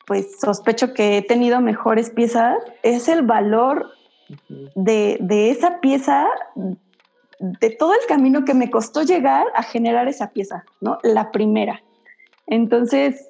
pues 0.08 0.39
sospecho 0.39 0.93
que 0.93 1.18
he 1.18 1.22
tenido 1.22 1.60
mejores 1.60 2.10
piezas, 2.10 2.58
es 2.82 3.10
el 3.10 3.24
valor 3.24 3.91
de, 4.74 5.18
de, 5.20 5.51
esa 5.51 5.82
pieza, 5.82 6.28
de 7.39 7.70
todo 7.72 7.93
el 7.93 7.99
camino 8.08 8.45
que 8.45 8.53
me 8.53 8.72
costó 8.72 9.03
llegar 9.03 9.45
a 9.53 9.64
generar 9.64 10.08
esa 10.08 10.32
pieza, 10.32 10.64
¿no? 10.80 10.97
La 11.03 11.32
primera. 11.32 11.84
Entonces, 12.47 13.30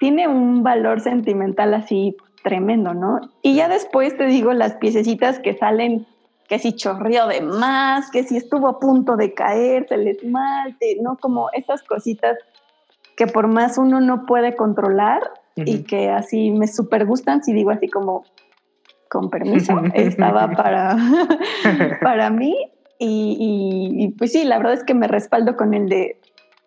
tiene 0.00 0.26
un 0.26 0.64
valor 0.64 1.00
sentimental 1.00 1.72
así 1.74 2.16
tremendo, 2.42 2.92
¿no? 2.92 3.20
Y 3.42 3.54
ya 3.54 3.68
después 3.68 4.16
te 4.16 4.26
digo 4.26 4.52
las 4.52 4.74
piececitas 4.74 5.38
que 5.38 5.54
salen, 5.54 6.06
que 6.48 6.58
si 6.58 6.72
chorreó 6.72 7.28
de 7.28 7.40
más, 7.40 8.10
que 8.10 8.24
si 8.24 8.36
estuvo 8.36 8.66
a 8.66 8.80
punto 8.80 9.16
de 9.16 9.32
caerse 9.32 9.94
el 9.94 10.08
esmalte, 10.08 10.98
¿no? 11.00 11.16
Como 11.18 11.50
esas 11.52 11.84
cositas 11.84 12.36
que 13.16 13.28
por 13.28 13.46
más 13.46 13.78
uno 13.78 14.00
no 14.00 14.26
puede 14.26 14.56
controlar, 14.56 15.22
y 15.56 15.84
que 15.84 16.10
así 16.10 16.50
me 16.50 16.68
súper 16.68 17.06
gustan, 17.06 17.42
si 17.42 17.52
digo 17.52 17.70
así 17.70 17.88
como, 17.88 18.24
con 19.08 19.30
permiso, 19.30 19.80
estaba 19.94 20.50
para, 20.50 20.96
para 22.02 22.30
mí. 22.30 22.56
Y, 22.98 24.14
pues 24.16 24.32
sí, 24.32 24.44
la 24.44 24.56
verdad 24.56 24.72
es 24.72 24.84
que 24.84 24.94
me 24.94 25.06
respaldo 25.06 25.56
con 25.56 25.74
el 25.74 25.88
de, 25.88 26.18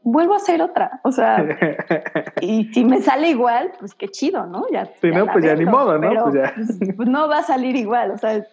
vuelvo 0.04 0.34
a 0.34 0.38
hacer 0.38 0.62
otra. 0.62 1.02
O 1.04 1.12
sea, 1.12 1.44
y 2.42 2.66
si 2.74 2.86
me 2.86 3.02
sale 3.02 3.30
igual, 3.30 3.72
pues 3.80 3.96
qué 3.96 4.10
chido, 4.10 4.46
¿no? 4.46 4.66
Ya, 4.72 4.90
no, 5.04 5.26
pues 5.28 5.44
ya 5.44 5.56
ni 5.56 5.66
modo, 5.66 5.98
¿no? 5.98 6.24
pues, 6.26 6.36
ya. 6.36 6.54
Pues, 6.56 6.96
pues, 6.96 7.10
no 7.10 7.28
va 7.28 7.40
a 7.40 7.44
salir 7.44 7.76
igual. 7.76 8.12
O 8.12 8.18
sea, 8.20 8.46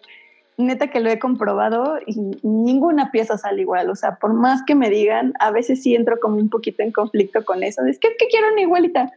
neta 0.57 0.87
que 0.87 0.99
lo 0.99 1.09
he 1.11 1.19
comprobado 1.19 1.99
y 2.07 2.19
ninguna 2.41 3.11
pieza 3.11 3.37
sale 3.37 3.61
igual. 3.61 3.91
O 3.91 3.95
sea, 3.95 4.15
por 4.15 4.33
más 4.33 4.63
que 4.63 4.73
me 4.73 4.89
digan, 4.89 5.33
a 5.39 5.51
veces 5.51 5.83
sí 5.83 5.93
entro 5.93 6.19
como 6.19 6.37
un 6.37 6.49
poquito 6.49 6.81
en 6.81 6.91
conflicto 6.91 7.45
con 7.45 7.61
eso. 7.61 7.85
Es 7.85 7.99
que, 7.99 8.07
es 8.07 8.15
que 8.17 8.27
quiero 8.27 8.51
una 8.51 8.61
igualita. 8.61 9.13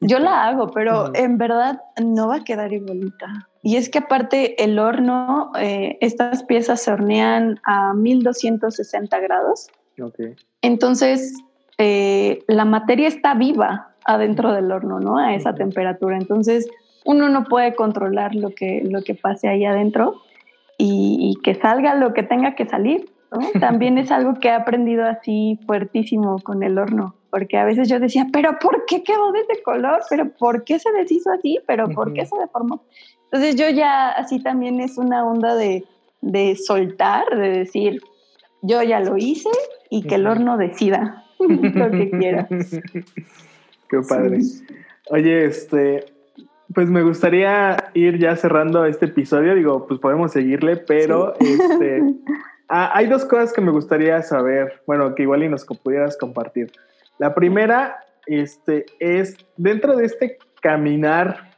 Yo 0.00 0.18
la 0.18 0.46
hago, 0.46 0.70
pero 0.70 1.14
en 1.14 1.38
verdad 1.38 1.80
no 2.02 2.28
va 2.28 2.36
a 2.36 2.44
quedar 2.44 2.72
igualita. 2.72 3.48
Y 3.62 3.76
es 3.76 3.88
que 3.88 3.98
aparte 3.98 4.62
el 4.62 4.78
horno, 4.78 5.52
eh, 5.58 5.96
estas 6.00 6.42
piezas 6.42 6.82
se 6.82 6.92
hornean 6.92 7.60
a 7.64 7.94
1260 7.94 9.18
grados. 9.20 9.68
Okay. 10.00 10.36
Entonces, 10.60 11.34
eh, 11.78 12.40
la 12.46 12.66
materia 12.66 13.08
está 13.08 13.34
viva 13.34 13.94
adentro 14.04 14.52
del 14.52 14.70
horno, 14.70 15.00
¿no? 15.00 15.18
A 15.18 15.34
esa 15.34 15.54
temperatura. 15.54 16.18
Entonces, 16.18 16.68
uno 17.06 17.28
no 17.30 17.44
puede 17.44 17.74
controlar 17.74 18.34
lo 18.34 18.50
que, 18.50 18.82
lo 18.84 19.02
que 19.02 19.14
pase 19.14 19.48
ahí 19.48 19.64
adentro 19.64 20.20
y, 20.76 21.18
y 21.20 21.42
que 21.42 21.54
salga 21.54 21.94
lo 21.94 22.12
que 22.12 22.22
tenga 22.22 22.54
que 22.54 22.66
salir. 22.66 23.10
¿no? 23.32 23.38
También 23.60 23.96
es 23.96 24.10
algo 24.10 24.34
que 24.34 24.48
he 24.48 24.52
aprendido 24.52 25.06
así 25.06 25.58
fuertísimo 25.66 26.38
con 26.40 26.62
el 26.62 26.78
horno 26.78 27.14
porque 27.36 27.58
a 27.58 27.66
veces 27.66 27.86
yo 27.86 28.00
decía, 28.00 28.26
pero 28.32 28.58
¿por 28.58 28.86
qué 28.86 29.02
quedó 29.02 29.30
de 29.30 29.40
ese 29.40 29.62
color? 29.62 30.00
¿Pero 30.08 30.30
por 30.38 30.64
qué 30.64 30.78
se 30.78 30.90
deshizo 30.92 31.30
así? 31.30 31.58
¿Pero 31.66 31.86
por 31.90 32.14
qué 32.14 32.24
se 32.24 32.34
deformó? 32.38 32.82
Entonces 33.24 33.56
yo 33.56 33.68
ya 33.68 34.08
así 34.08 34.42
también 34.42 34.80
es 34.80 34.96
una 34.96 35.22
onda 35.22 35.54
de, 35.54 35.84
de 36.22 36.56
soltar, 36.56 37.28
de 37.36 37.50
decir, 37.50 38.00
yo 38.62 38.82
ya 38.82 39.00
lo 39.00 39.18
hice 39.18 39.50
y 39.90 40.04
que 40.04 40.14
el 40.14 40.26
horno 40.26 40.56
decida 40.56 41.24
lo 41.38 41.90
que 41.90 42.08
quiera. 42.08 42.48
Qué 43.90 44.00
padre. 44.08 44.38
Oye, 45.10 45.44
este, 45.44 46.06
pues 46.72 46.88
me 46.88 47.02
gustaría 47.02 47.90
ir 47.92 48.18
ya 48.18 48.34
cerrando 48.36 48.86
este 48.86 49.04
episodio. 49.04 49.54
Digo, 49.54 49.86
pues 49.86 50.00
podemos 50.00 50.32
seguirle, 50.32 50.78
pero 50.78 51.34
este, 51.38 52.02
ah, 52.70 52.92
hay 52.94 53.08
dos 53.08 53.26
cosas 53.26 53.52
que 53.52 53.60
me 53.60 53.72
gustaría 53.72 54.22
saber. 54.22 54.80
Bueno, 54.86 55.14
que 55.14 55.24
igual 55.24 55.42
y 55.42 55.50
nos 55.50 55.66
pudieras 55.66 56.16
compartir. 56.16 56.72
La 57.18 57.34
primera 57.34 57.98
este, 58.26 58.86
es 58.98 59.36
dentro 59.56 59.96
de 59.96 60.06
este 60.06 60.38
caminar 60.60 61.50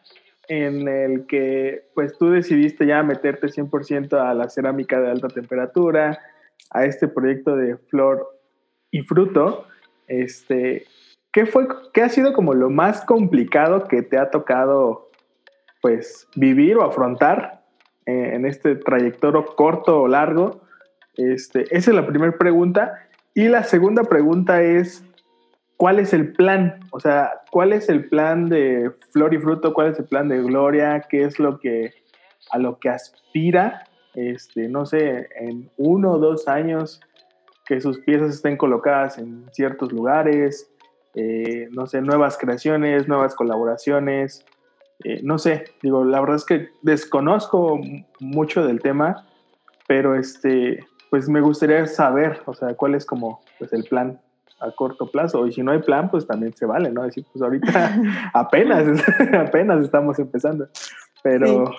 en 0.49 0.89
el 0.89 1.27
que 1.27 1.89
pues 1.95 2.17
tú 2.17 2.31
decidiste 2.31 2.87
ya 2.87 3.03
meterte 3.03 3.49
100% 3.49 4.15
a 4.19 4.35
la 4.35 4.49
cerámica 4.49 5.01
de 5.01 5.11
alta 5.11 5.29
temperatura, 5.29 6.19
a 6.71 6.85
este 6.85 7.09
proyecto 7.09 7.57
de 7.57 7.77
flor 7.77 8.27
y 8.91 9.03
fruto, 9.03 9.67
este, 10.07 10.87
¿qué, 11.33 11.47
fue, 11.47 11.69
¿qué 11.93 12.03
ha 12.03 12.09
sido 12.09 12.33
como 12.33 12.55
lo 12.55 12.71
más 12.71 13.05
complicado 13.05 13.87
que 13.87 14.03
te 14.03 14.19
ha 14.19 14.31
tocado 14.31 15.11
pues 15.81 16.27
vivir 16.35 16.77
o 16.77 16.85
afrontar 16.85 17.63
eh, 18.07 18.35
en 18.35 18.47
este 18.47 18.75
trayectorio 18.77 19.45
corto 19.45 20.03
o 20.03 20.09
largo? 20.09 20.63
Este, 21.15 21.65
esa 21.77 21.91
es 21.91 21.97
la 21.97 22.07
primera 22.07 22.37
pregunta. 22.37 23.07
Y 23.35 23.49
la 23.49 23.63
segunda 23.63 24.05
pregunta 24.05 24.63
es, 24.63 25.05
¿cuál 25.79 26.01
es 26.01 26.13
el 26.13 26.33
plan? 26.33 26.81
O 26.91 27.01
sea, 27.01 27.41
¿cuál 27.51 27.73
es 27.73 27.89
el 27.89 28.09
plan 28.11 28.51
de 28.51 28.91
Flor 29.13 29.33
y 29.33 29.39
Fruto? 29.39 29.73
¿Cuál 29.73 29.93
es 29.93 29.99
el 29.99 30.05
plan 30.05 30.29
de 30.29 30.43
Gloria? 30.43 31.01
¿Qué 31.09 31.23
es 31.23 31.39
lo 31.39 31.59
que 31.59 31.95
a 32.51 32.59
lo 32.59 32.79
que 32.79 32.91
aspira? 32.91 33.85
Este, 34.15 34.69
no 34.69 34.85
sé, 34.85 35.29
en 35.37 35.71
uno 35.79 36.13
o 36.13 36.19
dos 36.19 36.49
años 36.49 37.01
que 37.65 37.81
sus 37.81 38.01
piezas 38.01 38.35
estén 38.35 38.57
colocadas 38.57 39.19
en 39.19 39.47
ciertos 39.53 39.93
lugares, 39.93 40.71
eh, 41.15 41.69
no 41.71 41.87
sé, 41.87 42.03
nuevas 42.03 42.37
creaciones, 42.37 43.07
nuevas 43.07 43.35
colaboraciones, 43.35 44.45
eh, 45.05 45.21
no 45.23 45.39
sé, 45.39 45.65
digo, 45.83 46.05
la 46.05 46.21
verdad 46.21 46.37
es 46.37 46.45
que 46.45 46.69
desconozco 46.83 47.79
mucho 48.19 48.67
del 48.67 48.81
tema, 48.81 49.27
pero 49.87 50.17
este, 50.17 50.81
pues 51.11 51.29
me 51.29 51.41
gustaría 51.41 51.87
saber, 51.87 52.41
o 52.47 52.55
sea, 52.55 52.75
cuál 52.75 52.95
es 52.95 53.07
como 53.07 53.41
pues, 53.59 53.73
el 53.73 53.85
plan 53.85 54.21
a 54.61 54.71
corto 54.73 55.11
plazo. 55.11 55.47
Y 55.47 55.53
si 55.53 55.63
no 55.63 55.73
hay 55.73 55.81
plan, 55.81 56.11
pues 56.11 56.27
también 56.27 56.55
se 56.55 56.67
vale, 56.67 56.91
¿no? 56.91 57.03
Decir, 57.03 57.25
pues 57.33 57.43
ahorita 57.43 57.95
apenas, 58.35 59.03
apenas 59.35 59.85
estamos 59.85 60.19
empezando. 60.19 60.69
Pero... 61.23 61.73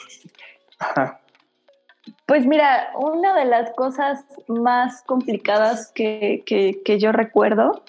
Pues 2.26 2.46
mira, 2.46 2.92
una 2.96 3.36
de 3.36 3.46
las 3.46 3.72
cosas 3.72 4.24
más 4.48 5.04
complicadas 5.04 5.92
que, 5.94 6.44
que, 6.46 7.00
yo 7.00 7.12
recuerdo 7.12 7.84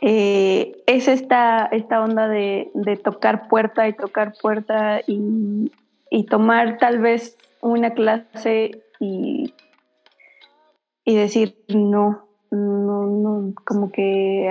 eh, 0.00 0.82
es 0.86 1.08
esta, 1.08 1.66
esta 1.66 2.00
onda 2.00 2.28
de, 2.28 2.70
de, 2.74 2.96
tocar 2.96 3.48
puerta 3.48 3.86
y 3.88 3.92
tocar 3.92 4.34
puerta 4.40 5.00
y, 5.06 5.70
y 6.10 6.26
tomar 6.26 6.78
tal 6.78 7.00
vez 7.00 7.36
una 7.60 7.90
clase 7.90 8.82
y, 9.00 9.52
y 11.04 11.16
decir, 11.16 11.56
no, 11.68 12.23
no, 12.54 13.06
no, 13.06 13.52
como 13.64 13.90
que 13.90 14.48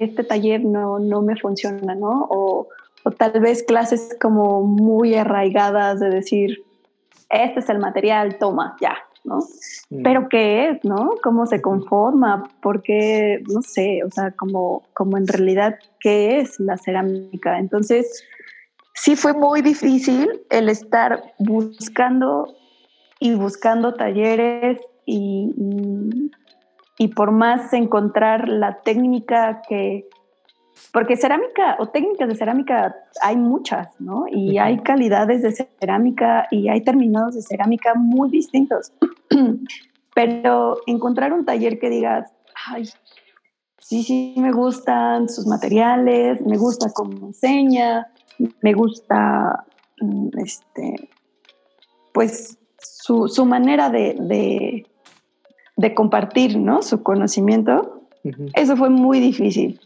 este 0.00 0.24
taller 0.24 0.64
no, 0.64 0.98
no 0.98 1.22
me 1.22 1.36
funciona, 1.36 1.94
¿no? 1.94 2.26
O, 2.30 2.68
o, 3.04 3.10
tal 3.10 3.40
vez 3.40 3.62
clases 3.62 4.16
como 4.20 4.62
muy 4.62 5.14
arraigadas 5.14 6.00
de 6.00 6.10
decir, 6.10 6.64
este 7.30 7.60
es 7.60 7.68
el 7.68 7.78
material, 7.78 8.38
toma, 8.38 8.76
ya, 8.80 8.96
¿no? 9.24 9.38
Mm. 9.90 10.02
Pero 10.02 10.28
¿qué 10.28 10.68
es, 10.68 10.84
no? 10.84 11.14
¿Cómo 11.22 11.46
se 11.46 11.60
conforma? 11.60 12.48
¿Por 12.62 12.82
qué? 12.82 13.42
No 13.48 13.62
sé, 13.62 14.02
o 14.04 14.10
sea, 14.10 14.30
como, 14.32 14.82
como 14.94 15.16
en 15.16 15.26
realidad, 15.26 15.78
¿qué 16.00 16.38
es 16.38 16.58
la 16.60 16.76
cerámica? 16.76 17.58
Entonces, 17.58 18.24
sí 18.94 19.16
fue 19.16 19.32
muy 19.32 19.62
difícil 19.62 20.28
el 20.50 20.68
estar 20.68 21.22
buscando 21.38 22.54
y 23.20 23.34
buscando 23.34 23.94
talleres 23.94 24.80
y, 25.04 25.52
y 25.56 26.30
por 27.14 27.30
más 27.30 27.72
encontrar 27.72 28.48
la 28.48 28.80
técnica 28.80 29.62
que, 29.68 30.08
porque 30.92 31.16
cerámica 31.16 31.76
o 31.78 31.88
técnicas 31.88 32.28
de 32.28 32.34
cerámica 32.34 32.96
hay 33.22 33.36
muchas, 33.36 33.88
¿no? 34.00 34.26
Y 34.30 34.58
hay 34.58 34.78
calidades 34.78 35.42
de 35.42 35.52
cerámica 35.52 36.46
y 36.50 36.68
hay 36.68 36.82
terminados 36.82 37.34
de 37.34 37.42
cerámica 37.42 37.94
muy 37.94 38.30
distintos. 38.30 38.92
Pero 40.14 40.78
encontrar 40.86 41.34
un 41.34 41.44
taller 41.44 41.78
que 41.78 41.90
digas, 41.90 42.32
ay, 42.66 42.88
sí, 43.78 44.02
sí, 44.02 44.34
me 44.38 44.52
gustan 44.52 45.28
sus 45.28 45.46
materiales, 45.46 46.40
me 46.40 46.56
gusta 46.56 46.90
cómo 46.94 47.26
enseña, 47.26 48.06
me 48.62 48.72
gusta, 48.72 49.66
mm, 50.00 50.28
este, 50.38 51.10
pues, 52.14 52.58
su, 52.78 53.28
su 53.28 53.44
manera 53.44 53.90
de 53.90 54.16
de 54.18 54.86
compartir 55.94 56.58
¿no? 56.58 56.82
su 56.82 57.02
conocimiento, 57.02 58.02
eso 58.54 58.76
fue 58.76 58.90
muy 58.90 59.20
difícil. 59.20 59.80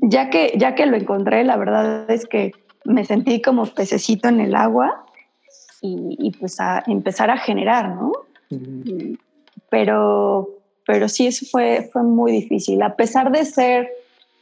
Ya 0.00 0.30
que, 0.30 0.54
ya 0.56 0.74
que 0.74 0.86
lo 0.86 0.96
encontré, 0.96 1.44
la 1.44 1.56
verdad 1.56 2.10
es 2.10 2.26
que 2.26 2.52
me 2.84 3.04
sentí 3.04 3.40
como 3.42 3.66
pececito 3.66 4.28
en 4.28 4.40
el 4.40 4.54
agua 4.54 5.04
y, 5.80 6.30
pues 6.38 6.60
a 6.60 6.82
empezar 6.86 7.30
a 7.30 7.38
generar, 7.38 7.88
¿no? 7.96 8.12
Pero, 9.68 10.50
pero 10.86 11.08
sí, 11.08 11.26
eso 11.26 11.44
fue, 11.50 11.88
fue 11.92 12.04
muy 12.04 12.30
difícil. 12.30 12.80
A 12.82 12.94
pesar 12.94 13.32
de 13.32 13.44
ser 13.44 13.90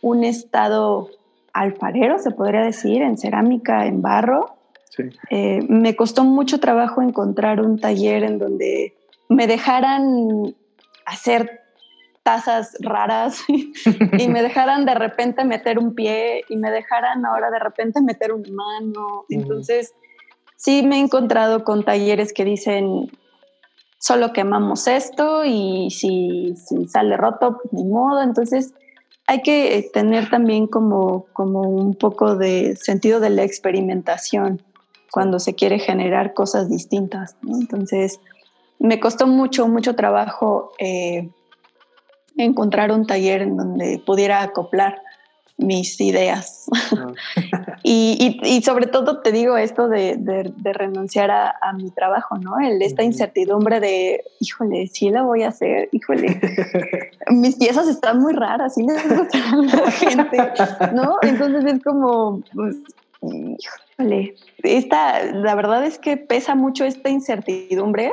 un 0.03 0.25
estado 0.25 1.09
alfarero, 1.53 2.19
se 2.19 2.31
podría 2.31 2.61
decir, 2.61 3.01
en 3.03 3.17
cerámica, 3.17 3.87
en 3.87 4.03
barro, 4.03 4.55
eh, 5.31 5.65
me 5.69 5.97
costó 5.97 6.25
mucho 6.25 6.61
trabajo 6.61 7.01
encontrar 7.01 7.61
un 7.61 7.79
taller 7.79 8.25
en 8.25 8.39
donde 8.39 8.95
me 9.29 9.47
dejaran 9.47 10.55
hacer 11.11 11.61
tazas 12.23 12.77
raras 12.81 13.43
y 13.49 14.29
me 14.29 14.43
dejaran 14.43 14.85
de 14.85 14.95
repente 14.95 15.45
meter 15.45 15.79
un 15.79 15.95
pie 15.95 16.45
y 16.49 16.57
me 16.57 16.71
dejaran 16.71 17.25
ahora 17.25 17.51
de 17.51 17.59
repente 17.59 18.01
meter 18.01 18.33
una 18.33 18.49
mano. 18.53 19.25
Entonces, 19.29 19.95
sí 20.57 20.83
me 20.83 20.97
he 20.97 21.01
encontrado 21.01 21.65
con 21.65 21.85
talleres 21.85 22.33
que 22.33 22.45
dicen, 22.45 23.11
solo 23.99 24.33
quemamos 24.33 24.87
esto 24.87 25.45
y 25.45 25.91
si, 25.91 26.55
sale 26.89 27.17
roto, 27.17 27.59
pues 27.63 27.73
ni 27.73 27.85
modo. 27.85 28.23
Entonces, 28.23 28.75
hay 29.27 29.43
que 29.43 29.89
tener 29.93 30.29
también 30.29 30.67
como, 30.67 31.27
como 31.33 31.63
un 31.63 31.95
poco 31.95 32.37
de 32.37 32.77
sentido 32.77 33.21
de 33.21 33.31
la 33.31 33.45
experimentación 33.45 34.63
cuando 35.11 35.39
se 35.39 35.55
quiere 35.55 35.79
generar 35.79 36.35
cosas 36.35 36.69
distintas. 36.69 37.37
Entonces, 37.47 38.21
me 38.81 38.99
costó 38.99 39.27
mucho, 39.27 39.69
mucho 39.69 39.95
trabajo 39.95 40.73
eh, 40.79 41.29
encontrar 42.37 42.91
un 42.91 43.07
taller 43.07 43.43
en 43.43 43.57
donde 43.57 44.03
pudiera 44.05 44.43
acoplar 44.43 45.01
mis 45.59 46.01
ideas. 46.01 46.67
Ah. 46.97 47.13
y, 47.83 48.63
sobre 48.65 48.87
todo 48.87 49.21
te 49.21 49.33
digo 49.33 49.59
esto 49.59 49.89
de, 49.89 50.19
renunciar 50.65 51.31
a, 51.31 51.73
mi 51.75 51.91
trabajo, 51.91 52.39
¿no? 52.39 52.59
El, 52.59 52.81
esta 52.81 53.03
incertidumbre 53.03 53.81
de, 53.81 54.25
híjole, 54.41 54.87
sí 54.87 55.11
la 55.11 55.23
voy 55.23 55.43
a 55.43 55.49
hacer, 55.49 55.91
híjole, 55.93 56.41
mis 57.31 57.57
piezas 57.57 57.87
están 57.87 58.19
muy 58.19 58.33
raras, 58.33 58.75
sí 58.75 58.83
les 58.83 59.07
gustan 59.09 59.69
a 59.69 59.77
la 59.77 59.91
gente, 59.91 60.39
¿no? 60.95 61.19
Entonces 61.21 61.75
es 61.75 61.83
como, 61.83 62.43
pues, 62.55 62.77
híjole, 63.23 64.35
esta, 64.63 65.23
la 65.25 65.55
verdad 65.55 65.85
es 65.85 65.99
que 65.99 66.17
pesa 66.17 66.55
mucho 66.55 66.87
esta 66.87 67.11
incertidumbre 67.11 68.13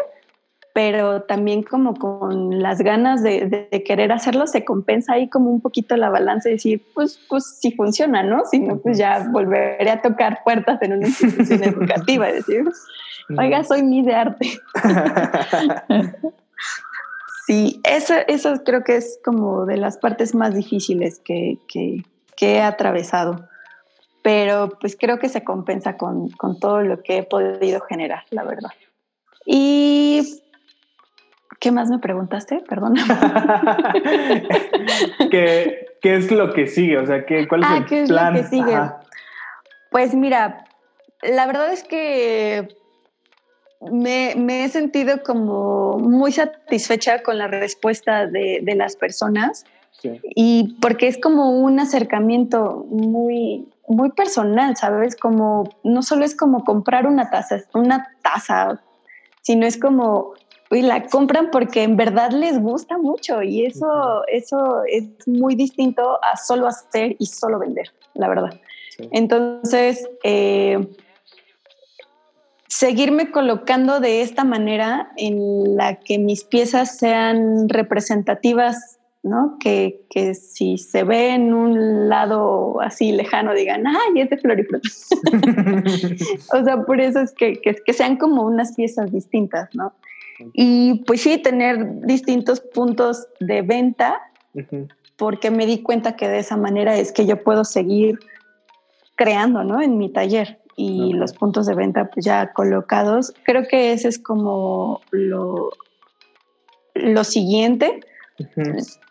pero 0.77 1.23
también 1.23 1.63
como 1.63 1.95
con 1.95 2.61
las 2.61 2.83
ganas 2.83 3.23
de, 3.23 3.67
querer 3.83 4.11
hacerlo 4.11 4.45
se 4.45 4.63
compensa 4.63 5.13
ahí 5.13 5.27
como 5.27 5.49
un 5.49 5.59
poquito 5.59 5.97
la 5.97 6.11
balanza 6.11 6.49
y 6.49 6.51
decir, 6.51 6.85
pues, 6.93 7.19
pues 7.27 7.57
si 7.59 7.71
funciona, 7.71 8.21
¿no? 8.21 8.45
Si 8.45 8.59
no, 8.59 8.77
pues 8.77 8.99
ya 8.99 9.27
volveré 9.31 9.89
a 9.89 10.03
tocar 10.03 10.43
puertas 10.43 10.79
en 10.83 10.93
una 10.93 11.07
institución 11.07 11.63
educativa 11.63 12.29
y 12.29 12.33
decir, 12.33 12.63
oiga, 13.35 13.63
soy 13.63 13.81
mi 13.81 14.03
de 14.03 14.13
arte. 14.13 14.51
sí, 17.47 17.81
eso, 17.83 18.13
eso 18.27 18.61
creo 18.63 18.83
que 18.83 18.97
es 18.97 19.19
como 19.25 19.65
de 19.65 19.77
las 19.77 19.97
partes 19.97 20.35
más 20.35 20.53
difíciles 20.53 21.17
que, 21.25 21.57
que, 21.67 22.03
he 22.39 22.61
atravesado 22.61 23.49
pero 24.21 24.77
pues 24.79 24.95
creo 24.95 25.17
que 25.17 25.29
se 25.29 25.43
compensa 25.43 25.97
con, 25.97 26.29
con, 26.29 26.59
todo 26.59 26.81
lo 26.81 27.01
que 27.01 27.19
he 27.19 27.23
podido 27.23 27.79
generar, 27.81 28.25
la 28.29 28.43
verdad. 28.43 28.71
Y 29.45 30.43
¿Qué 31.59 31.71
más 31.71 31.89
me 31.89 31.99
preguntaste? 31.99 32.63
Perdón. 32.67 32.95
¿Qué, 35.31 35.87
es 36.03 36.31
lo 36.31 36.53
que 36.53 36.67
sigue? 36.67 36.97
O 36.97 37.05
sea, 37.05 37.25
¿qué, 37.25 37.47
¿cuál 37.47 37.61
es 37.61 37.67
ah, 37.69 37.77
el 37.77 37.85
¿qué 37.85 38.01
es 38.03 38.09
Lo 38.09 38.33
que 38.33 38.43
sigue? 38.43 38.77
Pues 39.89 40.13
mira, 40.13 40.65
la 41.23 41.47
verdad 41.47 41.71
es 41.71 41.83
que 41.83 42.67
me, 43.91 44.63
he 44.63 44.69
sentido 44.69 45.23
como 45.23 45.97
muy 45.97 46.31
satisfecha 46.31 47.23
con 47.23 47.37
la 47.37 47.47
respuesta 47.47 48.27
de, 48.27 48.61
las 48.75 48.95
personas. 48.95 49.65
Y 50.35 50.75
porque 50.79 51.07
es 51.07 51.17
como 51.17 51.59
un 51.59 51.79
acercamiento 51.79 52.85
muy, 52.89 53.67
muy 53.87 54.11
personal, 54.11 54.77
¿sabes? 54.77 55.15
Como 55.15 55.67
no 55.83 56.03
solo 56.03 56.23
es 56.23 56.35
como 56.35 56.63
comprar 56.63 57.07
una 57.07 57.31
taza, 57.31 57.61
una 57.73 58.07
taza, 58.21 58.79
sino 59.41 59.65
es 59.65 59.79
como 59.79 60.33
y 60.71 60.81
la 60.81 61.05
compran 61.07 61.49
porque 61.51 61.83
en 61.83 61.95
verdad 61.95 62.31
les 62.31 62.59
gusta 62.59 62.97
mucho 62.97 63.41
y 63.41 63.65
eso, 63.65 64.23
eso 64.27 64.83
es 64.85 65.05
muy 65.27 65.55
distinto 65.55 66.19
a 66.23 66.35
solo 66.37 66.67
hacer 66.67 67.15
y 67.19 67.25
solo 67.25 67.59
vender, 67.59 67.91
la 68.13 68.27
verdad. 68.27 68.59
Entonces, 69.11 70.09
eh, 70.23 70.85
seguirme 72.67 73.31
colocando 73.31 73.99
de 73.99 74.21
esta 74.21 74.43
manera 74.43 75.11
en 75.17 75.77
la 75.77 75.95
que 75.95 76.17
mis 76.17 76.43
piezas 76.43 76.97
sean 76.97 77.69
representativas, 77.69 78.99
¿no? 79.23 79.57
Que, 79.59 80.05
que 80.09 80.35
si 80.35 80.77
se 80.77 81.03
ve 81.03 81.29
en 81.29 81.53
un 81.53 82.09
lado 82.09 82.81
así 82.81 83.11
lejano 83.11 83.53
digan, 83.53 83.85
ay, 83.87 84.21
es 84.21 84.29
de 84.29 84.37
Florifruta. 84.37 84.89
o 86.53 86.63
sea, 86.63 86.81
por 86.85 86.99
eso 86.99 87.21
es 87.21 87.33
que, 87.33 87.61
que, 87.61 87.75
que 87.75 87.93
sean 87.93 88.17
como 88.17 88.43
unas 88.43 88.75
piezas 88.75 89.11
distintas, 89.11 89.69
¿no? 89.73 89.93
Y 90.53 91.03
pues 91.05 91.21
sí, 91.21 91.37
tener 91.37 92.01
distintos 92.01 92.59
puntos 92.59 93.27
de 93.39 93.61
venta, 93.61 94.21
porque 95.17 95.51
me 95.51 95.65
di 95.65 95.81
cuenta 95.81 96.15
que 96.15 96.27
de 96.27 96.39
esa 96.39 96.57
manera 96.57 96.95
es 96.95 97.11
que 97.11 97.25
yo 97.25 97.43
puedo 97.43 97.63
seguir 97.63 98.19
creando, 99.15 99.63
¿no? 99.63 99.81
En 99.81 99.97
mi 99.97 100.09
taller 100.09 100.59
y 100.75 101.13
los 101.13 101.33
puntos 101.33 101.65
de 101.65 101.73
venta 101.73 102.09
pues 102.09 102.25
ya 102.25 102.53
colocados. 102.53 103.33
Creo 103.43 103.67
que 103.67 103.91
ese 103.91 104.07
es 104.07 104.19
como 104.19 105.01
lo, 105.11 105.71
lo 106.93 107.23
siguiente. 107.23 108.01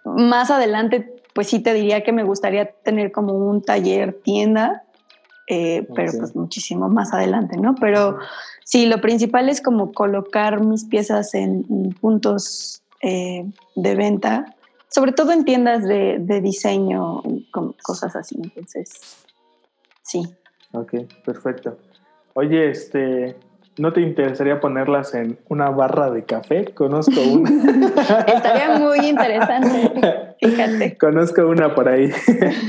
Más 0.05 0.51
adelante, 0.51 1.13
pues 1.35 1.49
sí 1.49 1.59
te 1.59 1.75
diría 1.75 2.05
que 2.05 2.13
me 2.13 2.23
gustaría 2.23 2.71
tener 2.71 3.11
como 3.11 3.35
un 3.35 3.63
taller 3.63 4.17
tienda, 4.23 4.85
eh, 5.47 5.87
pero 5.95 6.13
pues 6.19 6.35
muchísimo 6.35 6.89
más 6.89 7.13
adelante, 7.13 7.57
¿no? 7.57 7.75
Pero 7.77 8.19
Sí, 8.67 8.87
lo 8.87 9.01
principal 9.01 9.49
es 9.49 9.61
como 9.61 9.93
colocar 9.93 10.61
mis 10.61 10.85
piezas 10.85 11.35
en, 11.35 11.95
puntos 12.01 12.83
eh, 13.01 13.45
de 13.77 13.95
venta, 13.95 14.57
sobre 14.89 15.13
todo 15.13 15.31
en 15.31 15.45
tiendas 15.45 15.85
de, 15.85 16.41
diseño, 16.43 17.23
con 17.53 17.75
cosas 17.75 18.17
así. 18.17 18.35
Entonces, 18.43 19.19
sí. 20.03 20.25
Ok, 20.73 20.95
perfecto. 21.25 21.79
Oye, 22.35 22.71
este, 22.71 23.37
¿no 23.79 23.93
te 23.93 24.01
interesaría 24.01 24.59
ponerlas 24.59 25.15
en 25.15 25.39
una 25.49 25.71
barra 25.71 26.11
de 26.11 26.25
café? 26.25 26.65
Conozco 26.75 27.21
una. 27.21 27.49
Estaría 28.27 28.79
muy 28.81 28.99
interesante, 28.99 30.35
fíjate. 30.41 30.99
Conozco 30.99 31.47
una 31.47 31.73
por 31.73 31.89
ahí. 31.89 32.11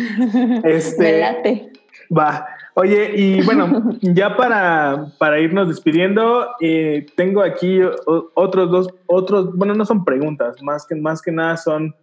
este, 0.64 1.22
late. 1.22 1.72
Va. 2.16 2.46
Oye, 2.80 3.12
y 3.16 3.42
bueno, 3.46 3.98
ya 4.02 4.38
para, 4.38 5.12
para 5.18 5.40
irnos 5.40 5.68
despidiendo, 5.68 6.50
eh, 6.62 7.08
tengo 7.16 7.42
aquí 7.42 7.80
otros 8.06 8.70
dos, 8.70 8.88
otros, 9.08 9.56
bueno, 9.56 9.74
no 9.74 9.84
son 9.84 10.06
preguntas, 10.06 10.62
más 10.62 10.86
que, 10.86 10.94
más 10.94 11.24
que 11.24 11.32
nada 11.32 11.58
son, 11.58 11.96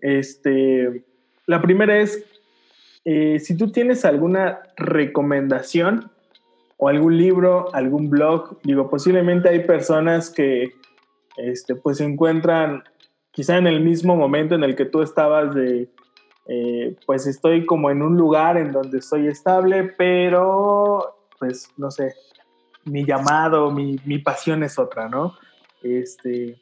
este, 0.00 1.04
la 1.44 1.60
primera 1.60 1.98
es, 1.98 2.24
eh, 3.04 3.38
si 3.40 3.58
tú 3.58 3.70
tienes 3.70 4.06
alguna 4.06 4.60
recomendación 4.78 6.10
o 6.78 6.88
algún 6.88 7.18
libro, 7.18 7.74
algún 7.74 8.08
blog, 8.08 8.58
digo, 8.62 8.88
posiblemente 8.88 9.50
hay 9.50 9.64
personas 9.66 10.30
que, 10.30 10.72
este, 11.36 11.74
pues 11.74 11.98
se 11.98 12.04
encuentran 12.04 12.84
quizá 13.32 13.58
en 13.58 13.66
el 13.66 13.82
mismo 13.82 14.16
momento 14.16 14.54
en 14.54 14.64
el 14.64 14.76
que 14.76 14.86
tú 14.86 15.02
estabas 15.02 15.54
de 15.54 15.90
eh, 16.48 16.96
pues 17.06 17.26
estoy 17.26 17.66
como 17.66 17.90
en 17.90 18.02
un 18.02 18.16
lugar 18.16 18.56
en 18.56 18.72
donde 18.72 18.98
estoy 18.98 19.26
estable, 19.26 19.94
pero 19.96 21.16
pues 21.38 21.72
no 21.76 21.90
sé, 21.90 22.14
mi 22.84 23.04
llamado, 23.04 23.70
mi, 23.70 23.96
mi 24.04 24.18
pasión 24.18 24.62
es 24.62 24.78
otra, 24.78 25.08
¿no? 25.08 25.34
Este, 25.82 26.60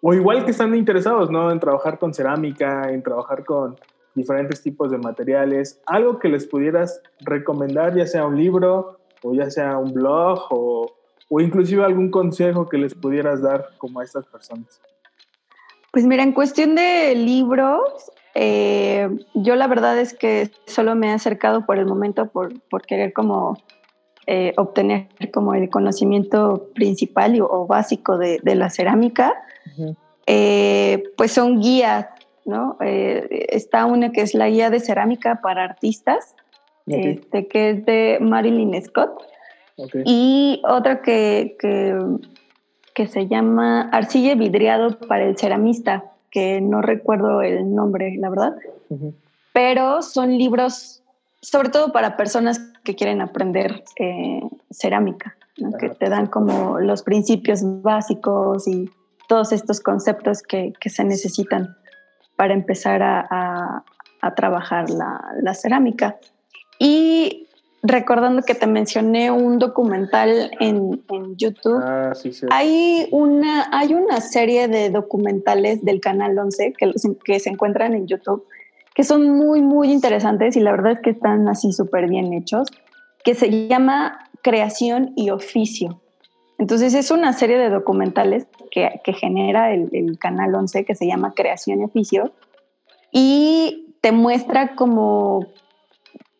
o 0.00 0.12
igual 0.14 0.44
que 0.44 0.50
están 0.50 0.74
interesados, 0.74 1.30
¿no? 1.30 1.50
En 1.50 1.60
trabajar 1.60 1.98
con 1.98 2.12
cerámica, 2.12 2.90
en 2.90 3.02
trabajar 3.02 3.44
con 3.44 3.76
diferentes 4.14 4.62
tipos 4.62 4.90
de 4.90 4.98
materiales, 4.98 5.80
algo 5.86 6.18
que 6.18 6.28
les 6.28 6.46
pudieras 6.46 7.00
recomendar, 7.20 7.96
ya 7.96 8.06
sea 8.06 8.26
un 8.26 8.36
libro 8.36 8.98
o 9.22 9.34
ya 9.34 9.50
sea 9.50 9.78
un 9.78 9.94
blog 9.94 10.46
o, 10.50 10.92
o 11.28 11.40
inclusive 11.40 11.84
algún 11.84 12.10
consejo 12.10 12.68
que 12.68 12.78
les 12.78 12.94
pudieras 12.94 13.40
dar 13.40 13.70
como 13.78 14.00
a 14.00 14.04
estas 14.04 14.26
personas. 14.26 14.80
Pues 15.92 16.04
mira, 16.04 16.22
en 16.22 16.32
cuestión 16.32 16.74
de 16.74 17.14
libros, 17.14 18.10
eh, 18.34 19.08
yo 19.34 19.56
la 19.56 19.66
verdad 19.66 19.98
es 19.98 20.14
que 20.14 20.50
solo 20.66 20.94
me 20.94 21.08
he 21.08 21.12
acercado 21.12 21.66
por 21.66 21.78
el 21.78 21.86
momento 21.86 22.26
por, 22.26 22.60
por 22.68 22.82
querer 22.82 23.12
como 23.12 23.58
eh, 24.26 24.52
obtener 24.56 25.08
como 25.32 25.54
el 25.54 25.68
conocimiento 25.68 26.68
principal 26.74 27.38
o 27.40 27.66
básico 27.66 28.18
de, 28.18 28.38
de 28.42 28.54
la 28.54 28.70
cerámica. 28.70 29.34
Eh, 30.26 31.02
pues 31.16 31.32
son 31.32 31.60
guías, 31.60 32.06
¿no? 32.44 32.76
está 32.80 33.86
una 33.86 34.12
que 34.12 34.22
es 34.22 34.34
la 34.34 34.48
guía 34.48 34.70
de 34.70 34.80
cerámica 34.80 35.40
para 35.42 35.64
artistas, 35.64 36.34
este, 36.86 37.48
que 37.48 37.70
es 37.70 37.84
de 37.84 38.18
Marilyn 38.20 38.80
Scott. 38.82 39.10
Y 40.04 40.62
otro 40.68 41.02
que, 41.02 41.56
que, 42.94 43.06
se 43.06 43.26
llama 43.26 43.88
Arcilla 43.90 44.34
Vidriado 44.34 44.98
para 45.08 45.24
el 45.24 45.36
Ceramista, 45.36 46.11
que 46.32 46.60
no 46.60 46.80
recuerdo 46.80 47.42
el 47.42 47.72
nombre, 47.72 48.16
la 48.16 48.30
verdad. 48.30 48.56
Pero 49.52 50.02
son 50.02 50.36
libros, 50.36 51.02
sobre 51.42 51.68
todo 51.68 51.92
para 51.92 52.16
personas 52.16 52.58
que 52.82 52.96
quieren 52.96 53.20
aprender 53.20 53.84
eh, 53.98 54.40
cerámica, 54.70 55.36
que 55.78 55.90
te 55.90 56.08
dan 56.08 56.26
como 56.26 56.80
los 56.80 57.02
principios 57.02 57.60
básicos 57.82 58.66
y 58.66 58.90
todos 59.28 59.52
estos 59.52 59.80
conceptos 59.80 60.42
que, 60.42 60.72
se 60.86 61.04
necesitan 61.04 61.76
para 62.36 62.54
empezar 62.54 63.02
a, 63.02 63.84
trabajar 64.34 64.88
la, 64.88 65.54
cerámica. 65.54 66.16
Y 66.78 67.46
recordando 67.82 68.42
que 68.42 68.54
te 68.54 68.66
mencioné 68.66 69.30
un 69.30 69.58
documental 69.58 70.52
en, 70.60 71.02
YouTube, 71.36 71.82
ah, 71.82 72.12
Hay, 72.50 73.08
una, 73.10 73.68
hay 73.72 73.94
una 73.94 74.20
serie 74.20 74.68
de 74.68 74.90
documentales 74.90 75.84
del 75.84 76.00
Canal 76.00 76.38
11 76.38 76.74
que, 76.78 76.92
que 77.24 77.40
se 77.40 77.50
encuentran 77.50 77.94
en 77.94 78.06
YouTube 78.06 78.46
que 78.94 79.04
son 79.04 79.30
muy, 79.30 79.62
muy 79.62 79.90
interesantes 79.90 80.56
y 80.56 80.60
la 80.60 80.72
verdad 80.72 80.92
es 80.92 81.00
que 81.00 81.10
están 81.10 81.48
así 81.48 81.72
súper 81.72 82.08
bien 82.08 82.32
hechos, 82.34 82.68
que 83.24 83.34
se 83.34 83.68
llama 83.68 84.28
Creación 84.42 85.12
y 85.16 85.30
Oficio. 85.30 86.00
Entonces 86.58 86.94
es 86.94 87.10
una 87.10 87.32
serie 87.32 87.58
de 87.58 87.70
documentales 87.70 88.46
que, 88.70 89.00
genera 89.14 89.72
el, 89.72 89.88
el, 89.92 90.18
Canal 90.18 90.54
11 90.54 90.84
que 90.84 90.94
se 90.94 91.06
llama 91.06 91.32
Creación 91.34 91.80
y 91.80 91.84
Oficio 91.84 92.32
y 93.10 93.96
te 94.00 94.12
muestra 94.12 94.74
como, 94.74 95.46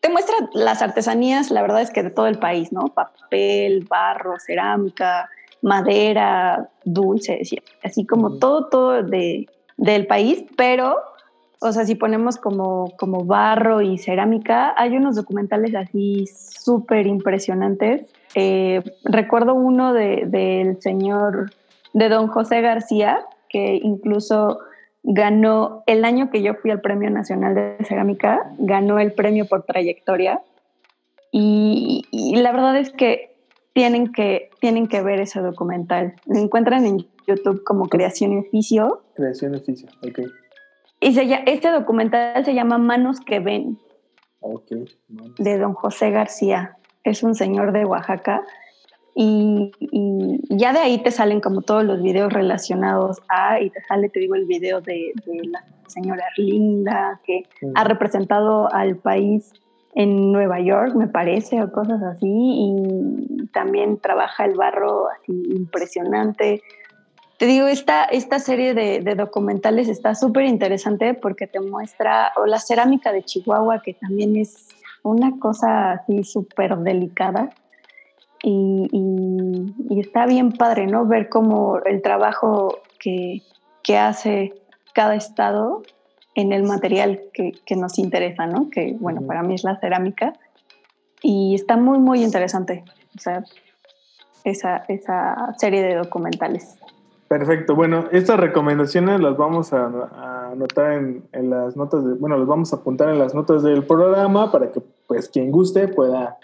te 0.03 0.09
muestra 0.09 0.35
las 0.53 0.81
artesanías, 0.81 1.49
la 1.49 1.61
verdad 1.61 1.81
es 1.81 1.89
que 1.89 2.03
de 2.03 2.09
todo 2.09 2.27
el 2.27 2.37
país, 2.37 2.73
¿no? 2.73 2.89
Papel, 2.89 3.87
barro, 3.89 4.37
cerámica, 4.37 5.29
madera, 5.61 6.69
dulce, 6.83 7.41
así 7.81 8.05
como 8.05 8.37
todo, 8.37 8.67
todo 8.67 9.01
de, 9.01 9.47
del 9.77 10.05
país, 10.05 10.43
pero 10.57 10.97
o 11.61 11.71
sea, 11.71 11.85
si 11.85 11.95
ponemos 11.95 12.35
como, 12.35 12.91
como 12.97 13.23
barro 13.23 13.81
y 13.81 13.97
cerámica, 13.97 14.73
hay 14.75 14.97
unos 14.97 15.15
documentales 15.15 15.73
así 15.73 16.25
súper 16.27 17.07
impresionantes. 17.07 18.05
Eh, 18.35 18.83
recuerdo 19.05 19.53
uno 19.53 19.93
del 19.93 20.81
señor, 20.81 21.53
de 21.93 22.09
don 22.09 22.27
José 22.27 22.59
García, 22.59 23.25
que 23.47 23.79
incluso 23.81 24.59
ganó 25.03 25.83
el 25.85 26.05
año 26.05 26.29
que 26.31 26.41
yo 26.41 26.55
fui 26.55 26.71
al 26.71 26.81
Premio 26.81 27.09
Nacional 27.09 27.55
de 27.55 27.77
Cerámica, 27.85 28.51
ganó 28.57 28.99
el 28.99 29.13
premio 29.13 29.45
por 29.45 29.63
trayectoria. 29.63 30.41
Y, 31.31 32.05
la 32.11 32.51
verdad 32.51 32.77
es 32.77 32.91
que 32.91 33.35
tienen 33.73 34.13
que, 34.13 34.49
tienen 34.61 34.87
que 34.87 35.01
ver 35.01 35.19
ese 35.19 35.41
documental. 35.41 36.15
Lo 36.25 36.39
encuentran 36.39 36.85
en 36.85 37.05
YouTube 37.27 37.63
como 37.63 37.89
Creación 37.89 38.33
y 38.33 38.37
Oficio. 38.37 39.03
Creación 39.15 39.53
y 39.53 39.57
Oficio, 39.57 39.89
ok. 40.07 40.19
Y 40.99 41.19
este 41.47 41.69
documental 41.69 42.45
se 42.45 42.53
llama 42.53 42.77
Manos 42.77 43.19
que 43.19 43.39
ven. 43.39 43.77
De 45.37 45.57
don 45.57 45.73
José 45.73 46.11
García. 46.11 46.77
Es 47.03 47.23
un 47.23 47.35
señor 47.35 47.73
de 47.73 47.85
Oaxaca. 47.85 48.43
Y, 49.15 49.71
ya 50.49 50.73
de 50.73 50.79
ahí 50.79 50.97
te 51.03 51.11
salen 51.11 51.39
como 51.39 51.61
todos 51.61 51.83
los 51.83 52.01
videos 52.01 52.33
relacionados 52.33 53.21
a, 53.29 53.59
y 53.61 53.69
te 53.69 53.81
sale, 53.83 54.09
te 54.09 54.19
digo, 54.19 54.35
el 54.35 54.45
video 54.45 54.81
de, 54.81 55.11
la 55.25 55.63
señora 55.87 56.25
Linda, 56.37 57.19
que 57.23 57.43
ha 57.75 57.83
representado 57.83 58.73
al 58.73 58.97
país 58.97 59.51
en 59.95 60.31
Nueva 60.31 60.59
York, 60.59 60.95
me 60.95 61.07
parece, 61.07 61.61
o 61.61 61.71
cosas 61.71 62.01
así, 62.01 62.27
y 62.27 63.47
también 63.47 63.99
trabaja 63.99 64.45
el 64.45 64.55
barro 64.55 65.07
así 65.09 65.31
impresionante. 65.55 66.61
Te 67.37 67.45
digo, 67.45 67.67
esta, 67.67 68.05
esta 68.05 68.39
serie 68.39 68.73
de, 68.73 69.15
documentales 69.15 69.89
está 69.89 70.15
súper 70.15 70.45
interesante 70.45 71.13
porque 71.13 71.45
te 71.47 71.59
muestra, 71.59 72.31
o 72.37 72.45
la 72.45 72.59
cerámica 72.59 73.11
de 73.11 73.23
Chihuahua, 73.23 73.81
que 73.81 73.93
también 73.93 74.35
es 74.35 74.69
una 75.03 75.37
cosa 75.39 75.91
así 75.91 76.23
súper 76.23 76.77
delicada. 76.77 77.49
Y, 78.43 79.99
está 79.99 80.25
bien 80.25 80.51
padre, 80.51 80.85
¿no? 80.85 81.05
Ver 81.05 81.29
cómo 81.29 81.79
el 81.85 82.01
trabajo 82.01 82.79
que, 82.99 83.41
hace 83.97 84.53
cada 84.93 85.15
estado 85.15 85.83
en 86.35 86.51
el 86.51 86.63
material 86.63 87.21
que, 87.33 87.75
nos 87.75 87.97
interesa, 87.97 88.45
¿no? 88.45 88.69
Que, 88.69 88.95
bueno, 88.99 89.21
para 89.21 89.43
mí 89.43 89.55
es 89.55 89.63
la 89.63 89.79
cerámica. 89.79 90.33
Y 91.21 91.55
está 91.55 91.77
muy, 91.77 91.99
muy 91.99 92.21
interesante. 92.21 92.83
O 93.15 93.19
sea, 93.19 93.43
esa, 94.43 94.83
esa 94.89 95.55
serie 95.57 95.81
de 95.81 95.95
documentales. 95.95 96.77
Perfecto. 97.33 97.75
Bueno, 97.75 98.05
estas 98.11 98.39
recomendaciones 98.39 99.19
las 99.19 99.35
vamos 99.37 99.73
a, 99.73 100.51
anotar 100.51 100.93
en, 100.93 101.49
las 101.49 101.75
notas, 101.75 102.05
de, 102.05 102.13
bueno, 102.13 102.37
las 102.37 102.45
vamos 102.45 102.73
a 102.73 102.75
apuntar 102.75 103.09
en 103.09 103.17
las 103.17 103.33
notas 103.33 103.63
del 103.63 103.85
programa 103.85 104.51
para 104.51 104.71
que 104.71 104.81
pues 105.07 105.29
quien 105.29 105.49
guste 105.49 105.87
pueda, 105.87 106.37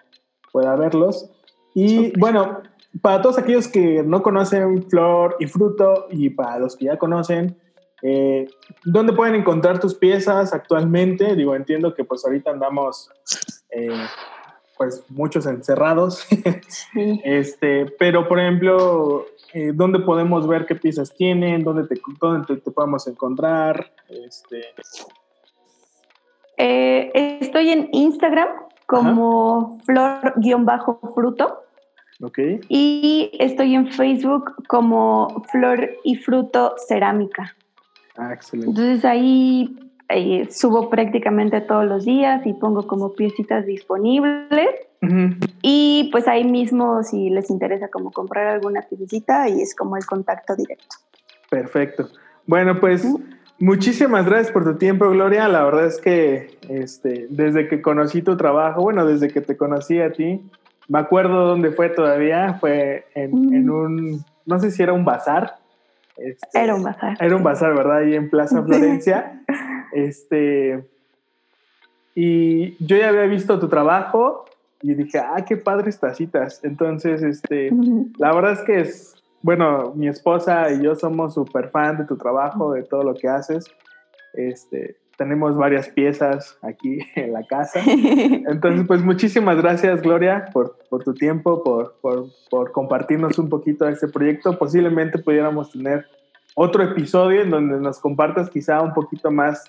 pueda 0.51 0.75
verlos. 0.75 1.29
Y 1.73 2.17
bueno, 2.19 2.61
para 3.01 3.21
todos 3.21 3.37
aquellos 3.37 3.67
que 3.67 4.03
no 4.03 4.21
conocen 4.21 4.83
Flor 4.89 5.37
y 5.39 5.47
Fruto 5.47 6.07
y 6.09 6.29
para 6.29 6.59
los 6.59 6.75
que 6.75 6.85
ya 6.85 6.97
conocen, 6.97 7.57
eh, 8.01 8.47
¿dónde 8.85 9.13
pueden 9.13 9.35
encontrar 9.35 9.79
tus 9.79 9.93
piezas 9.93 10.53
actualmente? 10.53 11.35
Digo, 11.35 11.55
entiendo 11.55 11.93
que 11.93 12.03
pues 12.03 12.25
ahorita 12.25 12.51
andamos 12.51 13.09
eh, 13.69 14.05
pues 14.77 15.03
muchos 15.09 15.45
encerrados, 15.45 16.25
este, 17.23 17.85
pero 17.99 18.27
por 18.27 18.39
ejemplo, 18.39 19.25
eh, 19.53 19.71
dónde 19.73 19.99
podemos 19.99 20.47
ver 20.47 20.65
qué 20.65 20.75
piezas 20.75 21.13
tienen, 21.15 21.63
dónde 21.63 21.87
te, 21.87 22.01
dónde 22.19 22.57
te, 22.57 22.71
podemos 22.71 23.05
encontrar. 23.07 23.91
Este. 24.07 24.63
Estoy 26.57 27.69
en 27.69 27.89
Instagram 27.93 28.49
como 28.89 29.79
flor-fruto. 29.85 31.63
Ok. 32.21 32.39
Y 32.67 33.29
estoy 33.39 33.75
en 33.75 33.91
Facebook 33.91 34.65
como 34.67 35.43
Flor 35.51 35.91
y 36.03 36.15
Fruto 36.15 36.73
Cerámica. 36.87 37.55
Ah, 38.17 38.33
excelente. 38.33 38.69
Entonces 38.71 39.05
ahí, 39.05 39.77
ahí 40.09 40.45
subo 40.51 40.89
prácticamente 40.89 41.61
todos 41.61 41.85
los 41.85 42.03
días 42.03 42.45
y 42.45 42.53
pongo 42.53 42.87
como 42.87 43.13
piecitas 43.13 43.65
disponibles. 43.65 44.69
Y 45.61 46.09
pues 46.11 46.27
ahí 46.27 46.43
mismo, 46.43 47.03
si 47.03 47.29
les 47.29 47.49
interesa 47.49 47.87
como 47.89 48.11
comprar 48.11 48.47
alguna 48.47 48.81
piecita, 48.81 49.47
y 49.47 49.61
es 49.61 49.73
como 49.73 49.95
el 49.95 50.05
contacto 50.05 50.55
directo. 50.55 50.97
Perfecto. 51.49 52.09
Bueno, 52.45 52.79
pues 52.79 53.07
muchísimas 53.59 54.25
gracias 54.25 54.51
por 54.51 54.63
tu 54.63 54.77
tiempo, 54.77 55.09
Gloria. 55.09 55.47
La 55.47 55.63
verdad 55.63 55.85
es 55.85 55.99
que 55.99 56.57
este, 56.69 57.27
desde 57.29 57.67
que 57.67 57.81
conocí 57.81 58.21
tu 58.21 58.37
trabajo, 58.37 58.81
bueno, 58.81 59.05
desde 59.05 59.29
que 59.29 59.41
te 59.41 59.57
conocí 59.57 59.99
a 59.99 60.11
ti, 60.11 60.41
me 60.87 60.99
acuerdo 60.99 61.45
dónde 61.45 61.71
fue 61.71 61.89
todavía, 61.89 62.55
fue 62.55 63.05
en, 63.15 63.69
un, 63.69 64.25
no 64.45 64.59
sé 64.59 64.71
si 64.71 64.81
era 64.81 64.93
un 64.93 65.05
bazar. 65.05 65.57
Este, 66.17 66.63
era 66.63 66.75
un 66.75 66.83
bazar. 66.83 67.17
Era 67.19 67.35
un 67.35 67.43
bazar, 67.43 67.75
¿verdad? 67.75 67.97
Ahí 67.97 68.15
en 68.15 68.29
Plaza 68.29 68.63
Florencia. 68.63 69.41
este, 69.93 70.83
y 72.15 72.75
yo 72.85 72.97
ya 72.97 73.09
había 73.09 73.27
visto 73.27 73.59
tu 73.59 73.69
trabajo 73.69 74.45
y 74.81 74.93
dije, 74.93 75.19
ah, 75.19 75.45
qué 75.47 75.57
padres 75.57 75.99
tacitas. 75.99 76.63
Entonces, 76.63 77.21
este, 77.21 77.71
la 78.17 78.33
verdad 78.33 78.53
es 78.53 78.61
que 78.61 78.79
es, 78.81 79.18
bueno, 79.41 79.93
mi 79.95 80.07
esposa 80.07 80.71
y 80.71 80.83
yo 80.83 80.95
somos 80.95 81.33
súper 81.33 81.69
fan 81.69 81.97
de 81.97 82.05
tu 82.05 82.17
trabajo, 82.17 82.73
de 82.73 82.83
todo 82.83 83.03
lo 83.03 83.13
que 83.13 83.27
haces. 83.27 83.65
Este, 84.33 84.97
tenemos 85.17 85.55
varias 85.55 85.89
piezas 85.89 86.57
aquí 86.61 86.99
en 87.15 87.33
la 87.33 87.43
casa. 87.45 87.81
Entonces, 87.85 88.87
pues 88.87 89.03
muchísimas 89.03 89.57
gracias, 89.57 90.01
Gloria, 90.01 90.49
por, 90.53 90.77
por 90.89 91.03
tu 91.03 91.13
tiempo, 91.13 91.63
por, 91.63 91.95
por, 92.01 92.27
por, 92.49 92.71
compartirnos 92.71 93.37
un 93.37 93.49
poquito 93.49 93.85
de 93.85 93.91
este 93.91 94.07
proyecto. 94.07 94.57
Posiblemente 94.57 95.19
pudiéramos 95.19 95.71
tener 95.71 96.05
otro 96.55 96.83
episodio 96.83 97.41
en 97.41 97.49
donde 97.49 97.79
nos 97.79 97.99
compartas 97.99 98.49
quizá 98.49 98.81
un 98.81 98.93
poquito 98.93 99.29
más 99.29 99.63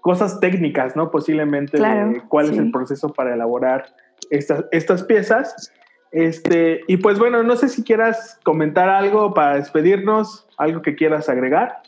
cosas 0.00 0.38
técnicas, 0.38 0.94
¿no? 0.96 1.10
Posiblemente 1.10 1.80
de 1.80 2.22
cuál 2.28 2.50
es 2.50 2.58
el 2.58 2.70
proceso 2.70 3.08
para 3.08 3.34
elaborar 3.34 3.86
estas, 4.30 4.64
estas 4.70 5.02
piezas. 5.02 5.72
Este, 6.14 6.82
y 6.86 6.98
pues 6.98 7.18
bueno, 7.18 7.42
no 7.42 7.56
sé 7.56 7.68
si 7.68 7.82
quieras 7.82 8.38
comentar 8.44 8.88
algo 8.88 9.34
para 9.34 9.56
despedirnos, 9.56 10.46
algo 10.56 10.80
que 10.80 10.94
quieras 10.94 11.28
agregar. 11.28 11.82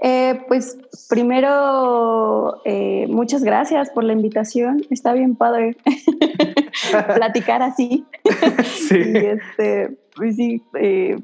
Eh, 0.00 0.40
pues 0.46 0.78
primero, 1.08 2.62
eh, 2.64 3.08
muchas 3.08 3.42
gracias 3.42 3.90
por 3.90 4.04
la 4.04 4.12
invitación. 4.12 4.80
Está 4.90 5.12
bien 5.12 5.34
padre 5.34 5.76
platicar 7.16 7.62
así. 7.62 8.06
sí. 8.64 9.02
y 9.12 9.16
este, 9.16 9.98
pues 10.14 10.36
sí, 10.36 10.62
eh, 10.78 11.18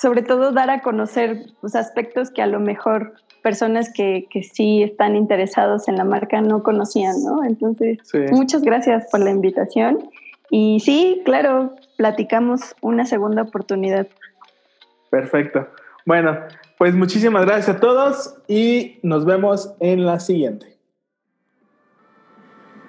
sobre 0.00 0.22
todo 0.22 0.52
dar 0.52 0.70
a 0.70 0.80
conocer 0.80 1.46
los 1.60 1.74
aspectos 1.74 2.30
que 2.30 2.42
a 2.42 2.46
lo 2.46 2.60
mejor 2.60 3.14
personas 3.42 3.92
que, 3.92 4.28
que, 4.30 4.44
sí 4.44 4.84
están 4.84 5.16
interesados 5.16 5.88
en 5.88 5.96
la 5.96 6.04
marca 6.04 6.40
no 6.40 6.62
conocían, 6.62 7.16
¿no? 7.24 7.42
Entonces, 7.42 7.98
muchas 8.30 8.62
gracias 8.62 9.08
por 9.10 9.18
la 9.18 9.30
invitación. 9.30 10.08
Y 10.50 10.80
sí, 10.80 11.22
claro, 11.24 11.76
platicamos 11.96 12.74
una 12.80 13.06
segunda 13.06 13.42
oportunidad. 13.42 14.08
Perfecto. 15.10 15.68
Bueno, 16.04 16.38
pues 16.78 16.94
muchísimas 16.94 17.44
gracias 17.44 17.76
a 17.76 17.80
todos 17.80 18.34
y 18.48 18.98
nos 19.02 19.24
vemos 19.24 19.74
en 19.80 20.06
la 20.06 20.18
siguiente. 20.18 20.78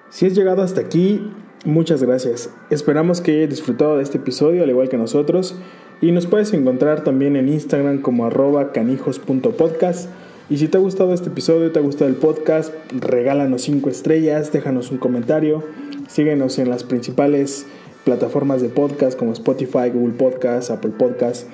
Si 0.08 0.26
has 0.26 0.34
llegado 0.34 0.62
hasta 0.62 0.80
aquí, 0.80 1.32
muchas 1.64 2.02
gracias. 2.02 2.54
Esperamos 2.70 3.20
que 3.20 3.38
hayas 3.38 3.50
disfrutado 3.50 3.96
de 3.96 4.02
este 4.02 4.18
episodio 4.18 4.62
al 4.62 4.70
igual 4.70 4.88
que 4.88 4.98
nosotros 4.98 5.58
y 6.00 6.10
nos 6.10 6.26
puedes 6.26 6.52
encontrar 6.52 7.04
también 7.04 7.36
en 7.36 7.48
Instagram 7.48 8.02
como 8.02 8.26
arroba 8.26 8.72
canijos.podcast. 8.72 10.10
Y 10.50 10.58
si 10.58 10.68
te 10.68 10.76
ha 10.76 10.80
gustado 10.80 11.14
este 11.14 11.28
episodio, 11.28 11.72
te 11.72 11.78
ha 11.78 11.82
gustado 11.82 12.10
el 12.10 12.16
podcast, 12.16 12.72
regálanos 12.92 13.62
5 13.62 13.88
estrellas, 13.88 14.52
déjanos 14.52 14.90
un 14.90 14.98
comentario, 14.98 15.62
síguenos 16.08 16.58
en 16.58 16.68
las 16.68 16.84
principales 16.84 17.66
plataformas 18.04 18.60
de 18.60 18.68
podcast 18.68 19.18
como 19.18 19.32
Spotify, 19.32 19.90
Google 19.92 20.14
Podcast, 20.14 20.70
Apple 20.70 20.92
Podcast. 20.98 21.46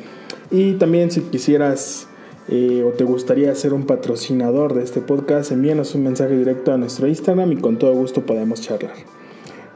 Y 0.50 0.74
también 0.74 1.10
si 1.10 1.20
quisieras 1.20 2.08
eh, 2.48 2.82
o 2.86 2.92
te 2.92 3.04
gustaría 3.04 3.54
ser 3.54 3.74
un 3.74 3.84
patrocinador 3.84 4.74
de 4.74 4.82
este 4.82 5.00
podcast, 5.00 5.52
envíanos 5.52 5.94
un 5.94 6.04
mensaje 6.04 6.36
directo 6.36 6.72
a 6.72 6.78
nuestro 6.78 7.06
Instagram 7.06 7.52
y 7.52 7.56
con 7.56 7.78
todo 7.78 7.92
gusto 7.92 8.24
podemos 8.24 8.62
charlar. 8.62 8.94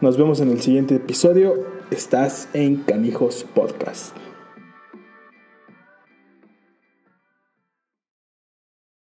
Nos 0.01 0.17
vemos 0.17 0.41
en 0.41 0.51
el 0.51 0.61
siguiente 0.61 0.97
episodio. 0.97 1.55
Estás 1.91 2.49
en 2.55 2.77
Canijos 2.77 3.47
Podcast. 3.55 4.17